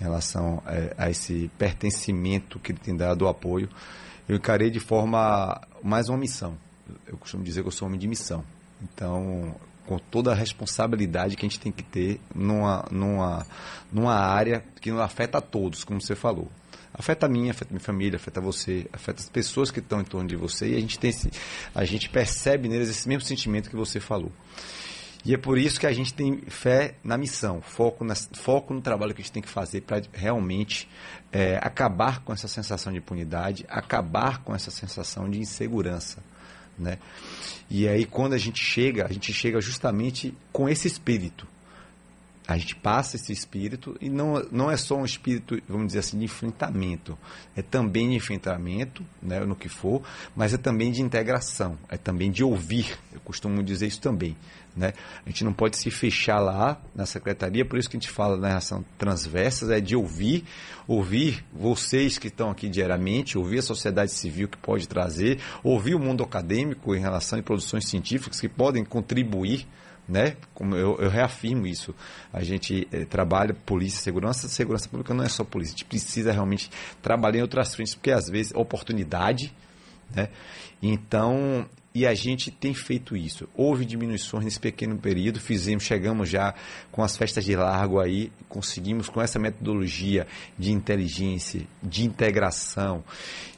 em 0.00 0.04
relação 0.04 0.62
é, 0.66 0.94
a 0.96 1.10
esse 1.10 1.50
pertencimento 1.58 2.58
que 2.58 2.72
ele 2.72 2.78
tem 2.78 2.96
dado 2.96 3.22
o 3.22 3.28
apoio. 3.28 3.68
Eu 4.28 4.36
encarei 4.36 4.70
de 4.70 4.80
forma 4.80 5.60
mais 5.82 6.08
uma 6.08 6.18
missão. 6.18 6.56
Eu 7.06 7.16
costumo 7.18 7.44
dizer 7.44 7.62
que 7.62 7.68
eu 7.68 7.72
sou 7.72 7.86
homem 7.86 7.98
de 7.98 8.08
missão. 8.08 8.44
Então, 8.82 9.54
com 9.88 9.98
toda 9.98 10.32
a 10.32 10.34
responsabilidade 10.34 11.34
que 11.34 11.46
a 11.46 11.48
gente 11.48 11.58
tem 11.58 11.72
que 11.72 11.82
ter 11.82 12.20
numa, 12.34 12.84
numa, 12.90 13.46
numa 13.90 14.14
área 14.14 14.62
que 14.82 14.90
afeta 14.90 15.38
a 15.38 15.40
todos, 15.40 15.82
como 15.82 15.98
você 15.98 16.14
falou. 16.14 16.52
Afeta 16.92 17.24
a 17.24 17.28
minha, 17.28 17.52
afeta 17.52 17.70
a 17.70 17.72
minha 17.72 17.80
família, 17.80 18.16
afeta 18.16 18.38
você, 18.38 18.86
afeta 18.92 19.22
as 19.22 19.30
pessoas 19.30 19.70
que 19.70 19.78
estão 19.78 20.02
em 20.02 20.04
torno 20.04 20.28
de 20.28 20.36
você 20.36 20.68
e 20.68 20.76
a 20.76 20.80
gente 20.80 20.98
tem 20.98 21.08
esse, 21.08 21.30
a 21.74 21.86
gente 21.86 22.10
percebe 22.10 22.68
neles 22.68 22.90
esse 22.90 23.08
mesmo 23.08 23.22
sentimento 23.22 23.70
que 23.70 23.76
você 23.76 23.98
falou. 23.98 24.30
E 25.24 25.32
é 25.32 25.38
por 25.38 25.56
isso 25.56 25.80
que 25.80 25.86
a 25.86 25.92
gente 25.92 26.12
tem 26.12 26.42
fé 26.48 26.94
na 27.02 27.16
missão, 27.16 27.62
foco, 27.62 28.04
na, 28.04 28.14
foco 28.14 28.74
no 28.74 28.82
trabalho 28.82 29.14
que 29.14 29.22
a 29.22 29.24
gente 29.24 29.32
tem 29.32 29.42
que 29.42 29.48
fazer 29.48 29.80
para 29.80 30.02
realmente 30.12 30.86
é, 31.32 31.56
acabar 31.62 32.20
com 32.20 32.32
essa 32.32 32.46
sensação 32.46 32.92
de 32.92 32.98
impunidade, 32.98 33.64
acabar 33.70 34.42
com 34.42 34.54
essa 34.54 34.70
sensação 34.70 35.30
de 35.30 35.38
insegurança. 35.38 36.22
Né? 36.78 36.98
E 37.70 37.88
aí, 37.88 38.04
quando 38.04 38.32
a 38.32 38.38
gente 38.38 38.62
chega, 38.62 39.06
a 39.06 39.12
gente 39.12 39.32
chega 39.32 39.60
justamente 39.60 40.34
com 40.52 40.68
esse 40.68 40.86
espírito. 40.86 41.46
A 42.48 42.56
gente 42.56 42.74
passa 42.74 43.16
esse 43.16 43.30
espírito 43.30 43.94
e 44.00 44.08
não, 44.08 44.42
não 44.50 44.70
é 44.70 44.76
só 44.78 44.96
um 44.96 45.04
espírito, 45.04 45.60
vamos 45.68 45.88
dizer 45.88 45.98
assim, 45.98 46.18
de 46.18 46.24
enfrentamento. 46.24 47.18
É 47.54 47.60
também 47.60 48.08
de 48.08 48.14
enfrentamento, 48.14 49.04
né, 49.20 49.40
no 49.40 49.54
que 49.54 49.68
for, 49.68 50.02
mas 50.34 50.54
é 50.54 50.56
também 50.56 50.90
de 50.90 51.02
integração, 51.02 51.76
é 51.90 51.98
também 51.98 52.30
de 52.30 52.42
ouvir. 52.42 52.98
Eu 53.12 53.20
costumo 53.20 53.62
dizer 53.62 53.88
isso 53.88 54.00
também. 54.00 54.34
Né? 54.74 54.94
A 55.26 55.28
gente 55.28 55.44
não 55.44 55.52
pode 55.52 55.76
se 55.76 55.90
fechar 55.90 56.40
lá 56.40 56.80
na 56.94 57.04
secretaria, 57.04 57.66
por 57.66 57.78
isso 57.78 57.90
que 57.90 57.98
a 57.98 58.00
gente 58.00 58.10
fala 58.10 58.38
na 58.38 58.48
relação 58.48 58.82
transversas, 58.96 59.68
é 59.68 59.78
de 59.78 59.94
ouvir, 59.94 60.42
ouvir 60.86 61.44
vocês 61.52 62.16
que 62.16 62.28
estão 62.28 62.48
aqui 62.48 62.66
diariamente, 62.66 63.36
ouvir 63.36 63.58
a 63.58 63.62
sociedade 63.62 64.12
civil 64.12 64.48
que 64.48 64.56
pode 64.56 64.88
trazer, 64.88 65.38
ouvir 65.62 65.94
o 65.94 65.98
mundo 65.98 66.24
acadêmico 66.24 66.94
em 66.94 67.00
relação 67.00 67.38
a 67.38 67.42
produções 67.42 67.86
científicas 67.86 68.40
que 68.40 68.48
podem 68.48 68.86
contribuir 68.86 69.66
né? 70.08 70.36
Como 70.54 70.74
eu, 70.74 70.96
eu, 70.98 71.10
reafirmo 71.10 71.66
isso. 71.66 71.94
A 72.32 72.42
gente 72.42 72.88
eh, 72.90 73.04
trabalha 73.04 73.52
polícia, 73.52 74.00
segurança, 74.00 74.48
segurança 74.48 74.88
pública 74.88 75.12
não 75.12 75.22
é 75.22 75.28
só 75.28 75.44
polícia. 75.44 75.74
A 75.74 75.76
gente 75.76 75.84
precisa 75.84 76.32
realmente 76.32 76.70
trabalhar 77.02 77.40
em 77.40 77.42
outras 77.42 77.74
frentes, 77.74 77.94
porque 77.94 78.10
às 78.10 78.28
vezes 78.28 78.52
oportunidade, 78.54 79.52
né? 80.14 80.28
Então, 80.82 81.68
e 81.94 82.06
a 82.06 82.14
gente 82.14 82.50
tem 82.50 82.72
feito 82.72 83.16
isso. 83.16 83.48
Houve 83.54 83.84
diminuições 83.84 84.44
nesse 84.44 84.60
pequeno 84.60 84.96
período, 84.96 85.40
fizemos, 85.40 85.82
chegamos 85.82 86.28
já 86.28 86.54
com 86.92 87.02
as 87.02 87.16
festas 87.16 87.44
de 87.44 87.56
largo 87.56 87.98
aí, 87.98 88.30
conseguimos 88.48 89.08
com 89.08 89.20
essa 89.20 89.38
metodologia 89.38 90.26
de 90.56 90.70
inteligência, 90.70 91.62
de 91.82 92.04
integração, 92.04 93.02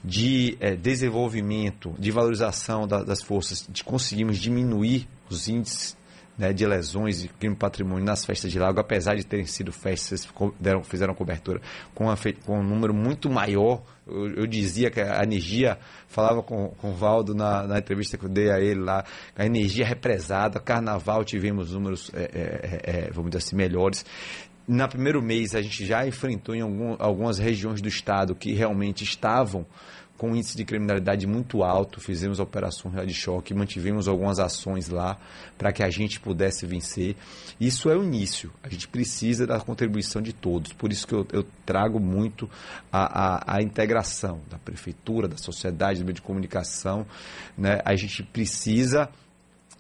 de 0.03 0.57
é, 0.59 0.75
desenvolvimento, 0.75 1.95
de 1.99 2.11
valorização 2.11 2.89
da, 2.89 3.03
das 3.03 3.23
forças, 3.23 3.67
de 3.69 3.85
conseguimos 3.85 4.39
diminuir 4.39 5.07
os 5.29 5.47
índices 5.47 6.00
né, 6.41 6.55
de 6.55 6.67
lesões 6.67 7.23
e 7.23 7.29
crime 7.29 7.55
patrimônio 7.55 8.03
nas 8.03 8.25
festas 8.25 8.51
de 8.51 8.59
lago, 8.59 8.81
apesar 8.81 9.15
de 9.15 9.27
terem 9.27 9.45
sido 9.45 9.71
festas, 9.71 10.27
deram, 10.59 10.83
fizeram 10.83 11.15
cobertura 11.15 11.61
com, 11.95 12.07
com 12.47 12.61
um 12.61 12.63
número 12.63 12.95
muito 12.95 13.29
maior. 13.29 13.83
Eu, 14.07 14.31
eu, 14.37 14.47
dizia 14.47 14.91
que 14.91 15.03
a 15.03 15.23
energia, 15.23 15.79
falava 16.09 16.43
com, 16.43 16.71
com 16.71 16.93
o 16.93 16.95
Valdo 16.95 17.35
na, 17.35 17.67
na 17.67 17.79
entrevista 17.79 18.17
que 18.17 18.25
eu 18.25 18.29
dei 18.31 18.51
a 18.51 18.59
ele 18.59 18.81
lá, 18.81 19.05
a 19.37 19.45
energia 19.45 19.85
represada, 19.85 20.59
carnaval 20.59 21.25
tivemos 21.25 21.73
números, 21.73 22.11
é, 22.15 22.23
é, 22.23 22.81
é, 22.83 23.11
vamos 23.13 23.31
dizer 23.31 23.45
assim, 23.45 23.55
melhores. 23.55 24.03
Na 24.67 24.89
primeiro 24.89 25.21
mês 25.21 25.55
a 25.55 25.61
gente 25.61 25.85
já 25.85 26.07
enfrentou 26.07 26.55
em 26.55 26.63
algum, 26.63 26.97
algumas 26.99 27.39
regiões 27.39 27.83
do 27.83 27.89
estado 27.89 28.35
que 28.35 28.55
realmente 28.55 29.05
estavam 29.05 29.67
com 30.21 30.37
índice 30.37 30.55
de 30.55 30.67
criminalidade 30.67 31.27
muito 31.27 31.65
alto, 31.65 31.99
fizemos 31.99 32.39
a 32.39 32.43
operação 32.43 32.91
Real 32.91 33.07
de 33.07 33.15
Choque, 33.15 33.55
mantivemos 33.55 34.07
algumas 34.07 34.39
ações 34.39 34.91
lá 34.91 35.17
para 35.57 35.73
que 35.73 35.83
a 35.83 35.89
gente 35.89 36.21
pudesse 36.21 36.67
vencer. 36.67 37.17
Isso 37.59 37.89
é 37.89 37.97
o 37.97 38.05
início, 38.05 38.53
a 38.63 38.69
gente 38.69 38.87
precisa 38.87 39.47
da 39.47 39.59
contribuição 39.59 40.21
de 40.21 40.35
todos, 40.35 40.75
por 40.75 40.93
isso 40.93 41.07
que 41.07 41.15
eu, 41.15 41.27
eu 41.33 41.43
trago 41.65 41.99
muito 41.99 42.51
a, 42.93 43.55
a, 43.55 43.57
a, 43.57 43.63
integração 43.63 44.43
da 44.51 44.59
prefeitura, 44.59 45.27
da 45.27 45.39
sociedade, 45.39 46.01
do 46.01 46.05
meio 46.05 46.17
de 46.17 46.21
comunicação. 46.21 47.07
Né? 47.57 47.81
A 47.83 47.97
gente 47.97 48.23
precisa 48.23 49.09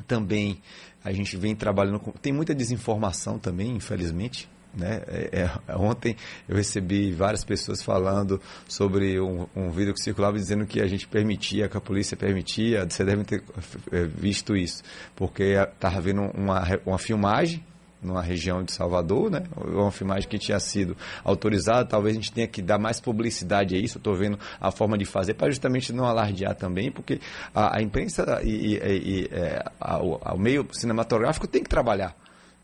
também, 0.09 0.59
a 1.05 1.13
gente 1.13 1.37
vem 1.37 1.55
trabalhando 1.55 2.01
com. 2.01 2.13
Tem 2.13 2.33
muita 2.33 2.55
desinformação 2.55 3.39
também, 3.39 3.77
infelizmente 3.77 4.49
né? 4.75 5.03
É, 5.09 5.51
é, 5.69 5.77
ontem 5.77 6.17
eu 6.49 6.57
recebi 6.57 7.13
várias 7.13 7.45
pessoas 7.45 7.83
falando 7.83 8.41
sobre 8.69 9.21
um, 9.21 9.47
um, 9.55 9.71
vídeo 9.71 9.93
que 9.93 10.01
circulava 10.01 10.37
dizendo 10.37 10.67
que 10.67 10.81
a 10.81 10.87
gente 10.87 11.09
permitia, 11.09 11.69
que 11.69 11.77
a 11.77 11.81
polícia 11.81 12.17
permitia. 12.17 12.87
Você 12.89 13.05
deve 13.05 13.25
ter 13.25 13.43
é, 13.91 14.05
visto 14.05 14.57
isso, 14.57 14.83
porque 15.17 15.55
estava 15.55 15.97
havendo 15.97 16.23
uma, 16.35 16.63
uma 16.87 16.99
filmagem 16.99 17.65
numa 18.03 18.23
região 18.23 18.63
de 18.63 18.73
Salvador, 18.73 19.31
né? 19.31 19.43
Uma 19.57 19.91
filmagem 19.91 20.29
que 20.29 20.39
tinha 20.39 20.59
sido 20.59 20.97
autorizada, 21.23 21.85
talvez 21.85 22.17
a 22.17 22.21
gente 22.21 22.33
tenha 22.33 22.47
que 22.47 22.63
dar 22.63 22.79
mais 22.79 22.99
publicidade 22.99 23.75
a 23.75 23.79
isso. 23.79 23.99
Estou 23.99 24.17
vendo 24.17 24.39
a 24.59 24.71
forma 24.71 24.97
de 24.97 25.05
fazer 25.05 25.35
para 25.35 25.51
justamente 25.51 25.93
não 25.93 26.07
alardear 26.07 26.55
também, 26.55 26.91
porque 26.91 27.21
a, 27.55 27.79
a 27.79 27.83
imprensa 27.83 28.41
e, 28.43 28.77
e, 28.77 28.77
e 28.77 29.29
é, 29.31 29.63
a, 29.79 29.99
o 29.99 30.39
meio 30.39 30.67
cinematográfico 30.73 31.47
tem 31.47 31.63
que 31.63 31.69
trabalhar. 31.69 32.17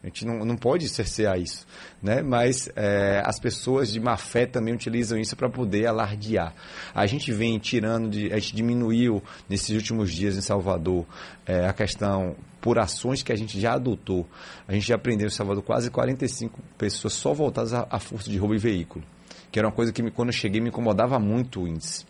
A 0.06 0.08
gente 0.08 0.24
não, 0.24 0.44
não 0.44 0.56
pode 0.56 0.88
cercear 0.88 1.36
isso, 1.36 1.66
né? 2.00 2.22
Mas 2.22 2.70
é, 2.76 3.20
as 3.24 3.40
pessoas 3.40 3.92
de 3.92 3.98
má 3.98 4.16
fé 4.16 4.46
também 4.46 4.72
utilizam 4.72 5.18
isso 5.18 5.34
para 5.34 5.50
poder 5.50 5.84
alardear. 5.86 6.54
A 6.94 7.06
gente 7.06 7.32
vem 7.32 7.58
tirando, 7.58 8.08
de, 8.08 8.32
a 8.32 8.38
gente 8.38 8.54
diminuiu 8.54 9.20
nesses 9.48 9.74
últimos 9.74 10.12
dias 10.12 10.36
em 10.36 10.40
Salvador 10.40 11.04
é, 11.44 11.66
a 11.66 11.72
questão 11.72 12.36
por 12.60 12.78
ações 12.78 13.24
que 13.24 13.32
a 13.32 13.36
gente 13.36 13.60
já 13.60 13.74
adotou. 13.74 14.28
A 14.68 14.72
gente 14.74 14.86
já 14.86 14.94
aprendeu 14.94 15.26
em 15.26 15.30
Salvador 15.30 15.64
quase 15.64 15.90
45 15.90 16.56
pessoas 16.78 17.12
só 17.12 17.34
voltadas 17.34 17.74
a, 17.74 17.84
a 17.90 17.98
furto 17.98 18.30
de 18.30 18.38
roubo 18.38 18.54
e 18.54 18.58
veículo, 18.58 19.04
que 19.50 19.58
era 19.58 19.66
uma 19.66 19.74
coisa 19.74 19.92
que 19.92 20.04
me, 20.04 20.12
quando 20.12 20.28
eu 20.28 20.34
cheguei 20.34 20.60
me 20.60 20.68
incomodava 20.68 21.18
muito 21.18 21.62
o 21.62 21.66
índice 21.66 22.04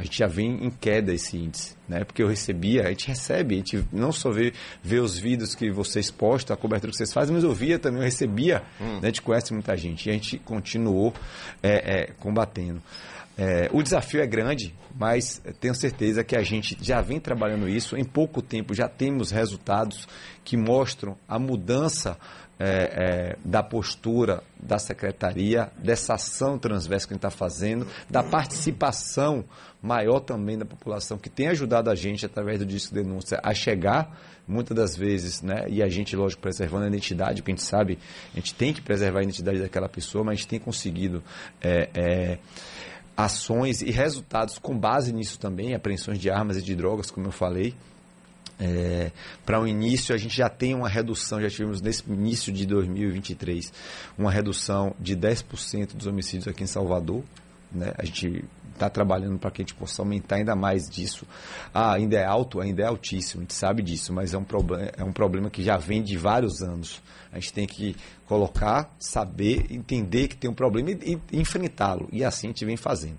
a 0.00 0.02
gente 0.02 0.18
já 0.18 0.26
vem 0.26 0.64
em 0.64 0.70
queda 0.70 1.12
esse 1.12 1.36
índice, 1.36 1.76
né? 1.86 2.04
Porque 2.04 2.22
eu 2.22 2.26
recebia, 2.26 2.86
a 2.86 2.88
gente 2.88 3.06
recebe, 3.06 3.54
a 3.54 3.58
gente 3.58 3.84
não 3.92 4.10
só 4.10 4.30
vê, 4.30 4.54
vê 4.82 4.98
os 4.98 5.18
vídeos 5.18 5.54
que 5.54 5.70
vocês 5.70 6.10
postam, 6.10 6.54
a 6.54 6.56
cobertura 6.56 6.90
que 6.90 6.96
vocês 6.96 7.12
fazem, 7.12 7.34
mas 7.34 7.44
eu 7.44 7.52
via 7.52 7.78
também, 7.78 8.00
eu 8.00 8.04
recebia, 8.04 8.62
hum. 8.80 8.94
né? 8.94 9.00
A 9.02 9.06
gente 9.06 9.20
conhece 9.20 9.52
muita 9.52 9.76
gente 9.76 10.06
e 10.06 10.10
a 10.10 10.14
gente 10.14 10.38
continuou 10.38 11.12
é, 11.62 12.00
é, 12.00 12.12
combatendo. 12.18 12.82
É, 13.36 13.68
o 13.72 13.82
desafio 13.82 14.22
é 14.22 14.26
grande, 14.26 14.74
mas 14.94 15.42
tenho 15.60 15.74
certeza 15.74 16.24
que 16.24 16.34
a 16.34 16.42
gente 16.42 16.76
já 16.80 17.02
vem 17.02 17.20
trabalhando 17.20 17.68
isso. 17.68 17.96
Em 17.96 18.04
pouco 18.04 18.40
tempo 18.40 18.74
já 18.74 18.88
temos 18.88 19.30
resultados 19.30 20.08
que 20.42 20.56
mostram 20.56 21.16
a 21.28 21.38
mudança 21.38 22.18
é, 22.60 22.66
é, 22.66 23.36
da 23.42 23.62
postura 23.62 24.42
da 24.62 24.78
secretaria, 24.78 25.70
dessa 25.78 26.14
ação 26.14 26.58
transversa 26.58 27.06
que 27.06 27.14
a 27.14 27.16
gente 27.16 27.26
está 27.26 27.30
fazendo, 27.30 27.86
da 28.10 28.22
participação 28.22 29.42
maior 29.82 30.20
também 30.20 30.58
da 30.58 30.64
população, 30.64 31.18
que 31.18 31.30
tem 31.30 31.48
ajudado 31.48 31.90
a 31.90 31.94
gente, 31.94 32.26
através 32.26 32.58
do 32.58 32.66
disco 32.66 32.94
de 32.94 33.02
denúncia, 33.02 33.40
a 33.42 33.54
chegar, 33.54 34.18
muitas 34.46 34.76
das 34.76 34.96
vezes, 34.96 35.42
né, 35.42 35.64
e 35.68 35.82
a 35.82 35.88
gente, 35.88 36.14
lógico, 36.16 36.42
preservando 36.42 36.84
a 36.84 36.88
identidade, 36.88 37.40
porque 37.40 37.52
a 37.52 37.54
gente 37.54 37.64
sabe, 37.64 37.98
a 38.32 38.36
gente 38.36 38.54
tem 38.54 38.72
que 38.72 38.82
preservar 38.82 39.20
a 39.20 39.22
identidade 39.22 39.58
daquela 39.58 39.88
pessoa, 39.88 40.24
mas 40.24 40.32
a 40.32 40.36
gente 40.36 40.48
tem 40.48 40.58
conseguido. 40.58 41.22
É, 41.60 41.88
é 41.94 42.38
ações 43.16 43.82
e 43.82 43.90
resultados 43.90 44.58
com 44.58 44.78
base 44.78 45.12
nisso 45.12 45.38
também, 45.38 45.74
apreensões 45.74 46.18
de 46.18 46.30
armas 46.30 46.56
e 46.56 46.62
de 46.62 46.74
drogas, 46.74 47.10
como 47.10 47.26
eu 47.26 47.32
falei, 47.32 47.74
é, 48.60 49.10
para 49.46 49.58
o 49.58 49.62
um 49.62 49.66
início, 49.66 50.14
a 50.14 50.18
gente 50.18 50.36
já 50.36 50.48
tem 50.48 50.74
uma 50.74 50.88
redução, 50.88 51.40
já 51.40 51.48
tivemos 51.48 51.80
nesse 51.80 52.04
início 52.06 52.52
de 52.52 52.66
2023, 52.66 53.72
uma 54.18 54.30
redução 54.30 54.94
de 55.00 55.16
10% 55.16 55.96
dos 55.96 56.06
homicídios 56.06 56.46
aqui 56.46 56.62
em 56.62 56.66
Salvador. 56.66 57.24
Né? 57.72 57.94
A 57.96 58.04
gente 58.04 58.44
está 58.80 58.88
trabalhando 58.88 59.38
para 59.38 59.50
que 59.50 59.60
a 59.60 59.64
gente 59.64 59.74
possa 59.74 60.00
aumentar 60.00 60.36
ainda 60.36 60.56
mais 60.56 60.88
disso. 60.88 61.26
Ah, 61.72 61.92
ainda 61.92 62.16
é 62.16 62.24
alto, 62.24 62.60
ainda 62.60 62.82
é 62.82 62.86
altíssimo, 62.86 63.42
a 63.42 63.44
gente 63.44 63.54
sabe 63.54 63.82
disso, 63.82 64.12
mas 64.12 64.32
é 64.32 64.38
um, 64.38 64.44
problema, 64.44 64.90
é 64.96 65.04
um 65.04 65.12
problema 65.12 65.50
que 65.50 65.62
já 65.62 65.76
vem 65.76 66.02
de 66.02 66.16
vários 66.16 66.62
anos. 66.62 67.02
A 67.30 67.38
gente 67.38 67.52
tem 67.52 67.66
que 67.66 67.94
colocar, 68.26 68.90
saber, 68.98 69.66
entender 69.70 70.28
que 70.28 70.36
tem 70.36 70.50
um 70.50 70.54
problema 70.54 70.90
e, 70.90 71.20
e 71.30 71.38
enfrentá-lo. 71.38 72.08
E 72.10 72.24
assim 72.24 72.48
a 72.48 72.50
gente 72.50 72.64
vem 72.64 72.76
fazendo. 72.76 73.18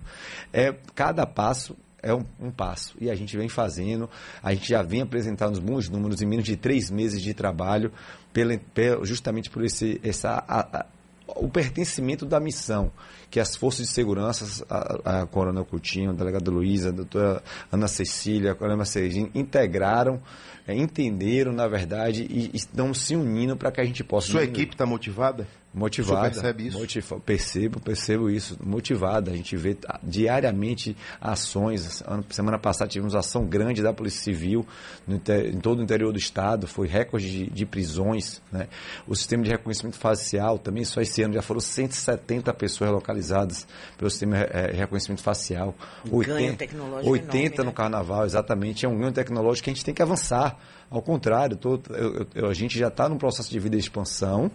É, 0.52 0.74
cada 0.94 1.24
passo 1.24 1.76
é 2.02 2.12
um, 2.12 2.24
um, 2.40 2.50
passo. 2.50 2.94
E 3.00 3.08
a 3.08 3.14
gente 3.14 3.36
vem 3.36 3.48
fazendo, 3.48 4.10
a 4.42 4.52
gente 4.52 4.68
já 4.68 4.82
vem 4.82 5.00
apresentando 5.00 5.60
bons 5.60 5.88
números 5.88 6.20
em 6.20 6.26
menos 6.26 6.44
de 6.44 6.56
três 6.56 6.90
meses 6.90 7.22
de 7.22 7.32
trabalho, 7.32 7.92
pela, 8.32 8.58
pela, 8.74 9.04
justamente 9.06 9.48
por 9.48 9.64
esse, 9.64 10.00
essa, 10.02 10.44
a, 10.46 10.80
a, 10.80 10.86
o 11.28 11.48
pertencimento 11.48 12.26
da 12.26 12.40
missão 12.40 12.90
que 13.30 13.40
as 13.40 13.56
forças 13.56 13.86
de 13.86 13.92
segurança, 13.92 14.64
a, 14.68 15.22
a 15.22 15.26
Coronel 15.26 15.64
Coutinho, 15.64 16.10
a 16.10 16.12
delegada 16.12 16.50
Luísa, 16.50 16.90
a 16.90 16.92
doutora 16.92 17.42
Ana 17.70 17.88
Cecília, 17.88 18.52
a 18.52 18.54
Coronel 18.54 18.84
Serginho, 18.84 19.30
integraram 19.34 20.20
é, 20.66 20.74
entenderam, 20.74 21.52
na 21.52 21.66
verdade, 21.66 22.26
e 22.30 22.50
estão 22.54 22.94
se 22.94 23.16
unindo 23.16 23.56
para 23.56 23.72
que 23.72 23.80
a 23.80 23.84
gente 23.84 24.04
possa. 24.04 24.28
Sua 24.28 24.44
equipe 24.44 24.74
está 24.74 24.86
motivada? 24.86 25.46
Motivada. 25.74 26.28
Você 26.28 26.40
percebe 26.40 26.66
isso? 26.66 26.78
Motiva, 26.78 27.20
percebo, 27.20 27.80
percebo 27.80 28.30
isso. 28.30 28.58
Motivada. 28.62 29.30
A 29.30 29.34
gente 29.34 29.56
vê 29.56 29.74
diariamente 30.02 30.94
ações. 31.18 32.02
Semana 32.28 32.58
passada 32.58 32.90
tivemos 32.90 33.14
ação 33.14 33.46
grande 33.46 33.82
da 33.82 33.92
Polícia 33.92 34.22
Civil 34.22 34.66
no, 35.06 35.16
em 35.16 35.58
todo 35.60 35.78
o 35.78 35.82
interior 35.82 36.12
do 36.12 36.18
estado. 36.18 36.66
Foi 36.66 36.86
recorde 36.86 37.30
de, 37.30 37.50
de, 37.50 37.64
prisões. 37.64 38.42
Né? 38.52 38.68
O 39.06 39.14
sistema 39.16 39.42
de 39.42 39.50
reconhecimento 39.50 39.96
facial 39.96 40.58
também 40.58 40.84
só 40.84 41.00
esse 41.00 41.22
ano 41.22 41.32
já 41.32 41.42
foram 41.42 41.60
170 41.60 42.52
pessoas 42.52 42.90
localizadas 42.90 43.66
pelo 43.96 44.10
sistema 44.10 44.36
de 44.36 44.42
é, 44.52 44.72
reconhecimento 44.72 45.22
facial. 45.22 45.74
Um 46.04 46.16
80, 46.16 46.38
ganho 46.38 46.56
tecnológico 46.56 47.10
80 47.10 47.38
enorme, 47.38 47.58
no 47.58 47.64
né? 47.64 47.72
carnaval, 47.72 48.26
exatamente. 48.26 48.84
É 48.84 48.88
um 48.88 48.98
ganho 48.98 49.12
tecnológico 49.12 49.64
que 49.64 49.70
a 49.70 49.72
gente 49.72 49.84
tem 49.86 49.94
que 49.94 50.02
avançar. 50.02 50.58
Ao 50.92 51.00
contrário, 51.00 51.56
tô, 51.56 51.80
eu, 51.88 52.26
eu, 52.34 52.46
a 52.50 52.52
gente 52.52 52.78
já 52.78 52.88
está 52.88 53.08
num 53.08 53.16
processo 53.16 53.50
de 53.50 53.58
vida 53.58 53.76
de 53.76 53.82
expansão 53.82 54.50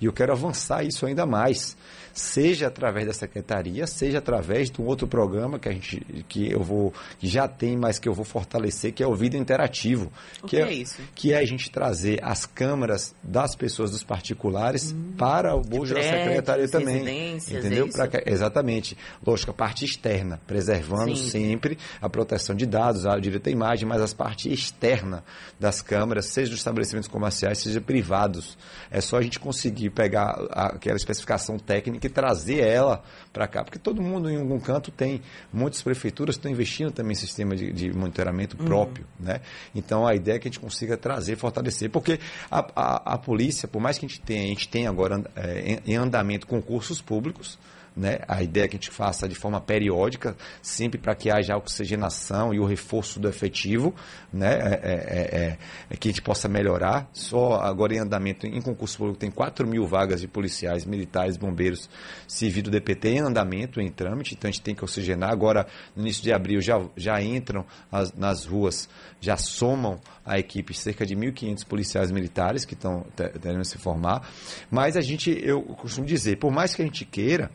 e 0.00 0.06
eu 0.06 0.12
quero 0.12 0.32
avançar 0.32 0.82
isso 0.82 1.04
ainda 1.04 1.26
mais 1.26 1.76
seja 2.12 2.66
através 2.66 3.06
da 3.06 3.12
secretaria, 3.12 3.86
seja 3.86 4.18
através 4.18 4.70
de 4.70 4.80
um 4.80 4.84
outro 4.84 5.06
programa 5.06 5.58
que 5.58 5.68
a 5.68 5.72
gente 5.72 6.00
que 6.28 6.50
eu 6.50 6.62
vou 6.62 6.92
que 7.18 7.26
já 7.26 7.48
tem, 7.48 7.76
mas 7.76 7.98
que 7.98 8.08
eu 8.08 8.14
vou 8.14 8.24
fortalecer, 8.24 8.92
que 8.92 9.02
é 9.02 9.06
o 9.06 9.14
Vida 9.14 9.36
Interativo, 9.36 10.12
o 10.42 10.46
que, 10.46 10.56
que 10.56 10.62
é, 10.62 10.68
é, 10.68 10.72
isso? 10.72 11.02
Que 11.14 11.32
é 11.32 11.38
a 11.38 11.44
gente 11.44 11.70
trazer 11.70 12.18
as 12.22 12.46
câmaras 12.46 13.14
das 13.22 13.54
pessoas 13.54 13.90
dos 13.90 14.02
particulares 14.02 14.92
hum, 14.92 15.12
para 15.16 15.54
o 15.54 15.60
bojo 15.60 15.94
da 15.94 16.02
secretaria 16.02 16.68
também, 16.68 17.36
entendeu? 17.36 17.88
É 17.98 18.08
que, 18.08 18.30
exatamente. 18.30 18.96
Lógico, 19.24 19.50
a 19.50 19.54
parte 19.54 19.84
externa, 19.84 20.40
preservando 20.46 21.16
Sim. 21.16 21.30
sempre 21.30 21.78
a 22.00 22.08
proteção 22.08 22.54
de 22.54 22.66
dados, 22.66 23.06
a 23.06 23.18
direito 23.18 23.48
à 23.48 23.50
imagem, 23.50 23.88
mas 23.88 24.00
as 24.00 24.12
partes 24.12 24.52
externa 24.52 25.24
das 25.58 25.80
câmaras, 25.80 26.26
seja 26.26 26.50
dos 26.50 26.58
estabelecimentos 26.58 27.08
comerciais, 27.08 27.58
seja 27.58 27.80
privados. 27.80 28.56
É 28.90 29.00
só 29.00 29.18
a 29.18 29.22
gente 29.22 29.38
conseguir 29.38 29.90
pegar 29.90 30.46
aquela 30.50 30.96
especificação 30.96 31.58
técnica 31.58 32.01
que 32.02 32.08
trazer 32.08 32.60
ela 32.60 33.02
para 33.32 33.46
cá. 33.46 33.64
Porque 33.64 33.78
todo 33.78 34.02
mundo 34.02 34.28
em 34.28 34.38
algum 34.38 34.58
canto 34.58 34.90
tem, 34.90 35.22
muitas 35.52 35.80
prefeituras 35.82 36.36
estão 36.36 36.50
investindo 36.50 36.90
também 36.90 37.12
em 37.12 37.16
sistema 37.16 37.56
de, 37.56 37.72
de 37.72 37.92
monitoramento 37.92 38.56
uhum. 38.58 38.66
próprio. 38.66 39.06
Né? 39.18 39.40
Então 39.74 40.06
a 40.06 40.14
ideia 40.14 40.36
é 40.36 40.38
que 40.38 40.48
a 40.48 40.50
gente 40.50 40.60
consiga 40.60 40.96
trazer, 40.96 41.36
fortalecer. 41.36 41.90
Porque 41.90 42.18
a, 42.50 42.58
a, 42.74 43.14
a 43.14 43.18
polícia, 43.18 43.68
por 43.68 43.80
mais 43.80 43.98
que 43.98 44.06
a 44.06 44.08
gente 44.08 44.20
tenha, 44.20 44.44
a 44.44 44.48
gente 44.48 44.68
tem 44.68 44.86
agora 44.86 45.22
é, 45.36 45.80
em, 45.86 45.92
em 45.92 45.96
andamento 45.96 46.46
concursos 46.46 47.00
públicos, 47.00 47.58
né? 47.96 48.20
A 48.26 48.42
ideia 48.42 48.64
é 48.64 48.68
que 48.68 48.76
a 48.76 48.78
gente 48.78 48.90
faça 48.90 49.28
de 49.28 49.34
forma 49.34 49.60
periódica, 49.60 50.36
sempre 50.60 50.98
para 50.98 51.14
que 51.14 51.30
haja 51.30 51.56
oxigenação 51.56 52.54
e 52.54 52.58
o 52.58 52.64
reforço 52.64 53.20
do 53.20 53.28
efetivo, 53.28 53.94
né? 54.32 54.52
É, 54.52 54.80
é, 54.82 54.92
é, 54.92 55.58
é, 55.90 55.96
que 55.96 56.08
a 56.08 56.10
gente 56.10 56.22
possa 56.22 56.48
melhorar. 56.48 57.08
Só 57.12 57.54
agora 57.54 57.94
em 57.94 57.98
andamento, 57.98 58.46
em 58.46 58.60
concurso 58.60 58.96
público, 58.98 59.18
tem 59.18 59.30
4 59.30 59.66
mil 59.66 59.86
vagas 59.86 60.20
de 60.20 60.28
policiais, 60.28 60.84
militares, 60.84 61.36
bombeiros, 61.36 61.88
civil 62.26 62.62
do 62.62 62.70
DPT 62.70 63.08
em 63.08 63.18
andamento, 63.20 63.80
em 63.80 63.90
trâmite, 63.90 64.34
então 64.34 64.48
a 64.48 64.52
gente 64.52 64.62
tem 64.62 64.74
que 64.74 64.84
oxigenar. 64.84 65.30
Agora, 65.30 65.66
no 65.94 66.02
início 66.02 66.22
de 66.22 66.32
abril, 66.32 66.60
já, 66.60 66.80
já 66.96 67.22
entram 67.22 67.64
as, 67.90 68.12
nas 68.14 68.46
ruas, 68.46 68.88
já 69.20 69.36
somam 69.36 70.00
a 70.24 70.38
equipe 70.38 70.72
cerca 70.72 71.04
de 71.04 71.14
1.500 71.14 71.66
policiais 71.66 72.10
militares 72.10 72.64
que 72.64 72.74
estão 72.74 73.04
querendo 73.40 73.64
se 73.64 73.78
formar. 73.78 74.28
Mas 74.70 74.96
a 74.96 75.00
gente, 75.00 75.30
eu 75.42 75.62
costumo 75.62 76.06
dizer, 76.06 76.36
por 76.38 76.50
mais 76.50 76.74
que 76.74 76.82
a 76.82 76.84
gente 76.84 77.04
queira, 77.04 77.50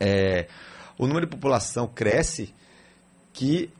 é, 0.00 0.48
o 0.98 1.06
número 1.06 1.26
de 1.26 1.30
população 1.30 1.86
cresce 1.86 2.52
que 3.32 3.70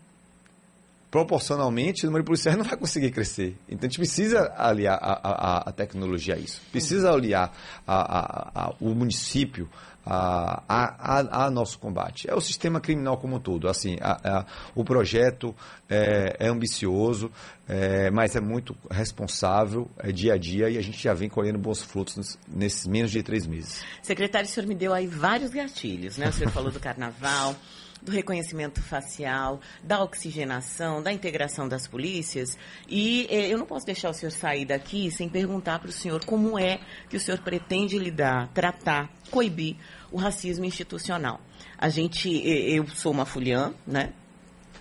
proporcionalmente 1.11 2.04
o 2.04 2.06
número 2.06 2.22
de 2.22 2.26
policiais 2.26 2.56
não 2.59 2.64
vai 2.64 2.76
conseguir 2.76 3.11
crescer. 3.11 3.56
Então 3.68 3.87
a 3.87 3.88
gente 3.88 3.98
precisa 3.98 4.52
aliar 4.56 4.98
a, 5.02 5.12
a, 5.12 5.59
a 5.70 5.72
tecnologia 5.72 6.35
a 6.35 6.38
isso. 6.38 6.61
Precisa 6.70 7.11
aliar 7.11 7.52
a, 7.87 8.74
o 8.80 8.94
município 8.94 9.68
a, 10.04 10.62
a, 10.68 11.46
a, 11.46 11.50
nosso 11.50 11.78
combate. 11.78 12.28
É 12.28 12.34
o 12.34 12.40
sistema 12.40 12.80
criminal 12.80 13.16
como 13.16 13.36
um 13.36 13.40
todo. 13.40 13.68
Assim, 13.68 13.96
a, 14.00 14.46
o 14.74 14.84
projeto 14.84 15.54
é, 15.88 16.36
é 16.38 16.48
ambicioso, 16.48 17.30
é, 17.68 18.10
mas 18.10 18.34
é 18.34 18.40
muito 18.40 18.76
responsável, 18.90 19.90
é 19.98 20.10
dia 20.10 20.34
a 20.34 20.38
dia, 20.38 20.70
e 20.70 20.78
a 20.78 20.82
gente 20.82 21.02
já 21.02 21.14
vem 21.14 21.28
colhendo 21.28 21.58
bons 21.58 21.82
frutos 21.82 22.38
nesses 22.48 22.86
menos 22.86 23.10
de 23.10 23.22
três 23.22 23.46
meses. 23.46 23.84
Secretário, 24.02 24.48
o 24.48 24.50
senhor 24.50 24.66
me 24.66 24.74
deu 24.74 24.92
aí 24.92 25.06
vários 25.06 25.50
gatilhos, 25.50 26.16
né? 26.16 26.28
O 26.28 26.32
senhor 26.32 26.50
falou 26.50 26.70
do 26.70 26.80
carnaval 26.80 27.54
do 28.02 28.12
reconhecimento 28.12 28.82
facial, 28.82 29.60
da 29.82 30.02
oxigenação, 30.02 31.02
da 31.02 31.12
integração 31.12 31.68
das 31.68 31.86
polícias. 31.86 32.56
E 32.88 33.26
eh, 33.30 33.48
eu 33.48 33.58
não 33.58 33.66
posso 33.66 33.86
deixar 33.86 34.10
o 34.10 34.14
senhor 34.14 34.30
sair 34.30 34.64
daqui 34.64 35.10
sem 35.10 35.28
perguntar 35.28 35.78
para 35.78 35.88
o 35.88 35.92
senhor 35.92 36.24
como 36.24 36.58
é 36.58 36.80
que 37.08 37.16
o 37.16 37.20
senhor 37.20 37.38
pretende 37.40 37.98
lidar, 37.98 38.48
tratar, 38.54 39.10
coibir 39.30 39.76
o 40.10 40.16
racismo 40.16 40.64
institucional. 40.64 41.40
A 41.78 41.88
gente, 41.88 42.28
eh, 42.28 42.78
eu 42.78 42.86
sou 42.88 43.12
uma 43.12 43.24
fuliã, 43.24 43.72
né? 43.86 44.12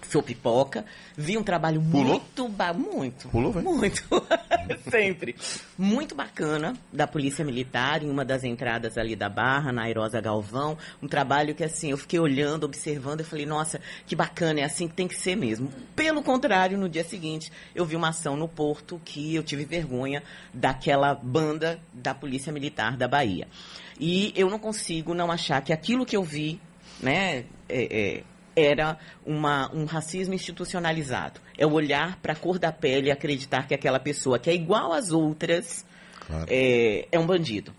Sou 0.07 0.23
pipoca, 0.23 0.85
vi 1.15 1.37
um 1.37 1.43
trabalho 1.43 1.81
Pulou? 1.81 2.05
muito, 2.05 2.49
muito, 2.73 3.29
Pulou, 3.29 3.53
muito, 3.61 4.03
sempre, 4.89 5.35
muito 5.77 6.15
bacana 6.15 6.73
da 6.91 7.05
Polícia 7.07 7.43
Militar 7.43 8.03
em 8.03 8.09
uma 8.09 8.23
das 8.23 8.43
entradas 8.43 8.97
ali 8.97 9.15
da 9.15 9.29
Barra, 9.29 9.71
na 9.71 9.83
Airosa 9.83 10.21
Galvão, 10.21 10.77
um 11.01 11.07
trabalho 11.07 11.53
que 11.53 11.63
assim, 11.63 11.91
eu 11.91 11.97
fiquei 11.97 12.19
olhando, 12.19 12.63
observando, 12.63 13.21
e 13.21 13.23
falei, 13.23 13.45
nossa, 13.45 13.79
que 14.05 14.15
bacana, 14.15 14.61
é 14.61 14.63
assim 14.63 14.87
que 14.87 14.95
tem 14.95 15.07
que 15.07 15.15
ser 15.15 15.35
mesmo. 15.35 15.71
Pelo 15.95 16.23
contrário, 16.23 16.77
no 16.77 16.89
dia 16.89 17.03
seguinte, 17.03 17.51
eu 17.75 17.85
vi 17.85 17.95
uma 17.95 18.09
ação 18.09 18.35
no 18.35 18.47
Porto 18.47 19.01
que 19.03 19.35
eu 19.35 19.43
tive 19.43 19.65
vergonha 19.65 20.23
daquela 20.53 21.13
banda 21.13 21.79
da 21.93 22.13
Polícia 22.13 22.51
Militar 22.51 22.97
da 22.97 23.07
Bahia. 23.07 23.47
E 23.99 24.31
eu 24.35 24.49
não 24.49 24.57
consigo 24.57 25.13
não 25.13 25.29
achar 25.29 25.61
que 25.61 25.73
aquilo 25.73 26.05
que 26.05 26.15
eu 26.15 26.23
vi, 26.23 26.59
né, 27.01 27.45
é, 27.67 28.17
é, 28.17 28.23
era 28.59 28.97
uma, 29.25 29.73
um 29.73 29.85
racismo 29.85 30.33
institucionalizado. 30.33 31.39
É 31.57 31.65
o 31.65 31.71
olhar 31.71 32.17
para 32.21 32.33
a 32.33 32.35
cor 32.35 32.59
da 32.59 32.71
pele 32.71 33.07
e 33.07 33.11
acreditar 33.11 33.67
que 33.67 33.73
aquela 33.73 33.99
pessoa 33.99 34.39
que 34.39 34.49
é 34.49 34.53
igual 34.53 34.93
às 34.93 35.11
outras 35.11 35.85
claro. 36.27 36.45
é, 36.49 37.07
é 37.11 37.19
um 37.19 37.25
bandido. 37.25 37.73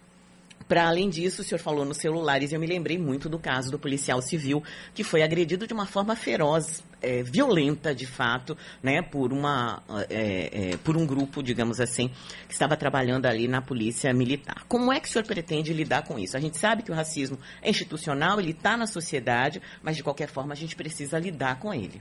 Para 0.70 0.86
além 0.86 1.08
disso, 1.08 1.42
o 1.42 1.44
senhor 1.44 1.58
falou 1.60 1.84
nos 1.84 1.96
celulares, 1.96 2.52
e 2.52 2.54
eu 2.54 2.60
me 2.60 2.66
lembrei 2.68 2.96
muito 2.96 3.28
do 3.28 3.40
caso 3.40 3.72
do 3.72 3.78
policial 3.78 4.22
civil 4.22 4.62
que 4.94 5.02
foi 5.02 5.20
agredido 5.20 5.66
de 5.66 5.74
uma 5.74 5.84
forma 5.84 6.14
feroz, 6.14 6.80
é, 7.02 7.24
violenta, 7.24 7.92
de 7.92 8.06
fato, 8.06 8.56
né, 8.80 9.02
por, 9.02 9.32
uma, 9.32 9.82
é, 10.08 10.70
é, 10.70 10.76
por 10.76 10.96
um 10.96 11.04
grupo, 11.04 11.42
digamos 11.42 11.80
assim, 11.80 12.08
que 12.46 12.52
estava 12.52 12.76
trabalhando 12.76 13.26
ali 13.26 13.48
na 13.48 13.60
polícia 13.60 14.14
militar. 14.14 14.62
Como 14.68 14.92
é 14.92 15.00
que 15.00 15.08
o 15.08 15.10
senhor 15.10 15.24
pretende 15.24 15.72
lidar 15.72 16.04
com 16.04 16.16
isso? 16.16 16.36
A 16.36 16.40
gente 16.40 16.56
sabe 16.56 16.84
que 16.84 16.92
o 16.92 16.94
racismo 16.94 17.36
é 17.60 17.68
institucional, 17.68 18.38
ele 18.38 18.52
está 18.52 18.76
na 18.76 18.86
sociedade, 18.86 19.60
mas 19.82 19.96
de 19.96 20.04
qualquer 20.04 20.28
forma 20.28 20.52
a 20.52 20.56
gente 20.56 20.76
precisa 20.76 21.18
lidar 21.18 21.58
com 21.58 21.74
ele. 21.74 22.00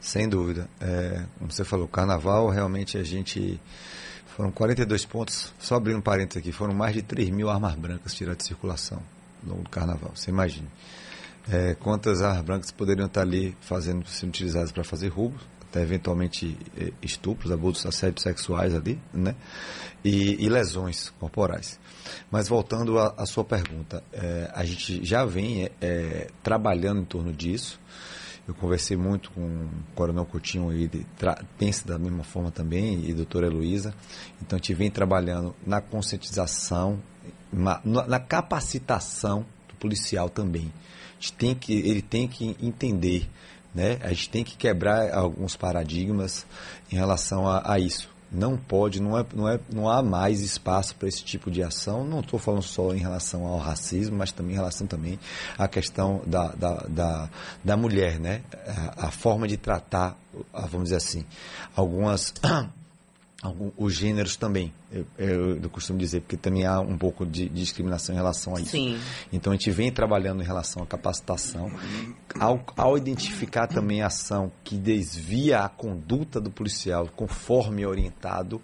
Sem 0.00 0.28
dúvida. 0.28 0.68
É, 0.80 1.24
como 1.40 1.50
você 1.50 1.64
falou, 1.64 1.88
carnaval 1.88 2.50
realmente 2.50 2.98
a 2.98 3.02
gente 3.02 3.60
foram 4.36 4.50
42 4.50 5.06
pontos, 5.06 5.54
só 5.58 5.76
abrindo 5.76 5.96
um 5.96 6.02
parênteses 6.02 6.42
aqui, 6.42 6.52
foram 6.52 6.74
mais 6.74 6.94
de 6.94 7.00
3 7.00 7.30
mil 7.30 7.48
armas 7.48 7.74
brancas 7.74 8.12
tiradas 8.12 8.42
de 8.42 8.44
circulação 8.44 9.02
no 9.42 9.52
longo 9.52 9.64
do 9.64 9.70
carnaval, 9.70 10.12
você 10.14 10.30
imagina. 10.30 10.68
É, 11.50 11.74
quantas 11.76 12.20
armas 12.20 12.44
brancas 12.44 12.70
poderiam 12.70 13.06
estar 13.06 13.22
ali 13.22 13.56
fazendo, 13.62 14.06
sendo 14.06 14.28
utilizadas 14.28 14.70
para 14.70 14.84
fazer 14.84 15.08
roubos, 15.08 15.40
até 15.62 15.80
eventualmente 15.80 16.54
é, 16.76 16.92
estupros, 17.00 17.50
abusos, 17.50 17.86
assédios 17.86 18.22
sexuais 18.22 18.74
ali, 18.74 19.00
né? 19.10 19.34
E, 20.04 20.44
e 20.44 20.48
lesões 20.50 21.08
corporais. 21.18 21.80
Mas 22.30 22.46
voltando 22.46 22.98
à 22.98 23.24
sua 23.24 23.42
pergunta, 23.42 24.04
é, 24.12 24.50
a 24.52 24.66
gente 24.66 25.02
já 25.02 25.24
vem 25.24 25.70
é, 25.80 26.28
trabalhando 26.42 27.00
em 27.00 27.04
torno 27.06 27.32
disso. 27.32 27.80
Eu 28.46 28.54
conversei 28.54 28.96
muito 28.96 29.32
com 29.32 29.40
o 29.40 29.68
Coronel 29.94 30.24
Coutinho 30.24 30.72
e 30.72 30.88
pensa 31.58 31.86
da 31.86 31.98
mesma 31.98 32.22
forma 32.22 32.50
também, 32.50 33.04
e 33.04 33.10
a 33.10 33.14
doutora 33.14 33.46
Heloísa. 33.48 33.92
Então, 34.40 34.56
a 34.56 34.58
gente 34.58 34.72
vem 34.72 34.88
trabalhando 34.88 35.54
na 35.66 35.80
conscientização, 35.80 37.02
na, 37.52 37.80
na 37.84 38.20
capacitação 38.20 39.44
do 39.68 39.74
policial 39.74 40.30
também. 40.30 40.72
Tem 41.36 41.54
que, 41.56 41.72
ele 41.72 42.02
tem 42.02 42.28
que 42.28 42.56
entender, 42.62 43.28
né? 43.74 43.98
a 44.02 44.10
gente 44.10 44.30
tem 44.30 44.44
que 44.44 44.56
quebrar 44.56 45.12
alguns 45.12 45.56
paradigmas 45.56 46.46
em 46.92 46.94
relação 46.94 47.48
a, 47.48 47.72
a 47.72 47.80
isso. 47.80 48.15
Não 48.30 48.56
pode, 48.56 49.00
não, 49.00 49.16
é, 49.16 49.24
não, 49.34 49.48
é, 49.48 49.60
não 49.72 49.88
há 49.88 50.02
mais 50.02 50.40
espaço 50.40 50.94
para 50.96 51.08
esse 51.08 51.22
tipo 51.22 51.50
de 51.50 51.62
ação. 51.62 52.04
Não 52.04 52.20
estou 52.20 52.38
falando 52.38 52.62
só 52.62 52.92
em 52.92 52.98
relação 52.98 53.46
ao 53.46 53.58
racismo, 53.58 54.16
mas 54.16 54.32
também 54.32 54.52
em 54.52 54.56
relação 54.56 54.86
também 54.86 55.18
à 55.56 55.68
questão 55.68 56.22
da, 56.26 56.48
da, 56.48 56.74
da, 56.88 57.30
da 57.62 57.76
mulher, 57.76 58.18
né? 58.18 58.42
A, 58.96 59.06
a 59.06 59.10
forma 59.10 59.46
de 59.46 59.56
tratar, 59.56 60.16
vamos 60.52 60.84
dizer 60.84 60.96
assim, 60.96 61.24
algumas 61.74 62.34
algum, 62.42 62.68
os 63.76 63.94
gêneros 63.94 64.34
também, 64.34 64.72
eu, 64.90 65.06
eu, 65.18 65.62
eu, 65.62 65.70
costumo 65.70 65.98
dizer, 65.98 66.20
porque 66.20 66.38
também 66.38 66.64
há 66.64 66.80
um 66.80 66.96
pouco 66.96 67.26
de, 67.26 67.48
de, 67.48 67.60
discriminação 67.60 68.14
em 68.14 68.18
relação 68.18 68.56
a 68.56 68.60
isso. 68.60 68.70
Sim. 68.70 68.98
Então 69.30 69.52
a 69.52 69.56
gente 69.56 69.70
vem 69.70 69.92
trabalhando 69.92 70.42
em 70.42 70.46
relação 70.46 70.82
à 70.82 70.86
capacitação, 70.86 71.70
ao, 72.40 72.64
ao 72.76 72.96
identificar 72.96 73.66
também 73.66 74.00
a 74.00 74.06
ação 74.06 74.50
que 74.64 74.76
desvia 74.76 75.60
a 75.60 75.68
conduta 75.68 76.40
do 76.40 76.50
policial 76.50 77.08
conforme 77.14 77.84
orientado, 77.84 78.60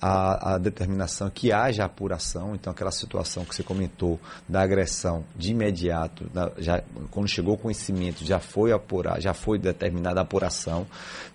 a, 0.00 0.54
a, 0.54 0.58
determinação 0.58 1.28
que 1.28 1.52
haja 1.52 1.84
apuração, 1.84 2.54
então 2.54 2.72
aquela 2.72 2.90
situação 2.90 3.44
que 3.44 3.54
você 3.54 3.62
comentou 3.62 4.18
da 4.48 4.62
agressão 4.62 5.24
de 5.36 5.50
imediato, 5.50 6.24
da, 6.30 6.50
já, 6.56 6.82
quando 7.10 7.28
chegou 7.28 7.54
o 7.54 7.58
conhecimento, 7.58 8.24
já 8.24 8.38
foi 8.38 8.72
apurar, 8.72 9.20
já 9.20 9.34
foi 9.34 9.58
determinada 9.58 10.20
a 10.20 10.22
apuração 10.22 10.86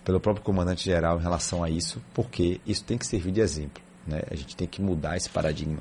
pelo 0.03 0.19
próprio 0.19 0.43
comandante-geral 0.43 1.19
em 1.19 1.21
relação 1.21 1.63
a 1.63 1.69
isso, 1.69 2.01
porque 2.13 2.59
isso 2.65 2.83
tem 2.83 2.97
que 2.97 3.05
servir 3.05 3.31
de 3.31 3.41
exemplo. 3.41 3.83
Né? 4.07 4.21
A 4.29 4.35
gente 4.35 4.55
tem 4.55 4.67
que 4.67 4.81
mudar 4.81 5.17
esse 5.17 5.29
paradigma. 5.29 5.79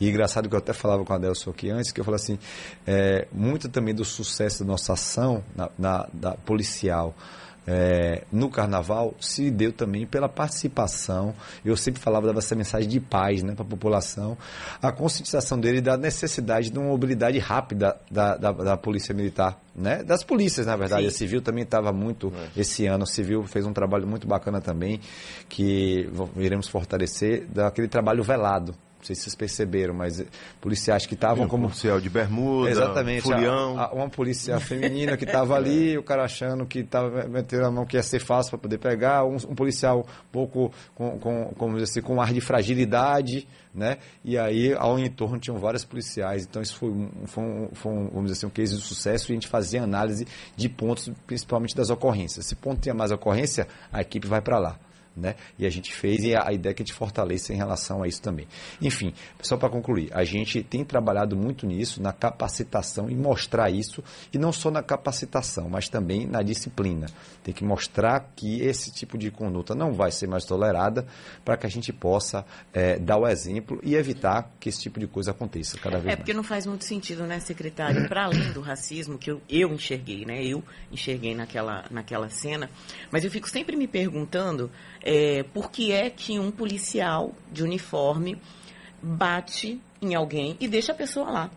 E 0.00 0.08
engraçado 0.08 0.48
que 0.48 0.54
eu 0.54 0.58
até 0.58 0.72
falava 0.72 1.04
com 1.04 1.12
a 1.12 1.16
Adelson 1.16 1.50
aqui 1.50 1.70
antes, 1.70 1.92
que 1.92 2.00
eu 2.00 2.04
falei 2.04 2.16
assim, 2.16 2.38
é, 2.86 3.28
muito 3.32 3.68
também 3.68 3.94
do 3.94 4.04
sucesso 4.04 4.60
da 4.60 4.66
nossa 4.66 4.94
ação 4.94 5.44
na, 5.54 5.70
na 5.78 6.08
da 6.12 6.34
policial 6.34 7.14
é, 7.70 8.24
no 8.32 8.48
carnaval 8.48 9.14
se 9.20 9.50
deu 9.50 9.70
também 9.70 10.06
pela 10.06 10.26
participação. 10.26 11.34
Eu 11.62 11.76
sempre 11.76 12.00
falava, 12.00 12.26
dava 12.26 12.38
essa 12.38 12.54
mensagem 12.54 12.88
de 12.88 12.98
paz 12.98 13.42
né, 13.42 13.54
para 13.54 13.62
a 13.62 13.68
população, 13.68 14.38
a 14.80 14.90
conscientização 14.90 15.60
dele 15.60 15.82
da 15.82 15.94
necessidade 15.94 16.70
de 16.70 16.78
uma 16.78 16.88
mobilidade 16.88 17.38
rápida 17.38 17.94
da, 18.10 18.38
da, 18.38 18.52
da 18.52 18.76
polícia 18.78 19.14
militar. 19.14 19.60
Né? 19.76 20.02
Das 20.02 20.24
polícias, 20.24 20.66
na 20.66 20.76
verdade. 20.76 21.02
Sim. 21.02 21.08
A 21.08 21.10
Civil 21.10 21.42
também 21.42 21.62
estava 21.62 21.92
muito, 21.92 22.32
é. 22.34 22.60
esse 22.60 22.86
ano, 22.86 23.02
a 23.02 23.06
Civil 23.06 23.44
fez 23.44 23.66
um 23.66 23.72
trabalho 23.74 24.06
muito 24.06 24.26
bacana 24.26 24.62
também, 24.62 24.98
que 25.46 26.08
iremos 26.36 26.68
fortalecer, 26.68 27.46
daquele 27.52 27.86
trabalho 27.86 28.22
velado. 28.22 28.74
Não 28.98 29.04
sei 29.04 29.14
se 29.14 29.22
vocês 29.22 29.36
perceberam, 29.36 29.94
mas 29.94 30.24
policiais 30.60 31.06
que 31.06 31.14
estavam 31.14 31.44
um 31.44 31.48
como. 31.48 31.68
policial 31.68 32.00
de 32.00 32.10
bermuda, 32.10 32.68
Exatamente. 32.68 33.22
fulião. 33.22 33.78
A, 33.78 33.84
a, 33.84 33.92
uma 33.92 34.10
policial 34.10 34.60
feminina 34.60 35.16
que 35.16 35.24
estava 35.24 35.54
ali, 35.54 35.96
o 35.98 36.02
cara 36.02 36.24
achando 36.24 36.66
que 36.66 36.80
estava 36.80 37.28
metendo 37.28 37.64
a 37.64 37.70
mão 37.70 37.86
que 37.86 37.96
ia 37.96 38.02
ser 38.02 38.18
fácil 38.18 38.50
para 38.50 38.58
poder 38.58 38.78
pegar, 38.78 39.24
um, 39.24 39.36
um, 39.36 39.54
policial 39.54 40.00
um 40.00 40.32
pouco 40.32 40.72
com, 40.96 41.16
com, 41.20 41.44
como 41.56 41.74
dizer 41.74 41.84
assim, 41.84 42.02
com 42.02 42.16
um 42.16 42.20
ar 42.20 42.32
de 42.32 42.40
fragilidade, 42.40 43.46
né? 43.72 43.98
E 44.24 44.36
aí, 44.36 44.74
ao 44.74 44.98
entorno, 44.98 45.38
tinham 45.38 45.58
vários 45.58 45.84
policiais. 45.84 46.44
Então, 46.44 46.60
isso 46.60 46.74
foi 46.74 46.90
um, 46.90 47.08
foi 47.26 47.44
um, 47.44 47.68
foi 47.72 47.92
um 47.92 48.08
vamos 48.08 48.24
dizer 48.24 48.38
assim, 48.38 48.46
um 48.46 48.50
case 48.50 48.74
de 48.74 48.82
sucesso 48.82 49.30
e 49.30 49.32
a 49.32 49.34
gente 49.34 49.46
fazia 49.46 49.80
análise 49.80 50.26
de 50.56 50.68
pontos, 50.68 51.08
principalmente 51.24 51.76
das 51.76 51.88
ocorrências. 51.88 52.46
Se 52.46 52.56
ponto 52.56 52.80
tinha 52.80 52.94
mais 52.94 53.12
ocorrência, 53.12 53.68
a 53.92 54.00
equipe 54.00 54.26
vai 54.26 54.40
para 54.40 54.58
lá. 54.58 54.78
Né? 55.18 55.34
E 55.58 55.66
a 55.66 55.70
gente 55.70 55.92
fez 55.92 56.22
e 56.22 56.34
a, 56.36 56.52
ideia 56.52 56.70
é 56.70 56.74
que 56.74 56.82
a 56.82 56.84
gente 56.84 56.94
fortaleça 56.94 57.52
em 57.52 57.56
relação 57.56 58.02
a 58.02 58.08
isso 58.08 58.22
também. 58.22 58.46
Enfim, 58.80 59.12
só 59.42 59.56
para 59.56 59.68
concluir, 59.68 60.10
a 60.12 60.22
gente 60.24 60.62
tem 60.62 60.84
trabalhado 60.84 61.36
muito 61.36 61.66
nisso, 61.66 62.00
na 62.00 62.12
capacitação 62.12 63.10
e 63.10 63.16
mostrar 63.16 63.70
isso, 63.70 64.02
e 64.32 64.38
não 64.38 64.52
só 64.52 64.70
na 64.70 64.82
capacitação, 64.82 65.68
mas 65.68 65.88
também 65.88 66.26
na 66.26 66.42
disciplina. 66.42 67.06
Tem 67.42 67.52
que 67.52 67.64
mostrar 67.64 68.30
que 68.36 68.60
esse 68.60 68.92
tipo 68.92 69.18
de 69.18 69.30
conduta 69.30 69.74
não 69.74 69.92
vai 69.92 70.10
ser 70.10 70.28
mais 70.28 70.44
tolerada 70.44 71.06
para 71.44 71.56
que 71.56 71.66
a 71.66 71.70
gente 71.70 71.92
possa 71.92 72.44
é, 72.72 72.98
dar 72.98 73.18
o 73.18 73.26
exemplo 73.26 73.80
e 73.82 73.94
evitar 73.94 74.50
que 74.60 74.68
esse 74.68 74.80
tipo 74.80 75.00
de 75.00 75.06
coisa 75.06 75.32
aconteça 75.32 75.78
cada 75.78 75.96
vez 75.96 76.06
mais. 76.06 76.14
É 76.14 76.16
porque 76.16 76.34
não 76.34 76.44
faz 76.44 76.66
muito 76.66 76.84
sentido, 76.84 77.24
né, 77.26 77.40
secretário? 77.40 78.08
Para 78.08 78.24
além 78.24 78.52
do 78.52 78.60
racismo 78.60 79.18
que 79.18 79.30
eu, 79.30 79.40
eu 79.48 79.72
enxerguei, 79.72 80.24
né? 80.24 80.44
Eu 80.44 80.62
enxerguei 80.92 81.34
naquela, 81.34 81.84
naquela 81.90 82.28
cena, 82.28 82.70
mas 83.10 83.24
eu 83.24 83.30
fico 83.30 83.48
sempre 83.48 83.76
me 83.76 83.88
perguntando 83.88 84.70
é, 85.08 85.42
por 85.42 85.70
que 85.70 85.90
é 85.90 86.10
que 86.10 86.38
um 86.38 86.50
policial 86.50 87.32
de 87.50 87.64
uniforme 87.64 88.38
bate 89.02 89.80
em 90.02 90.14
alguém 90.14 90.54
e 90.60 90.68
deixa 90.68 90.92
a 90.92 90.94
pessoa 90.94 91.30
lá. 91.30 91.50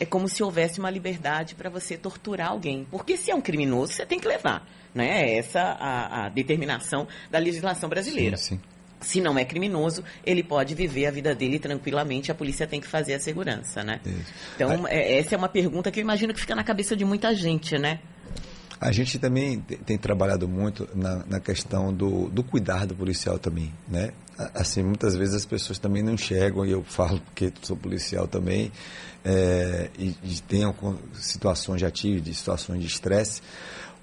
É 0.00 0.04
como 0.04 0.28
se 0.28 0.42
houvesse 0.42 0.80
uma 0.80 0.90
liberdade 0.90 1.54
para 1.54 1.70
você 1.70 1.96
torturar 1.96 2.48
alguém. 2.48 2.84
Porque 2.90 3.16
se 3.16 3.30
é 3.30 3.34
um 3.34 3.40
criminoso, 3.40 3.92
você 3.92 4.04
tem 4.04 4.18
que 4.18 4.26
levar. 4.26 4.66
Né? 4.92 5.36
Essa 5.36 5.60
a, 5.60 6.26
a 6.26 6.28
determinação 6.28 7.06
da 7.30 7.38
legislação 7.38 7.88
brasileira. 7.88 8.36
Sim, 8.36 8.56
sim. 8.56 8.60
Se 9.00 9.20
não 9.20 9.38
é 9.38 9.44
criminoso, 9.44 10.02
ele 10.26 10.42
pode 10.42 10.74
viver 10.74 11.06
a 11.06 11.10
vida 11.12 11.32
dele 11.32 11.60
tranquilamente, 11.60 12.32
a 12.32 12.34
polícia 12.34 12.66
tem 12.66 12.80
que 12.80 12.88
fazer 12.88 13.14
a 13.14 13.20
segurança, 13.20 13.84
né? 13.84 14.00
Isso. 14.04 14.32
Então, 14.56 14.88
é, 14.88 15.18
essa 15.18 15.34
é 15.34 15.38
uma 15.38 15.48
pergunta 15.48 15.92
que 15.92 16.00
eu 16.00 16.02
imagino 16.02 16.32
que 16.32 16.40
fica 16.40 16.54
na 16.54 16.64
cabeça 16.64 16.96
de 16.96 17.04
muita 17.04 17.34
gente, 17.34 17.78
né? 17.78 18.00
A 18.84 18.92
gente 18.92 19.18
também 19.18 19.60
tem 19.60 19.96
trabalhado 19.96 20.46
muito 20.46 20.86
na, 20.94 21.24
na 21.24 21.40
questão 21.40 21.90
do, 21.90 22.28
do 22.28 22.44
cuidar 22.44 22.86
do 22.86 22.94
policial 22.94 23.38
também, 23.38 23.72
né? 23.88 24.12
Assim, 24.52 24.82
muitas 24.82 25.16
vezes 25.16 25.34
as 25.34 25.46
pessoas 25.46 25.78
também 25.78 26.02
não 26.02 26.12
enxergam, 26.12 26.66
e 26.66 26.72
eu 26.72 26.84
falo 26.84 27.18
porque 27.20 27.50
sou 27.62 27.78
policial 27.78 28.28
também, 28.28 28.70
é, 29.24 29.88
e, 29.98 30.14
e 30.22 30.42
tenho 30.46 30.74
situações, 31.14 31.80
já 31.80 31.90
tive 31.90 32.20
de 32.20 32.34
situações 32.34 32.78
de 32.78 32.86
estresse, 32.86 33.40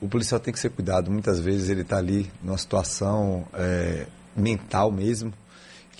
o 0.01 0.09
policial 0.09 0.39
tem 0.39 0.51
que 0.51 0.59
ser 0.59 0.71
cuidado. 0.71 1.11
Muitas 1.11 1.39
vezes 1.39 1.69
ele 1.69 1.81
está 1.81 1.97
ali 1.97 2.31
numa 2.41 2.57
situação 2.57 3.45
é, 3.53 4.07
mental 4.35 4.91
mesmo, 4.91 5.31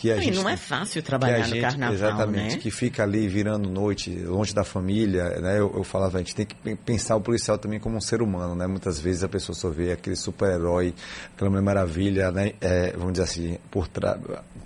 que 0.02 0.12
a 0.12 0.20
gente, 0.20 0.36
não 0.36 0.50
é 0.50 0.58
fácil 0.58 1.04
trabalhar 1.04 1.44
gente, 1.44 1.58
no 1.58 1.62
carnaval, 1.62 1.94
exatamente, 1.94 2.56
né? 2.56 2.60
que 2.60 2.72
fica 2.72 3.04
ali 3.04 3.28
virando 3.28 3.70
noite, 3.70 4.10
longe 4.10 4.52
da 4.52 4.64
família, 4.64 5.40
né? 5.40 5.60
Eu, 5.60 5.72
eu, 5.76 5.84
falava, 5.84 6.18
a 6.18 6.22
gente 6.22 6.36
tem 6.36 6.44
que 6.44 6.56
pensar 6.76 7.16
o 7.16 7.22
policial 7.22 7.56
também 7.60 7.80
como 7.80 7.98
um 7.98 8.02
ser 8.02 8.20
humano, 8.20 8.56
né? 8.56 8.66
Muitas 8.66 9.00
vezes 9.00 9.24
a 9.24 9.30
pessoa 9.30 9.56
só 9.56 9.70
vê 9.70 9.92
aquele 9.92 10.16
super-herói, 10.16 10.96
aquela 11.36 11.52
mulher 11.52 11.62
maravilha, 11.62 12.32
né? 12.32 12.54
É, 12.60 12.94
vamos 12.98 13.12
dizer 13.12 13.26
assim, 13.26 13.60
por 13.70 13.88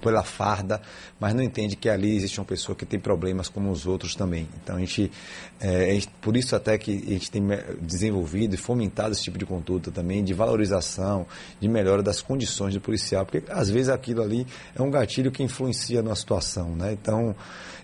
pela 0.02 0.24
farda, 0.24 0.82
mas 1.20 1.34
não 1.34 1.42
entende 1.42 1.76
que 1.76 1.90
ali 1.90 2.16
existe 2.16 2.40
uma 2.40 2.46
pessoa 2.46 2.76
que 2.76 2.86
tem 2.86 3.00
problemas 3.00 3.50
como 3.50 3.72
os 3.72 3.88
outros 3.88 4.16
também. 4.16 4.48
Então 4.64 4.76
a 4.76 4.80
gente, 4.80 5.12
é, 5.60 5.90
a 5.90 5.94
gente 5.94 6.10
por 6.22 6.38
isso 6.38 6.56
até 6.56 6.78
que 6.78 6.92
a 6.92 7.12
gente 7.12 7.32
tem 7.32 7.42
desenvolvido 7.82 8.54
e 8.54 8.58
fomentado 8.58 9.12
esse 9.12 9.24
tipo 9.24 9.38
de 9.38 9.46
conduta 9.46 9.92
também, 9.92 10.24
de 10.24 10.34
valorização, 10.34 11.26
de 11.60 11.68
melhora 11.68 12.04
das 12.04 12.22
condições 12.22 12.74
do 12.74 12.80
policial, 12.80 13.26
porque 13.26 13.44
às 13.52 13.70
vezes 13.70 13.90
aquilo 13.90 14.22
ali 14.22 14.46
é 14.76 14.82
um 14.82 14.92
gatilho 14.92 15.25
gatilho 15.26 15.32
que 15.32 15.44
influencia 15.44 16.02
na 16.02 16.16
situação, 16.16 16.76
né? 16.76 16.94
Então, 16.94 17.36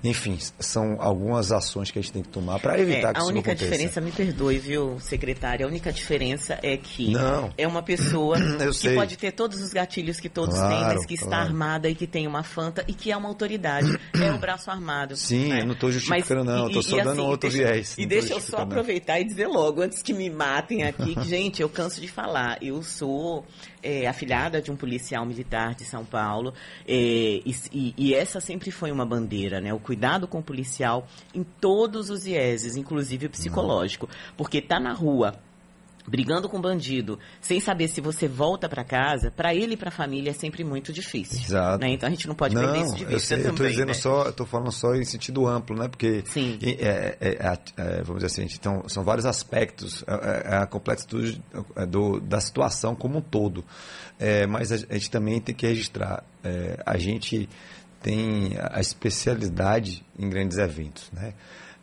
enfim, 0.03 0.37
são 0.59 0.97
algumas 0.99 1.51
ações 1.51 1.91
que 1.91 1.99
a 1.99 2.01
gente 2.01 2.11
tem 2.11 2.23
que 2.23 2.29
tomar 2.29 2.59
para 2.59 2.79
evitar 2.79 3.09
é, 3.09 3.13
que 3.13 3.19
isso 3.19 3.29
aconteça. 3.29 3.29
A 3.29 3.29
única 3.29 3.55
diferença, 3.55 4.01
me 4.01 4.11
perdoe, 4.11 4.57
viu, 4.57 4.99
secretária, 4.99 5.65
a 5.65 5.69
única 5.69 5.91
diferença 5.91 6.59
é 6.63 6.75
que 6.75 7.11
Não. 7.11 7.53
é 7.55 7.67
uma 7.67 7.83
pessoa 7.83 8.37
que 8.57 8.73
sei. 8.73 8.95
pode 8.95 9.15
ter 9.17 9.31
todos 9.31 9.61
os 9.61 9.71
gatilhos 9.71 10.19
que 10.19 10.27
todos 10.27 10.55
claro, 10.55 10.73
têm, 10.73 10.95
mas 10.95 11.05
que 11.05 11.13
está 11.13 11.27
claro. 11.27 11.45
armada 11.45 11.89
e 11.89 11.93
que 11.93 12.07
tem 12.07 12.25
uma 12.25 12.41
fanta 12.41 12.83
e 12.87 12.93
que 12.93 13.11
é 13.11 13.17
uma 13.17 13.29
autoridade, 13.29 13.87
é 14.15 14.31
o 14.31 14.39
braço 14.39 14.71
armado. 14.71 15.15
Sim, 15.15 15.49
né? 15.49 15.61
eu 15.61 15.65
não 15.65 15.73
estou 15.73 15.91
justificando 15.91 16.45
mas, 16.45 16.55
não, 16.55 16.67
estou 16.67 16.83
só 16.83 16.97
e, 16.97 17.03
dando 17.03 17.21
assim, 17.21 17.29
outro 17.29 17.49
deixa, 17.49 17.71
viés. 17.71 17.95
E 17.97 18.05
deixa 18.05 18.33
eu 18.33 18.39
só 18.41 18.57
aproveitar 18.57 19.19
e 19.19 19.23
dizer 19.23 19.47
logo, 19.47 19.81
antes 19.81 20.01
que 20.01 20.13
me 20.13 20.29
matem 20.29 20.83
aqui, 20.83 21.13
que, 21.13 21.27
gente, 21.27 21.61
eu 21.61 21.69
canso 21.69 22.01
de 22.01 22.07
falar, 22.07 22.57
eu 22.61 22.81
sou 22.81 23.45
é, 23.83 24.07
afilhada 24.07 24.61
de 24.61 24.71
um 24.71 24.75
policial 24.75 25.25
militar 25.25 25.75
de 25.75 25.85
São 25.85 26.03
Paulo, 26.03 26.53
é, 26.87 26.93
e, 26.93 27.55
e, 27.71 27.93
e, 27.97 28.13
essa 28.13 28.39
sempre 28.39 28.71
foi 28.71 28.91
uma 28.91 29.05
bandeira, 29.05 29.59
né? 29.59 29.73
O 29.73 29.79
cuidado 29.91 30.25
com 30.25 30.39
o 30.39 30.43
policial 30.43 31.05
em 31.35 31.43
todos 31.43 32.09
os 32.09 32.25
IESs, 32.25 32.77
inclusive 32.77 33.25
o 33.25 33.29
psicológico. 33.29 34.07
Porque 34.37 34.61
tá 34.61 34.79
na 34.79 34.93
rua, 34.93 35.35
brigando 36.07 36.47
com 36.47 36.61
bandido, 36.61 37.19
sem 37.41 37.59
saber 37.59 37.89
se 37.89 37.99
você 37.99 38.25
volta 38.25 38.69
para 38.69 38.85
casa, 38.85 39.29
para 39.29 39.53
ele 39.53 39.73
e 39.73 39.77
para 39.77 39.89
a 39.89 39.91
família 39.91 40.29
é 40.29 40.33
sempre 40.33 40.63
muito 40.63 40.93
difícil. 40.93 41.41
Exato. 41.43 41.83
Né? 41.83 41.91
Então 41.91 42.07
a 42.07 42.09
gente 42.09 42.25
não 42.25 42.35
pode 42.35 42.55
não, 42.55 42.61
perder 42.61 42.85
isso 42.85 42.95
de 42.95 43.03
vista 43.03 43.13
eu 43.13 43.19
sei, 43.19 43.37
também. 43.43 43.65
Eu 43.65 43.71
dizendo 43.71 43.87
né? 43.89 43.93
só, 43.93 44.33
eu 44.37 44.45
falando 44.45 44.71
só 44.71 44.95
em 44.95 45.03
sentido 45.03 45.45
amplo, 45.45 45.77
né? 45.77 45.89
Porque 45.89 46.23
Sim. 46.25 46.57
É, 46.61 47.17
é, 47.19 47.29
é, 47.29 47.57
é 47.75 48.03
vamos 48.03 48.23
dizer 48.23 48.27
assim, 48.27 48.55
então 48.57 48.87
são 48.87 49.03
vários 49.03 49.25
aspectos, 49.25 50.05
é, 50.07 50.53
é 50.53 50.55
a 50.55 50.65
complexidade 50.67 51.41
do, 51.89 52.21
da 52.21 52.39
situação 52.39 52.95
como 52.95 53.17
um 53.17 53.21
todo. 53.21 53.65
mas 54.47 54.71
a, 54.71 54.75
a, 54.75 54.93
gente 54.93 55.11
também 55.11 55.41
tem 55.41 55.53
que 55.53 55.67
registrar, 55.67 56.23
a 56.85 56.97
gente 56.97 57.49
tem 58.01 58.53
a 58.71 58.79
especialidade 58.79 60.03
em 60.17 60.29
grandes 60.29 60.57
eventos, 60.57 61.11
né? 61.11 61.33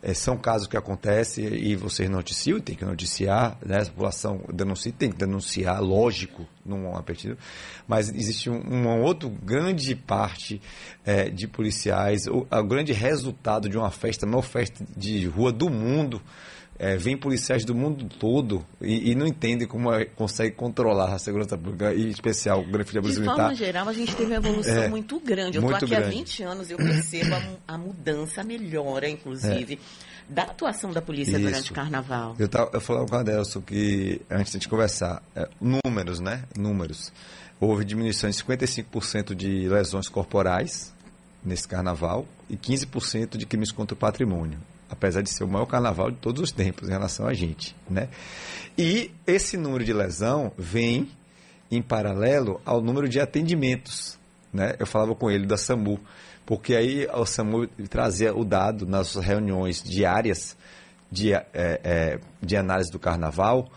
É, 0.01 0.13
são 0.13 0.37
casos 0.37 0.65
que 0.65 0.77
acontecem 0.77 1.45
e 1.45 1.75
vocês 1.75 2.09
noticiam, 2.09 2.57
tem 2.61 2.73
que 2.73 2.85
noticiar, 2.85 3.57
né? 3.65 3.81
a 3.81 3.85
população 3.85 4.41
denuncia, 4.53 4.93
tem 4.97 5.09
que 5.09 5.17
denunciar, 5.17 5.81
lógico, 5.81 6.47
não 6.65 6.95
há 6.95 7.03
partido, 7.03 7.37
mas 7.85 8.07
existe 8.07 8.49
um, 8.49 8.61
uma 8.61 8.95
outra 8.95 9.29
grande 9.43 9.93
parte 9.95 10.61
é, 11.05 11.29
de 11.29 11.49
policiais, 11.49 12.27
o, 12.27 12.47
o 12.49 12.63
grande 12.63 12.93
resultado 12.93 13.67
de 13.67 13.77
uma 13.77 13.91
festa, 13.91 14.25
a 14.25 14.29
maior 14.29 14.41
festa 14.41 14.85
de 14.95 15.25
rua 15.27 15.51
do 15.51 15.69
mundo, 15.69 16.21
É, 16.81 16.95
vem 16.95 17.17
policiais 17.17 17.65
do 17.65 17.75
mundo 17.75 18.05
todo 18.17 18.65
e, 18.79 19.11
e 19.11 19.15
não 19.15 19.27
entendem 19.27 19.67
como 19.67 19.91
é, 19.91 20.05
consegue 20.05 20.55
controlar 20.55 21.13
a 21.13 21.19
segurança 21.19 21.57
pública, 21.57 21.93
e 21.93 22.05
em 22.05 22.09
especial 22.09 22.61
o 22.61 22.63
Grande 22.65 22.89
De 22.89 23.01
Militar. 23.01 23.35
forma 23.35 23.53
geral, 23.53 23.89
a 23.89 23.91
gente 23.91 24.15
teve 24.15 24.31
uma 24.31 24.37
evolução 24.37 24.83
É, 24.83 24.87
muito 24.87 25.19
grande. 25.19 25.57
Eu 25.57 25.63
estou 25.63 25.75
aqui 25.75 25.93
há 25.93 25.99
grande. 25.99 26.15
20 26.15 26.43
anos 26.43 26.69
e 26.69 26.73
eu 26.73 26.77
percebo 26.77 27.35
a, 27.35 27.73
a 27.73 27.77
mudança, 27.77 28.39
a 28.39 28.43
melhora, 28.45 29.09
inclusive, 29.09 29.77
da 30.29 30.43
atuação 30.43 30.93
da 30.93 31.01
polícia 31.01 31.31
Isso. 31.31 31.41
durante 31.41 31.71
o 31.71 31.75
carnaval. 31.75 32.35
Eu, 32.39 32.47
tava, 32.47 32.69
eu 32.71 32.79
falava 32.79 33.05
com 33.07 33.15
o 33.15 33.19
Adelson 33.19 33.59
que, 33.59 34.21
antes 34.29 34.51
de 34.51 34.57
a 34.57 34.59
gente 34.61 34.69
conversar, 34.69 35.21
é, 35.35 35.49
números, 35.59 36.21
né? 36.21 36.43
Números. 36.57 37.11
Houve 37.59 37.83
diminuição 37.83 38.29
de 38.29 38.37
55% 38.37 39.35
de 39.35 39.67
lesões 39.67 40.07
corporais 40.07 40.93
nesse 41.43 41.67
carnaval 41.67 42.25
e 42.49 42.55
15% 42.55 43.35
de 43.35 43.45
crimes 43.45 43.69
contra 43.69 43.95
o 43.95 43.97
patrimônio. 43.97 44.59
Apesar 44.89 45.21
de 45.21 45.29
ser 45.29 45.43
o 45.43 45.47
maior 45.47 45.65
carnaval 45.65 46.09
de 46.09 46.17
todos 46.17 46.41
os 46.41 46.51
tempos 46.51 46.89
em 46.89 46.91
relação 46.91 47.27
a 47.27 47.33
gente, 47.33 47.75
né? 47.89 48.09
E 48.77 49.11
esse 49.27 49.55
número 49.57 49.83
de 49.83 49.93
lesão 49.93 50.51
vem 50.57 51.09
em 51.69 51.81
paralelo 51.81 52.59
ao 52.65 52.81
número 52.81 53.07
de 53.07 53.19
atendimentos, 53.19 54.17
né? 54.51 54.75
Eu 54.79 54.87
falava 54.87 55.13
com 55.13 55.29
ele 55.29 55.45
da 55.45 55.57
SAMU, 55.57 55.99
porque 56.45 56.75
aí 56.75 57.07
o 57.13 57.25
SAMU 57.25 57.67
trazia 57.89 58.35
o 58.35 58.43
dado 58.43 58.87
nas 58.87 59.15
reuniões 59.15 59.83
diárias 59.83 60.57
de, 61.11 61.33
é, 61.33 61.45
é, 61.53 62.19
de 62.41 62.57
análise 62.57 62.91
do 62.91 62.99
carnaval, 62.99 63.69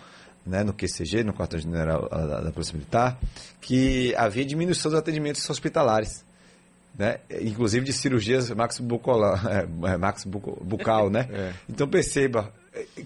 né, 0.45 0.65
no 0.65 0.73
QCG, 0.73 1.23
no 1.23 1.33
quartel 1.33 1.61
general 1.61 2.09
da 2.09 2.51
Polícia 2.51 2.75
Militar, 2.75 3.19
que 3.61 4.15
havia 4.17 4.45
diminuição 4.45 4.91
dos 4.91 4.99
atendimentos 4.99 5.49
hospitalares. 5.49 6.25
Né? 6.99 7.18
Inclusive 7.40 7.86
de 7.86 7.93
cirurgias 7.93 8.51
max 8.51 8.78
bucolar, 8.78 9.47
é, 9.49 9.66
bucal, 10.62 11.09
né? 11.09 11.55
Então 11.68 11.88
perceba, 11.88 12.53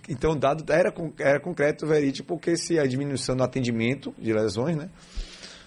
então 0.08 0.32
o 0.32 0.36
dado 0.36 0.64
era, 0.72 0.92
era 1.18 1.40
concreto, 1.40 1.86
verídico, 1.86 2.26
porque 2.26 2.56
se 2.56 2.78
a 2.78 2.86
diminuição 2.86 3.34
no 3.36 3.44
atendimento 3.44 4.12
de 4.18 4.32
lesões, 4.32 4.76
né? 4.76 4.88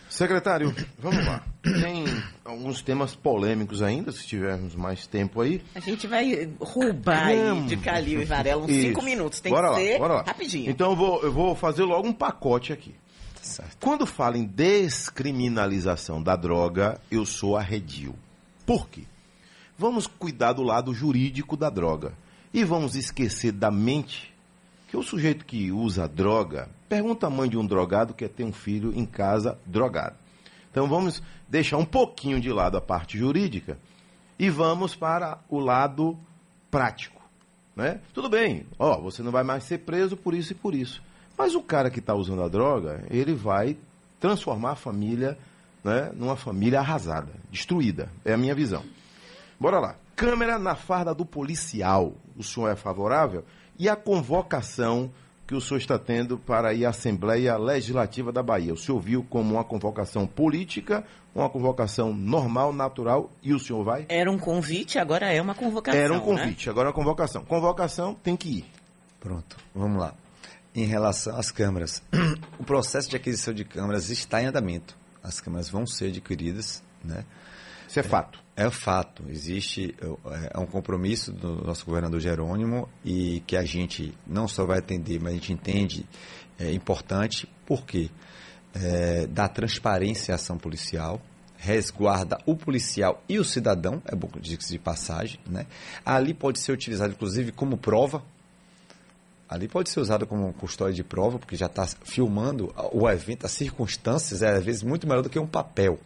Secretário, 0.09 0.76
vamos 0.97 1.24
lá. 1.24 1.43
Tem 1.61 2.03
alguns 2.43 2.82
temas 2.82 3.15
polêmicos 3.15 3.84
ainda, 3.84 4.11
se 4.11 4.26
tivermos 4.26 4.74
mais 4.74 5.05
tempo 5.05 5.39
aí. 5.39 5.61
A 5.76 5.80
gente 5.80 6.07
vai 6.07 6.49
roubar 6.59 7.28
aí 7.28 7.61
de 7.67 7.78
Calil 7.78 8.20
e 8.22 8.26
Varela 8.26 8.63
uns 8.63 8.72
Isso. 8.72 8.88
5 8.88 9.03
minutos. 9.03 9.39
Tem 9.39 9.51
bora 9.51 9.67
que 9.67 9.74
lá, 9.74 9.80
ser 9.80 9.99
bora 9.99 10.13
lá. 10.15 10.24
rapidinho. 10.24 10.72
Então 10.72 10.89
eu 10.91 10.95
vou, 10.95 11.22
eu 11.22 11.32
vou 11.32 11.55
fazer 11.55 11.84
logo 11.84 12.07
um 12.07 12.13
pacote 12.13 12.74
aqui. 12.74 12.95
Certo. 13.50 13.78
Quando 13.84 14.06
falo 14.06 14.38
em 14.38 14.45
descriminalização 14.45 16.22
da 16.22 16.36
droga, 16.36 17.02
eu 17.10 17.26
sou 17.26 17.58
arredio. 17.58 18.14
Por 18.66 18.88
quê? 18.88 19.04
Vamos 19.76 20.06
cuidar 20.06 20.54
do 20.54 20.62
lado 20.62 20.93
jurídico 20.93 21.58
da 21.58 21.70
droga. 21.70 22.14
E 22.54 22.64
vamos 22.64 22.95
esquecer 22.95 23.52
da 23.52 23.72
mente 23.72 24.34
que 24.88 24.95
o 24.97 25.04
sujeito 25.04 25.45
que 25.45 25.72
usa 25.72 26.08
droga, 26.08 26.70
pergunta 26.88 27.28
a 27.28 27.30
mãe 27.30 27.50
de 27.50 27.58
um 27.58 27.66
drogado 27.66 28.14
que 28.14 28.26
quer 28.26 28.34
ter 28.34 28.43
um 28.43 28.54
filho 28.54 28.91
em 28.95 29.06
casa 29.06 29.58
drogado. 29.66 30.16
Então 30.72 30.88
vamos 30.88 31.22
deixar 31.47 31.78
um 31.78 31.86
pouquinho 31.86 32.39
de 32.39 32.52
lado 32.52 32.78
a 32.78 32.82
parte 32.82 33.18
jurídica 33.18 33.78
e 34.38 34.50
vamos 34.50 34.95
para 34.95 35.39
o 35.50 35.60
lado 35.60 36.18
prático. 36.70 37.22
Né? 37.76 38.00
Tudo 38.14 38.30
bem, 38.30 38.66
ó, 38.78 39.00
você 39.00 39.24
não 39.24 39.32
vai 39.32 39.43
mais 39.43 39.64
ser 39.64 39.80
preso 39.80 40.18
por 40.18 40.34
isso 40.34 40.54
e 40.54 40.56
por 40.56 40.76
isso. 40.76 41.02
Mas 41.40 41.56
o 41.56 41.62
cara 41.62 41.90
que 41.90 42.00
está 42.00 42.14
usando 42.14 42.44
a 42.44 42.50
droga, 42.50 43.02
ele 43.10 43.34
vai 43.34 43.78
transformar 44.20 44.72
a 44.72 44.76
família 44.76 45.38
né, 45.82 46.12
numa 46.14 46.36
família 46.36 46.82
arrasada, 46.82 47.32
destruída. 47.50 48.10
É 48.26 48.34
a 48.34 48.38
minha 48.38 48.54
visão. 48.54 48.84
Bora 49.58 49.80
lá. 49.80 49.96
Câmera 50.18 50.60
na 50.60 50.76
farda 50.76 51.16
do 51.16 51.26
policial. 51.26 52.14
O 52.36 52.44
senhor 52.44 52.68
é 52.68 52.76
favorável? 52.76 53.46
E 53.78 53.88
a 53.88 53.96
convocação 53.96 55.10
que 55.48 55.56
o 55.56 55.62
senhor 55.62 55.78
está 55.78 55.98
tendo 55.98 56.38
para 56.38 56.74
ir 56.74 56.86
à 56.86 56.90
Assembleia 56.90 57.56
Legislativa 57.56 58.34
da 58.34 58.44
Bahia? 58.44 58.74
O 58.74 58.78
senhor 58.78 59.00
viu 59.00 59.26
como 59.30 59.54
uma 59.54 59.64
convocação 59.64 60.28
política, 60.28 61.06
uma 61.34 61.50
convocação 61.50 62.14
normal, 62.14 62.74
natural, 62.74 63.32
e 63.42 63.54
o 63.54 63.60
senhor 63.60 63.82
vai? 63.86 64.06
Era 64.10 64.30
um 64.30 64.38
convite, 64.38 65.00
agora 65.00 65.32
é 65.32 65.42
uma 65.42 65.56
convocação. 65.56 66.02
Era 66.02 66.14
um 66.14 66.18
né? 66.18 66.22
convite, 66.26 66.70
agora 66.70 66.88
é 66.88 66.90
uma 66.90 66.96
convocação. 66.96 67.46
Convocação 67.46 68.14
tem 68.14 68.36
que 68.36 68.50
ir. 68.50 68.66
Pronto, 69.22 69.56
vamos 69.74 69.98
lá. 69.98 70.14
Em 70.76 70.86
relação 70.86 71.36
às 71.38 71.51
câmaras, 71.51 72.01
o 72.59 72.63
processo 72.63 73.09
de 73.09 73.15
aquisição 73.15 73.53
de 73.53 73.65
câmaras 73.65 74.09
está 74.09 74.41
em 74.41 74.45
andamento. 74.45 74.95
As 75.24 75.41
câmaras 75.41 75.70
vão 75.70 75.86
ser 75.86 76.07
adquiridas, 76.07 76.84
né? 77.03 77.26
Isso 77.88 77.99
é 77.99 78.03
fato. 78.03 78.39
É 78.55 78.70
fato, 78.70 79.24
existe 79.30 79.95
é, 79.99 80.51
é 80.53 80.59
um 80.59 80.65
compromisso 80.65 81.32
do 81.32 81.63
nosso 81.65 81.86
governador 81.86 82.20
Jerônimo 82.20 82.88
e 83.03 83.41
que 83.47 83.55
a 83.55 83.63
gente 83.63 84.13
não 84.28 84.47
só 84.47 84.65
vai 84.65 84.80
atender, 84.80 85.20
mas 85.20 85.32
a 85.32 85.36
gente 85.36 85.53
entende 85.53 86.05
é 86.59 86.72
importante, 86.74 87.47
porque 87.65 88.11
é, 88.76 89.26
dá 89.28 89.47
transparência 89.47 90.34
à 90.34 90.36
ação 90.36 90.57
policial, 90.57 91.22
resguarda 91.57 92.38
o 92.45 92.55
policial 92.55 93.24
e 93.28 93.39
o 93.39 93.45
cidadão, 93.45 94.01
é 94.05 94.15
bom 94.15 94.30
dizer-se 94.39 94.74
de 94.74 94.80
passagem, 94.80 95.39
né? 95.49 95.65
Ali 96.05 96.34
pode 96.34 96.59
ser 96.59 96.72
utilizado, 96.72 97.13
inclusive, 97.13 97.51
como 97.51 97.78
prova, 97.78 98.24
ali 99.50 99.68
pode 99.68 99.89
ser 99.89 100.00
usado 100.00 100.28
como 100.28 100.54
custódia 100.54 100.93
de 100.93 101.04
prova, 101.04 101.39
porque 101.39 101.56
já 101.56 101.66
está 101.66 101.88
filmando 102.04 102.74
o 102.91 103.10
evento, 103.10 103.45
as 103.45 103.52
circunstâncias, 103.52 104.43
é 104.43 104.50
às 104.50 104.64
vezes 104.64 104.84
muito 104.84 105.08
melhor 105.08 105.24
do 105.24 105.30
que 105.30 105.39
um 105.39 105.47
papel, 105.47 106.00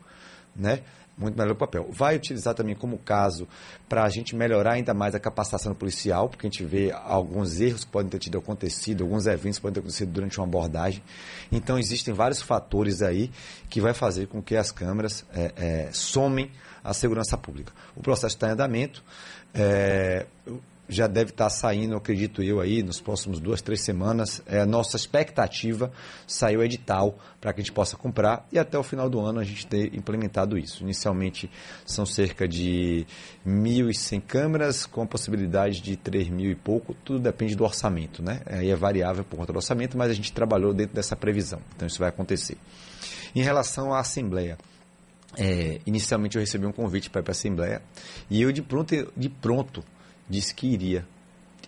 né? 0.55 0.79
Muito 1.15 1.37
melhor 1.37 1.49
que 1.49 1.57
o 1.57 1.59
papel. 1.59 1.87
Vai 1.91 2.15
utilizar 2.15 2.55
também 2.55 2.73
como 2.73 2.97
caso 2.97 3.47
para 3.87 4.03
a 4.03 4.09
gente 4.09 4.35
melhorar 4.35 4.73
ainda 4.73 4.93
mais 4.95 5.13
a 5.13 5.19
capacitação 5.19 5.75
policial, 5.75 6.27
porque 6.27 6.47
a 6.47 6.49
gente 6.49 6.63
vê 6.63 6.91
alguns 6.91 7.59
erros 7.59 7.83
que 7.83 7.91
podem 7.91 8.09
ter 8.09 8.17
tido 8.17 8.37
acontecido, 8.37 9.03
alguns 9.03 9.27
eventos 9.27 9.59
que 9.59 9.61
podem 9.61 9.75
ter 9.75 9.79
acontecido 9.81 10.11
durante 10.11 10.39
uma 10.39 10.47
abordagem. 10.47 11.03
Então, 11.51 11.77
existem 11.77 12.13
vários 12.13 12.41
fatores 12.41 13.03
aí 13.03 13.29
que 13.69 13.79
vai 13.79 13.93
fazer 13.93 14.27
com 14.27 14.41
que 14.41 14.55
as 14.55 14.71
câmeras 14.71 15.23
é, 15.35 15.53
é, 15.55 15.89
somem 15.91 16.49
a 16.83 16.93
segurança 16.93 17.37
pública. 17.37 17.71
O 17.95 18.01
processo 18.01 18.35
está 18.35 18.47
em 18.47 18.51
andamento. 18.51 19.03
É, 19.53 20.25
já 20.93 21.07
deve 21.07 21.31
estar 21.31 21.49
saindo, 21.49 21.95
acredito 21.95 22.41
eu, 22.41 22.59
aí, 22.59 22.83
nos 22.83 23.01
próximos 23.01 23.39
duas, 23.39 23.61
três 23.61 23.81
semanas. 23.81 24.41
É 24.45 24.59
a 24.61 24.65
nossa 24.65 24.95
expectativa 24.95 25.91
saiu 26.27 26.59
o 26.59 26.63
edital 26.63 27.17
para 27.41 27.51
que 27.51 27.61
a 27.61 27.63
gente 27.63 27.73
possa 27.73 27.97
comprar 27.97 28.47
e 28.51 28.59
até 28.59 28.77
o 28.77 28.83
final 28.83 29.09
do 29.09 29.19
ano 29.19 29.39
a 29.39 29.43
gente 29.43 29.65
ter 29.67 29.93
implementado 29.95 30.57
isso. 30.57 30.83
Inicialmente 30.83 31.49
são 31.85 32.05
cerca 32.05 32.47
de 32.47 33.05
1.100 33.45 34.21
câmeras, 34.21 34.85
com 34.85 35.01
a 35.01 35.05
possibilidade 35.05 35.81
de 35.81 35.95
3 35.97 36.29
mil 36.29 36.51
e 36.51 36.55
pouco, 36.55 36.93
tudo 37.03 37.19
depende 37.19 37.55
do 37.55 37.63
orçamento, 37.63 38.21
né? 38.21 38.41
Aí 38.45 38.69
é 38.69 38.75
variável 38.75 39.23
por 39.23 39.37
conta 39.37 39.51
do 39.51 39.57
orçamento, 39.57 39.97
mas 39.97 40.11
a 40.11 40.13
gente 40.13 40.31
trabalhou 40.31 40.73
dentro 40.73 40.95
dessa 40.95 41.15
previsão. 41.15 41.59
Então 41.75 41.87
isso 41.87 41.99
vai 41.99 42.09
acontecer. 42.09 42.57
Em 43.35 43.41
relação 43.41 43.93
à 43.93 43.99
Assembleia, 43.99 44.57
é, 45.37 45.79
inicialmente 45.85 46.35
eu 46.35 46.41
recebi 46.41 46.65
um 46.65 46.71
convite 46.71 47.09
para 47.09 47.21
ir 47.21 47.23
para 47.23 47.31
a 47.31 47.33
Assembleia 47.33 47.81
e 48.29 48.41
eu 48.41 48.51
de 48.51 48.61
pronto, 48.61 49.11
de 49.17 49.29
pronto 49.29 49.83
disse 50.29 50.53
que 50.53 50.67
iria. 50.67 51.05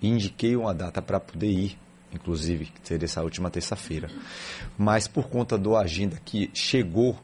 Indiquei 0.01 0.55
uma 0.55 0.73
data 0.73 1.01
para 1.01 1.19
poder 1.19 1.49
ir, 1.49 1.77
inclusive, 2.13 2.65
que 2.65 2.87
seria 2.87 3.05
essa 3.05 3.23
última 3.23 3.49
terça-feira. 3.49 4.09
Mas 4.77 5.07
por 5.07 5.29
conta 5.29 5.57
do 5.57 5.75
agenda 5.75 6.19
que 6.23 6.49
chegou 6.53 7.17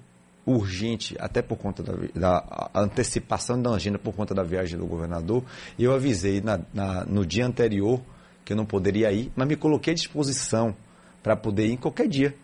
urgente, 0.45 1.15
até 1.19 1.41
por 1.41 1.57
conta 1.57 1.83
da, 1.83 1.93
da 2.15 2.71
antecipação 2.75 3.61
da 3.61 3.71
agenda 3.71 3.99
por 3.99 4.13
conta 4.13 4.33
da 4.33 4.43
viagem 4.43 4.77
do 4.77 4.85
governador, 4.85 5.43
eu 5.77 5.93
avisei 5.93 6.41
na, 6.41 6.59
na, 6.73 7.05
no 7.05 7.25
dia 7.25 7.45
anterior 7.45 8.01
que 8.43 8.53
eu 8.53 8.57
não 8.57 8.65
poderia 8.65 9.11
ir, 9.11 9.31
mas 9.35 9.47
me 9.47 9.55
coloquei 9.55 9.93
à 9.93 9.95
disposição 9.95 10.75
para 11.21 11.35
poder 11.35 11.67
ir 11.67 11.73
em 11.73 11.77
qualquer 11.77 12.07
dia 12.07 12.35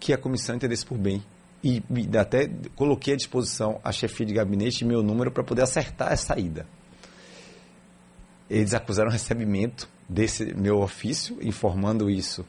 que 0.00 0.12
a 0.12 0.18
comissão 0.18 0.56
entendesse 0.56 0.86
por 0.86 0.96
bem. 0.96 1.22
E, 1.62 1.82
até 2.18 2.48
coloquei 2.74 3.14
à 3.14 3.16
disposição 3.16 3.80
a 3.82 3.90
chefia 3.92 4.24
de 4.24 4.34
gabinete 4.34 4.82
e 4.82 4.86
meu 4.86 5.02
número 5.02 5.30
para 5.30 5.42
poder 5.42 5.62
acertar 5.62 6.12
essa 6.12 6.38
ida. 6.38 6.66
Eles 8.48 8.74
acusaram 8.74 9.10
recebimento 9.10 9.88
desse 10.08 10.54
meu 10.54 10.80
ofício, 10.80 11.38
informando 11.42 12.08
isso 12.08 12.44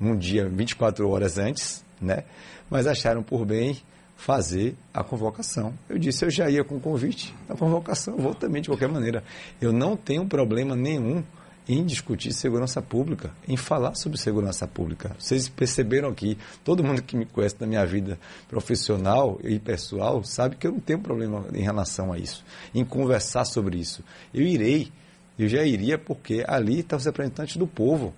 um 0.00 0.16
dia, 0.16 0.48
24 0.48 1.08
horas 1.08 1.38
antes, 1.38 1.84
né? 2.00 2.24
Mas 2.70 2.86
acharam 2.86 3.22
por 3.22 3.44
bem 3.44 3.80
fazer 4.16 4.76
a 4.94 5.02
convocação. 5.02 5.74
Eu 5.88 5.98
disse, 5.98 6.24
eu 6.24 6.30
já 6.30 6.48
ia 6.48 6.64
com 6.64 6.76
o 6.76 6.80
convite, 6.80 7.34
a 7.48 7.56
convocação, 7.56 8.16
vou 8.16 8.34
também 8.34 8.62
de 8.62 8.68
qualquer 8.68 8.88
maneira. 8.88 9.22
Eu 9.60 9.72
não 9.72 9.96
tenho 9.96 10.26
problema 10.26 10.74
nenhum 10.76 11.22
em 11.68 11.84
discutir 11.84 12.32
segurança 12.32 12.82
pública, 12.82 13.30
em 13.46 13.56
falar 13.56 13.94
sobre 13.94 14.18
segurança 14.18 14.66
pública. 14.66 15.14
Vocês 15.18 15.48
perceberam 15.48 16.08
aqui, 16.08 16.36
todo 16.64 16.82
mundo 16.82 17.02
que 17.02 17.16
me 17.16 17.24
conhece 17.24 17.56
na 17.60 17.66
minha 17.66 17.86
vida 17.86 18.18
profissional 18.48 19.38
e 19.44 19.58
pessoal 19.58 20.24
sabe 20.24 20.56
que 20.56 20.66
eu 20.66 20.72
não 20.72 20.80
tenho 20.80 20.98
problema 20.98 21.44
em 21.54 21.62
relação 21.62 22.12
a 22.12 22.18
isso, 22.18 22.44
em 22.74 22.84
conversar 22.84 23.44
sobre 23.44 23.78
isso. 23.78 24.02
Eu 24.34 24.42
irei, 24.42 24.92
eu 25.38 25.48
já 25.48 25.64
iria 25.64 25.98
porque 25.98 26.44
ali 26.46 26.80
está 26.80 26.96
os 26.96 27.04
representantes 27.04 27.56
do 27.56 27.66
povo. 27.66 28.14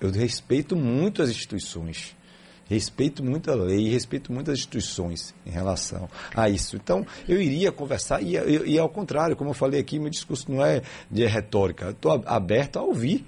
Eu 0.00 0.10
respeito 0.10 0.76
muito 0.76 1.22
as 1.22 1.30
instituições. 1.30 2.14
Respeito 2.68 3.22
muito 3.22 3.50
a 3.50 3.54
lei, 3.54 3.88
respeito 3.88 4.32
muito 4.32 4.50
as 4.50 4.58
instituições 4.58 5.32
em 5.46 5.50
relação 5.50 6.08
a 6.34 6.48
isso. 6.48 6.74
Então, 6.74 7.06
eu 7.28 7.40
iria 7.40 7.70
conversar, 7.70 8.20
e, 8.20 8.36
e, 8.36 8.72
e 8.72 8.78
ao 8.78 8.88
contrário, 8.88 9.36
como 9.36 9.50
eu 9.50 9.54
falei 9.54 9.80
aqui, 9.80 10.00
meu 10.00 10.10
discurso 10.10 10.50
não 10.50 10.64
é 10.64 10.82
de 11.08 11.24
retórica. 11.26 11.90
Estou 11.90 12.20
aberto 12.26 12.78
a 12.78 12.82
ouvir 12.82 13.24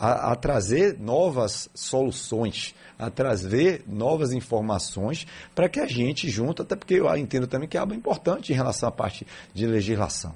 a, 0.00 0.32
a 0.32 0.36
trazer 0.36 0.98
novas 0.98 1.68
soluções, 1.74 2.74
a 2.98 3.10
trazer 3.10 3.82
novas 3.86 4.32
informações 4.32 5.26
para 5.54 5.68
que 5.68 5.78
a 5.78 5.86
gente 5.86 6.28
junto, 6.30 6.62
até 6.62 6.74
porque 6.74 6.94
eu 6.94 7.14
entendo 7.16 7.46
também 7.46 7.68
que 7.68 7.76
é 7.76 7.80
algo 7.80 7.94
importante 7.94 8.52
em 8.52 8.56
relação 8.56 8.88
à 8.88 8.92
parte 8.92 9.26
de 9.52 9.66
legislação. 9.66 10.34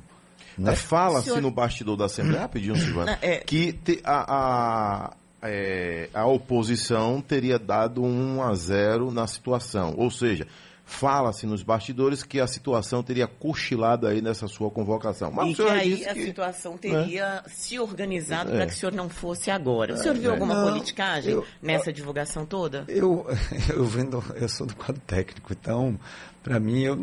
Né? 0.60 0.76
Fala-se 0.76 1.28
Senhor... 1.28 1.40
no 1.40 1.50
bastidor 1.50 1.96
da 1.96 2.04
Assembleia, 2.04 2.42
rapidinho, 2.42 2.76
Silvana, 2.76 3.18
é... 3.22 3.38
que 3.38 3.72
te, 3.72 3.98
a, 4.04 4.26
a, 4.28 5.16
é, 5.42 6.10
a 6.12 6.26
oposição 6.26 7.18
teria 7.22 7.58
dado 7.58 8.02
1 8.04 8.42
a 8.42 8.54
0 8.54 9.10
na 9.10 9.26
situação. 9.26 9.94
Ou 9.96 10.10
seja, 10.10 10.46
fala-se 10.90 11.46
nos 11.46 11.62
bastidores 11.62 12.24
que 12.24 12.40
a 12.40 12.46
situação 12.46 13.02
teria 13.02 13.26
cochilado 13.26 14.08
aí 14.08 14.20
nessa 14.20 14.48
sua 14.48 14.70
convocação. 14.70 15.30
Mas 15.30 15.52
e 15.52 15.54
que 15.54 15.62
aí 15.62 16.04
a 16.04 16.14
que, 16.14 16.24
situação 16.24 16.76
teria 16.76 17.34
né? 17.36 17.42
se 17.46 17.78
organizado 17.78 18.50
é. 18.50 18.56
para 18.56 18.66
que 18.66 18.72
o 18.72 18.76
senhor 18.76 18.92
não 18.92 19.08
fosse 19.08 19.50
agora. 19.50 19.94
O 19.94 19.96
senhor 19.96 20.16
viu 20.16 20.30
é, 20.30 20.32
alguma 20.32 20.52
não, 20.52 20.68
politicagem 20.68 21.34
eu, 21.34 21.46
nessa 21.62 21.92
divulgação 21.92 22.44
toda? 22.44 22.84
Eu, 22.88 23.24
eu 23.72 23.84
vendo, 23.84 24.22
eu 24.34 24.48
sou 24.48 24.66
do 24.66 24.74
quadro 24.74 25.00
técnico, 25.06 25.52
então 25.52 25.96
para 26.42 26.58
mim, 26.58 26.80
eu, 26.80 26.98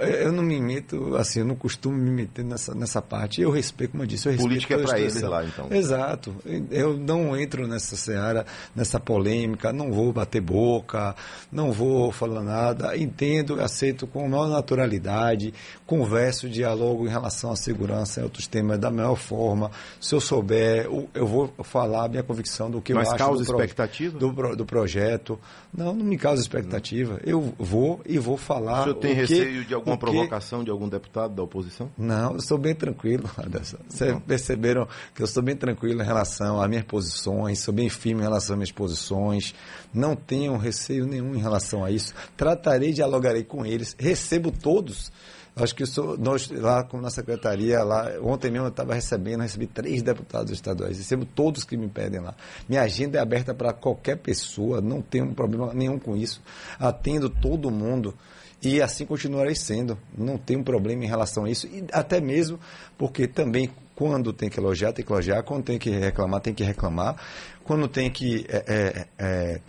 eu 0.00 0.30
não 0.30 0.44
me 0.44 0.60
meto, 0.60 1.16
assim, 1.16 1.40
eu 1.40 1.44
não 1.44 1.56
costumo 1.56 1.96
me 1.96 2.08
meter 2.08 2.44
nessa, 2.44 2.72
nessa 2.72 3.02
parte. 3.02 3.42
Eu 3.42 3.50
respeito, 3.50 3.90
como 3.90 4.04
eu 4.04 4.06
disse, 4.06 4.28
eu 4.28 4.32
respeito. 4.32 4.48
Política 4.48 4.74
é 4.74 4.78
para 4.78 5.00
eles 5.00 5.20
lá, 5.22 5.44
então. 5.44 5.66
Exato. 5.72 6.36
Eu 6.70 6.96
não 6.96 7.36
entro 7.36 7.66
nessa 7.66 7.96
seara, 7.96 8.46
nessa 8.74 9.00
polêmica, 9.00 9.72
não 9.72 9.92
vou 9.92 10.12
bater 10.12 10.40
boca, 10.40 11.16
não 11.50 11.72
vou 11.72 12.12
falar 12.12 12.44
nada. 12.44 12.96
Entendo, 13.10 13.60
aceito 13.60 14.06
com 14.06 14.28
maior 14.28 14.48
naturalidade, 14.48 15.52
converso, 15.84 16.48
dialogo 16.48 17.06
em 17.06 17.10
relação 17.10 17.50
à 17.50 17.56
segurança 17.56 18.20
e 18.20 18.22
outros 18.22 18.46
temas 18.46 18.78
da 18.78 18.90
melhor 18.90 19.16
forma. 19.16 19.70
Se 20.00 20.14
eu 20.14 20.20
souber, 20.20 20.88
eu 21.14 21.26
vou 21.26 21.52
falar 21.64 22.04
a 22.04 22.08
minha 22.08 22.22
convicção 22.22 22.70
do 22.70 22.80
que 22.80 22.94
Mas 22.94 23.08
eu 23.08 23.14
acho 23.14 23.24
causa 23.24 23.44
do, 23.44 23.50
expectativa? 23.50 24.18
Do, 24.18 24.56
do 24.56 24.64
projeto. 24.64 25.38
Não, 25.72 25.92
não 25.92 26.04
me 26.04 26.16
causa 26.16 26.40
expectativa. 26.40 27.20
Eu 27.24 27.52
vou 27.58 28.00
e 28.06 28.18
vou 28.18 28.36
falar. 28.36 28.80
O 28.80 28.82
senhor 28.84 28.94
tem 28.94 29.12
o 29.12 29.16
receio 29.16 29.60
que, 29.62 29.68
de 29.68 29.74
alguma 29.74 29.96
provocação 29.96 30.62
de 30.62 30.70
algum 30.70 30.88
deputado 30.88 31.34
da 31.34 31.42
oposição? 31.42 31.90
Não, 31.98 32.34
eu 32.34 32.40
sou 32.40 32.58
bem 32.58 32.74
tranquilo, 32.74 33.28
Anderson. 33.38 33.78
Vocês 33.88 34.16
perceberam 34.26 34.86
que 35.14 35.22
eu 35.22 35.26
sou 35.26 35.42
bem 35.42 35.56
tranquilo 35.56 36.00
em 36.02 36.06
relação 36.06 36.60
às 36.60 36.68
minhas 36.68 36.84
posições, 36.84 37.58
sou 37.58 37.74
bem 37.74 37.88
firme 37.88 38.20
em 38.20 38.24
relação 38.24 38.54
às 38.54 38.58
minhas 38.58 38.72
posições, 38.72 39.54
não 39.92 40.14
tenho 40.14 40.56
receio 40.56 41.06
nenhum 41.06 41.34
em 41.34 41.40
relação 41.40 41.84
a 41.84 41.90
isso. 41.90 42.14
Tratarei, 42.36 42.92
dialogarei 43.00 43.44
com 43.44 43.64
eles, 43.64 43.96
recebo 43.98 44.50
todos. 44.50 45.10
Acho 45.56 45.74
que 45.74 45.84
sou, 45.84 46.16
nós, 46.16 46.48
lá 46.50 46.84
como 46.84 47.02
na 47.02 47.10
secretaria, 47.10 47.82
lá, 47.82 48.08
ontem 48.22 48.50
mesmo 48.50 48.66
eu 48.66 48.70
estava 48.70 48.94
recebendo, 48.94 49.40
recebi 49.40 49.66
três 49.66 50.00
deputados 50.00 50.52
estaduais, 50.52 50.96
recebo 50.96 51.24
todos 51.24 51.64
que 51.64 51.76
me 51.76 51.88
pedem 51.88 52.20
lá. 52.20 52.34
Minha 52.68 52.82
agenda 52.82 53.18
é 53.18 53.20
aberta 53.20 53.52
para 53.52 53.72
qualquer 53.72 54.16
pessoa, 54.16 54.80
não 54.80 55.02
tenho 55.02 55.34
problema 55.34 55.72
nenhum 55.74 55.98
com 55.98 56.16
isso. 56.16 56.40
Atendo 56.78 57.28
todo 57.28 57.70
mundo. 57.70 58.14
E 58.62 58.80
assim 58.80 59.06
continuarei 59.06 59.54
sendo. 59.54 59.98
Não 60.16 60.36
tenho 60.36 60.62
problema 60.62 61.02
em 61.04 61.08
relação 61.08 61.44
a 61.44 61.50
isso. 61.50 61.66
E 61.66 61.84
até 61.92 62.20
mesmo 62.20 62.60
porque 62.96 63.26
também, 63.26 63.70
quando 63.94 64.32
tem 64.32 64.50
que 64.50 64.60
elogiar, 64.60 64.92
tem 64.92 65.04
que 65.04 65.10
elogiar. 65.10 65.42
Quando 65.42 65.64
tem 65.64 65.78
que 65.78 65.90
reclamar, 65.90 66.40
tem 66.40 66.54
que 66.54 66.62
reclamar. 66.62 67.16
Quando 67.64 67.88
tem 67.88 68.10
que 68.10 68.46
é, 68.48 68.64
é, 68.66 69.06
é, 69.18 69.60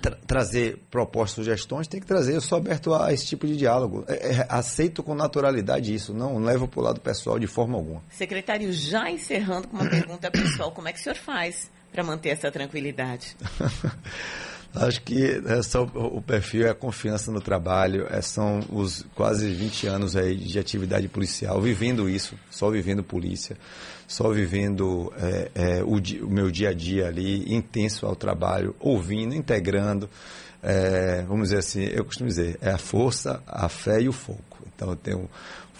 tra 0.00 0.16
trazer 0.26 0.78
propostas, 0.90 1.44
sugestões, 1.44 1.86
tem 1.86 2.00
que 2.00 2.06
trazer. 2.06 2.34
Eu 2.34 2.40
sou 2.40 2.58
aberto 2.58 2.94
a 2.94 3.12
esse 3.12 3.26
tipo 3.26 3.46
de 3.46 3.56
diálogo. 3.56 4.04
É, 4.08 4.32
é, 4.32 4.46
aceito 4.48 5.02
com 5.02 5.14
naturalidade 5.14 5.94
isso. 5.94 6.14
Não 6.14 6.38
levo 6.38 6.68
para 6.68 6.80
o 6.80 6.82
lado 6.82 7.00
pessoal 7.00 7.38
de 7.38 7.46
forma 7.46 7.76
alguma. 7.76 8.02
Secretário, 8.10 8.72
já 8.72 9.10
encerrando 9.10 9.68
com 9.68 9.76
uma 9.76 9.88
pergunta 9.88 10.30
pessoal, 10.30 10.72
como 10.72 10.88
é 10.88 10.92
que 10.92 11.00
o 11.00 11.02
senhor 11.02 11.16
faz 11.16 11.70
para 11.90 12.02
manter 12.02 12.30
essa 12.30 12.50
tranquilidade? 12.50 13.36
Acho 14.74 15.02
que 15.02 15.42
é 15.46 15.62
só, 15.62 15.82
o 15.82 16.22
perfil 16.22 16.66
é 16.66 16.70
a 16.70 16.74
confiança 16.74 17.30
no 17.30 17.42
trabalho, 17.42 18.06
é, 18.08 18.22
são 18.22 18.60
os 18.70 19.04
quase 19.14 19.52
20 19.52 19.86
anos 19.86 20.16
aí 20.16 20.34
de 20.34 20.58
atividade 20.58 21.08
policial, 21.08 21.60
vivendo 21.60 22.08
isso, 22.08 22.38
só 22.50 22.70
vivendo 22.70 23.04
polícia, 23.04 23.54
só 24.08 24.30
vivendo 24.30 25.12
é, 25.18 25.50
é, 25.54 25.82
o, 25.82 25.96
o, 26.24 26.30
meu 26.30 26.50
dia 26.50 26.70
a 26.70 26.72
dia 26.72 27.06
ali, 27.06 27.54
intenso 27.54 28.06
ao 28.06 28.16
trabalho, 28.16 28.74
ouvindo, 28.80 29.34
integrando. 29.34 30.08
É, 30.62 31.22
vamos 31.22 31.48
dizer 31.48 31.58
assim, 31.58 31.82
eu 31.84 32.04
costumo 32.04 32.28
dizer, 32.28 32.58
é 32.60 32.70
a 32.70 32.78
força, 32.78 33.42
a 33.46 33.68
fé 33.68 34.00
e 34.00 34.08
o 34.08 34.12
foco. 34.12 34.58
Então 34.74 34.90
eu 34.90 34.96
tenho 34.96 35.28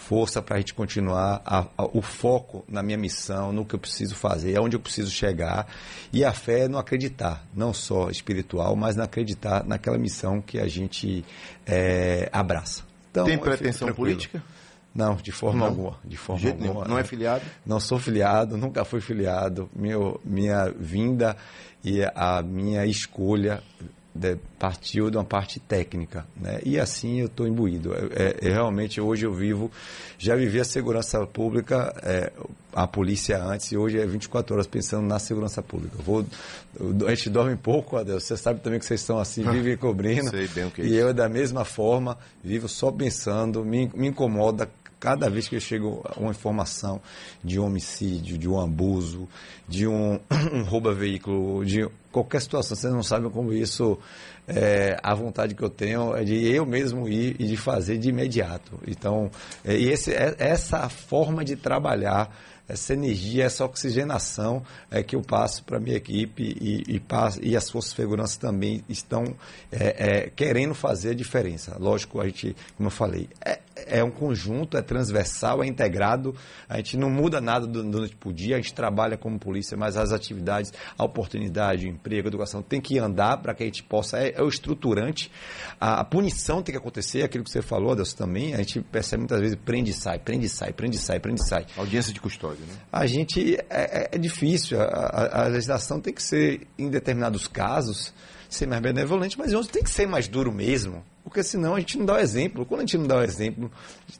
força 0.03 0.41
para 0.41 0.57
a 0.57 0.59
gente 0.59 0.73
continuar 0.73 1.41
a, 1.45 1.65
a, 1.77 1.85
o 1.93 2.01
foco 2.01 2.65
na 2.67 2.83
minha 2.83 2.97
missão, 2.97 3.53
no 3.53 3.63
que 3.63 3.73
eu 3.73 3.79
preciso 3.79 4.15
fazer, 4.15 4.57
aonde 4.57 4.75
eu 4.75 4.79
preciso 4.79 5.09
chegar. 5.09 5.65
E 6.11 6.25
a 6.25 6.33
fé 6.33 6.65
é 6.65 6.67
no 6.67 6.77
acreditar, 6.77 7.45
não 7.55 7.73
só 7.73 8.09
espiritual, 8.09 8.75
mas 8.75 8.97
no 8.97 9.03
acreditar 9.03 9.63
naquela 9.65 9.97
missão 9.97 10.41
que 10.41 10.59
a 10.59 10.67
gente 10.67 11.23
é, 11.65 12.29
abraça. 12.33 12.83
Então, 13.09 13.25
Tem 13.25 13.37
pretensão 13.37 13.93
política? 13.93 14.43
Não, 14.93 15.15
de 15.15 15.31
forma 15.31 15.61
não. 15.61 15.67
alguma. 15.67 15.97
De 16.03 16.17
forma 16.17 16.41
de 16.41 16.47
alguma. 16.49 16.73
Nenhum. 16.73 16.87
Não 16.87 16.99
é 16.99 17.03
filiado? 17.03 17.43
Não 17.65 17.79
sou 17.79 17.97
filiado, 17.97 18.57
nunca 18.57 18.85
fui 18.85 19.01
filiado. 19.01 19.69
Meu, 19.75 20.19
minha 20.23 20.69
vinda 20.69 21.35
e 21.83 22.03
a 22.03 22.43
minha 22.43 22.85
escolha 22.85 23.63
de, 24.13 24.37
partiu 24.59 25.09
de 25.09 25.17
uma 25.17 25.23
parte 25.23 25.59
técnica, 25.59 26.25
né? 26.39 26.59
E 26.63 26.79
assim 26.79 27.19
eu 27.19 27.25
estou 27.25 27.47
imbuído. 27.47 27.93
É, 27.93 28.35
é, 28.41 28.49
realmente 28.51 29.01
hoje 29.01 29.25
eu 29.25 29.33
vivo, 29.33 29.71
já 30.17 30.35
vivi 30.35 30.59
a 30.59 30.63
segurança 30.63 31.25
pública, 31.25 31.93
é, 32.03 32.31
a 32.71 32.85
polícia 32.85 33.41
antes 33.43 33.71
e 33.71 33.77
hoje 33.77 33.99
é 33.99 34.05
24 34.05 34.53
horas 34.53 34.67
pensando 34.67 35.07
na 35.07 35.17
segurança 35.17 35.61
pública. 35.63 35.95
Eu 35.97 36.03
vou, 36.03 36.25
eu, 36.79 37.07
a 37.07 37.15
gente 37.15 37.29
dorme 37.29 37.55
pouco, 37.55 37.97
Adeus. 37.97 38.23
Você 38.23 38.37
sabe 38.37 38.59
também 38.59 38.79
que 38.79 38.85
vocês 38.85 39.01
estão 39.01 39.17
assim, 39.17 39.43
vivem 39.49 39.75
cobrindo. 39.75 40.29
Sei 40.29 40.47
bem 40.47 40.65
o 40.65 40.71
que 40.71 40.83
é 40.83 40.85
e 40.85 40.95
eu 40.95 41.13
da 41.13 41.27
mesma 41.27 41.65
forma 41.65 42.17
vivo 42.43 42.67
só 42.67 42.91
pensando, 42.91 43.65
me, 43.65 43.89
me 43.95 44.09
incomoda 44.09 44.69
cada 45.03 45.29
vez 45.29 45.49
que 45.49 45.57
eu 45.57 45.59
chego 45.59 46.01
uma 46.15 46.31
informação 46.31 47.01
de 47.43 47.59
um 47.59 47.65
homicídio, 47.65 48.37
de 48.37 48.47
um 48.47 48.57
abuso, 48.57 49.27
de 49.67 49.85
um, 49.85 50.17
um 50.53 50.63
roubo 50.63 50.87
a 50.87 50.93
veículo, 50.93 51.65
de 51.65 51.85
qualquer 52.09 52.39
situação, 52.39 52.77
vocês 52.77 52.93
não 52.93 53.03
sabem 53.03 53.29
como 53.29 53.51
isso, 53.51 53.99
é, 54.47 54.97
a 55.03 55.13
vontade 55.13 55.55
que 55.55 55.61
eu 55.61 55.69
tenho 55.69 56.15
é 56.15 56.23
de 56.23 56.47
eu 56.47 56.65
mesmo 56.65 57.09
ir 57.09 57.35
e 57.37 57.45
de 57.45 57.57
fazer 57.57 57.97
de 57.97 58.07
imediato. 58.07 58.79
Então, 58.87 59.29
é, 59.65 59.75
e 59.75 59.89
esse, 59.89 60.13
é, 60.13 60.35
essa 60.37 60.87
forma 60.87 61.43
de 61.43 61.57
trabalhar 61.57 62.33
essa 62.67 62.93
energia, 62.93 63.43
essa 63.43 63.65
oxigenação 63.65 64.63
é, 64.89 65.03
que 65.03 65.15
eu 65.15 65.21
passo 65.21 65.63
para 65.63 65.77
a 65.77 65.79
minha 65.79 65.97
equipe 65.97 66.43
e, 66.43 66.95
e, 66.95 66.99
passo, 66.99 67.39
e 67.43 67.57
as 67.57 67.69
forças 67.69 67.91
de 67.91 67.97
segurança 67.97 68.39
também 68.39 68.83
estão 68.87 69.35
é, 69.71 70.21
é, 70.25 70.29
querendo 70.29 70.73
fazer 70.73 71.11
a 71.11 71.13
diferença. 71.13 71.75
Lógico, 71.77 72.21
a 72.21 72.25
gente, 72.25 72.55
como 72.77 72.87
eu 72.87 72.91
falei, 72.91 73.29
é, 73.45 73.59
é 73.87 74.03
um 74.03 74.11
conjunto, 74.11 74.77
é 74.77 74.81
transversal, 74.81 75.63
é 75.63 75.67
integrado, 75.67 76.35
a 76.67 76.77
gente 76.77 76.97
não 76.97 77.09
muda 77.09 77.39
nada 77.39 77.67
do 77.67 77.83
noite 77.83 78.15
para 78.15 78.29
o 78.29 78.33
dia, 78.33 78.55
a 78.55 78.59
gente 78.59 78.73
trabalha 78.73 79.17
como 79.17 79.39
polícia, 79.39 79.77
mas 79.77 79.97
as 79.97 80.11
atividades, 80.11 80.71
a 80.97 81.03
oportunidade, 81.03 81.85
o 81.85 81.89
emprego, 81.89 82.27
a 82.27 82.29
educação 82.29 82.61
tem 82.61 82.81
que 82.81 82.97
andar 82.97 83.37
para 83.37 83.53
que 83.53 83.63
a 83.63 83.65
gente 83.65 83.83
possa, 83.83 84.17
é, 84.17 84.33
é 84.35 84.41
o 84.41 84.47
estruturante, 84.47 85.31
a, 85.79 86.01
a, 86.01 86.03
punição 86.03 86.61
tem 86.61 86.73
que 86.73 86.79
acontecer, 86.79 87.23
aquilo 87.23 87.43
que 87.43 87.51
você 87.51 87.61
falou, 87.61 87.95
Deus 87.95 88.13
também, 88.13 88.53
a 88.53 88.57
gente 88.57 88.81
percebe 88.81 89.21
muitas 89.21 89.39
vezes, 89.39 89.55
prende 89.63 89.91
e 89.91 89.93
sai, 89.93 90.19
prende 90.19 90.45
e 90.45 90.49
sai, 90.49 90.73
prende 90.73 90.95
e 90.95 90.99
sai, 90.99 91.19
prende 91.19 91.41
e 91.41 91.47
sai. 91.47 91.65
Audiência 91.77 92.13
de 92.13 92.19
custódia 92.19 92.63
né? 92.65 92.73
A 92.91 93.05
gente, 93.05 93.55
é, 93.55 93.65
é, 93.69 94.09
é 94.11 94.17
difícil, 94.17 94.79
a, 94.81 95.43
a, 95.43 95.47
legislação 95.47 95.99
tem 95.99 96.13
que 96.13 96.23
ser, 96.23 96.67
em 96.77 96.89
determinados 96.89 97.47
casos, 97.47 98.13
ser 98.49 98.67
mais 98.67 98.81
benevolente, 98.81 99.37
mas 99.37 99.51
em 99.51 99.55
outros 99.55 99.71
tem 99.71 99.83
que 99.83 99.89
ser 99.89 100.07
mais 100.07 100.27
duro 100.27 100.51
mesmo, 100.51 101.03
porque 101.23 101.41
senão 101.41 101.75
a 101.75 101.79
gente 101.79 101.97
não 101.97 102.05
dá 102.05 102.15
o 102.15 102.19
exemplo. 102.19 102.65
Quando 102.65 102.81
a 102.81 102.83
gente 102.83 102.97
não 102.97 103.07
dá 103.07 103.17
o 103.17 103.23
exemplo, 103.23 103.71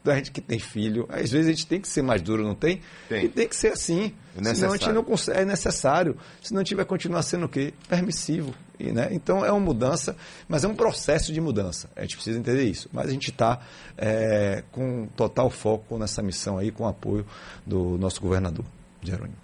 a 0.06 0.16
gente 0.16 0.32
que 0.32 0.40
tem 0.40 0.58
filho, 0.58 1.06
às 1.10 1.32
vezes 1.32 1.48
a 1.48 1.52
gente 1.52 1.68
tem 1.68 1.82
que 1.82 1.88
ser 1.88 2.02
mais 2.02 2.22
duro, 2.22 2.44
não 2.44 2.56
tem? 2.56 2.82
Tem. 3.10 3.26
E 3.26 3.30
tem 3.30 3.48
que 3.48 3.56
ser 3.56 3.74
assim. 3.74 4.14
É 4.38 4.54
senão 4.54 4.74
a 4.74 4.78
gente 4.78 4.92
não 4.92 5.04
consegue, 5.04 5.40
é 5.40 5.46
necessário. 5.46 6.18
Senão 6.42 6.62
a 6.62 6.64
gente 6.64 6.76
vai 6.76 6.86
continuar 6.86 7.22
sendo 7.22 7.46
o 7.46 7.50
quê? 7.50 7.74
Permissivo. 7.90 8.54
E, 8.80 8.92
né? 8.92 9.10
Então 9.12 9.46
é 9.46 9.52
uma 9.52 9.60
mudança, 9.60 10.16
mas 10.48 10.64
é 10.64 10.68
um 10.68 10.76
processo 10.76 11.34
de 11.34 11.42
mudança. 11.42 11.90
A 11.96 12.02
gente 12.02 12.16
precisa 12.16 12.40
entender 12.40 12.64
isso. 12.64 12.90
Mas 12.92 13.08
a 13.08 13.12
gente 13.12 13.30
está 13.30 13.60
é, 13.98 14.64
com 14.72 15.08
total 15.16 15.50
foco 15.50 15.98
nessa 15.98 16.22
missão 16.22 16.58
aí, 16.58 16.72
com 16.72 16.84
o 16.84 16.88
apoio 16.88 17.26
do 17.66 17.98
nosso 17.98 18.22
governador, 18.22 18.66
Jerônimo. 19.02 19.43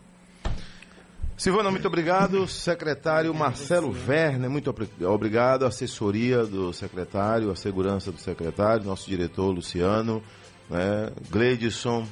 Silvana, 1.39 1.71
muito 1.71 1.87
obrigado. 1.87 2.45
Secretário 2.49 3.33
Marcelo 3.33 3.95
Werner, 4.05 4.49
muito 4.49 4.75
obrigado. 5.07 5.65
Assessoria 5.65 6.45
do 6.45 6.73
secretário, 6.73 7.49
a 7.49 7.55
segurança 7.55 8.11
do 8.11 8.17
secretário, 8.17 8.85
nosso 8.85 9.09
diretor 9.09 9.49
Luciano, 9.49 10.21
né? 10.69 11.09
Gleidson, 11.29 12.05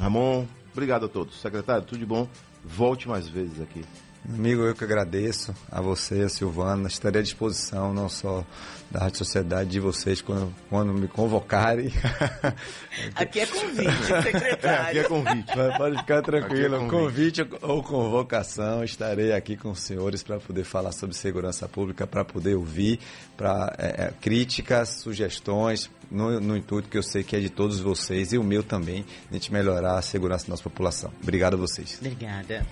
Ramon, 0.00 0.46
obrigado 0.72 1.04
a 1.04 1.08
todos. 1.10 1.38
Secretário, 1.38 1.84
tudo 1.84 1.98
de 1.98 2.06
bom. 2.06 2.26
Volte 2.64 3.06
mais 3.06 3.28
vezes 3.28 3.60
aqui. 3.60 3.84
Amigo, 4.26 4.62
eu 4.62 4.74
que 4.74 4.84
agradeço 4.84 5.54
a 5.70 5.80
você, 5.80 6.22
a 6.22 6.28
Silvana. 6.28 6.88
Estarei 6.88 7.20
à 7.20 7.22
disposição, 7.22 7.94
não 7.94 8.08
só 8.08 8.44
da 8.90 9.00
Rádio 9.00 9.18
Sociedade, 9.18 9.70
de 9.70 9.80
vocês, 9.80 10.20
quando, 10.20 10.54
quando 10.68 10.92
me 10.92 11.08
convocarem. 11.08 11.92
Aqui 13.14 13.40
é 13.40 13.46
convite, 13.46 14.04
secretário. 14.22 14.88
Aqui 14.88 14.98
é 14.98 15.04
convite. 15.04 15.52
Pode 15.76 15.98
ficar 15.98 16.22
tranquilo. 16.22 16.76
É 16.76 16.88
convite. 16.88 17.44
convite 17.44 17.62
ou 17.62 17.82
convocação, 17.82 18.84
estarei 18.84 19.32
aqui 19.32 19.56
com 19.56 19.70
os 19.70 19.80
senhores 19.80 20.22
para 20.22 20.38
poder 20.38 20.64
falar 20.64 20.92
sobre 20.92 21.16
segurança 21.16 21.68
pública, 21.68 22.06
para 22.06 22.24
poder 22.24 22.54
ouvir 22.54 22.98
para 23.36 23.74
é, 23.78 23.86
é, 23.86 24.12
críticas, 24.20 25.00
sugestões, 25.00 25.90
no, 26.10 26.40
no 26.40 26.56
intuito 26.56 26.88
que 26.88 26.98
eu 26.98 27.02
sei 27.02 27.22
que 27.22 27.36
é 27.36 27.40
de 27.40 27.50
todos 27.50 27.80
vocês 27.80 28.32
e 28.32 28.38
o 28.38 28.42
meu 28.42 28.62
também, 28.62 29.02
de 29.02 29.08
a 29.30 29.32
gente 29.34 29.52
melhorar 29.52 29.98
a 29.98 30.02
segurança 30.02 30.46
da 30.46 30.50
nossa 30.50 30.62
população. 30.62 31.12
Obrigado 31.22 31.54
a 31.54 31.56
vocês. 31.56 31.98
Obrigada. 32.00 32.66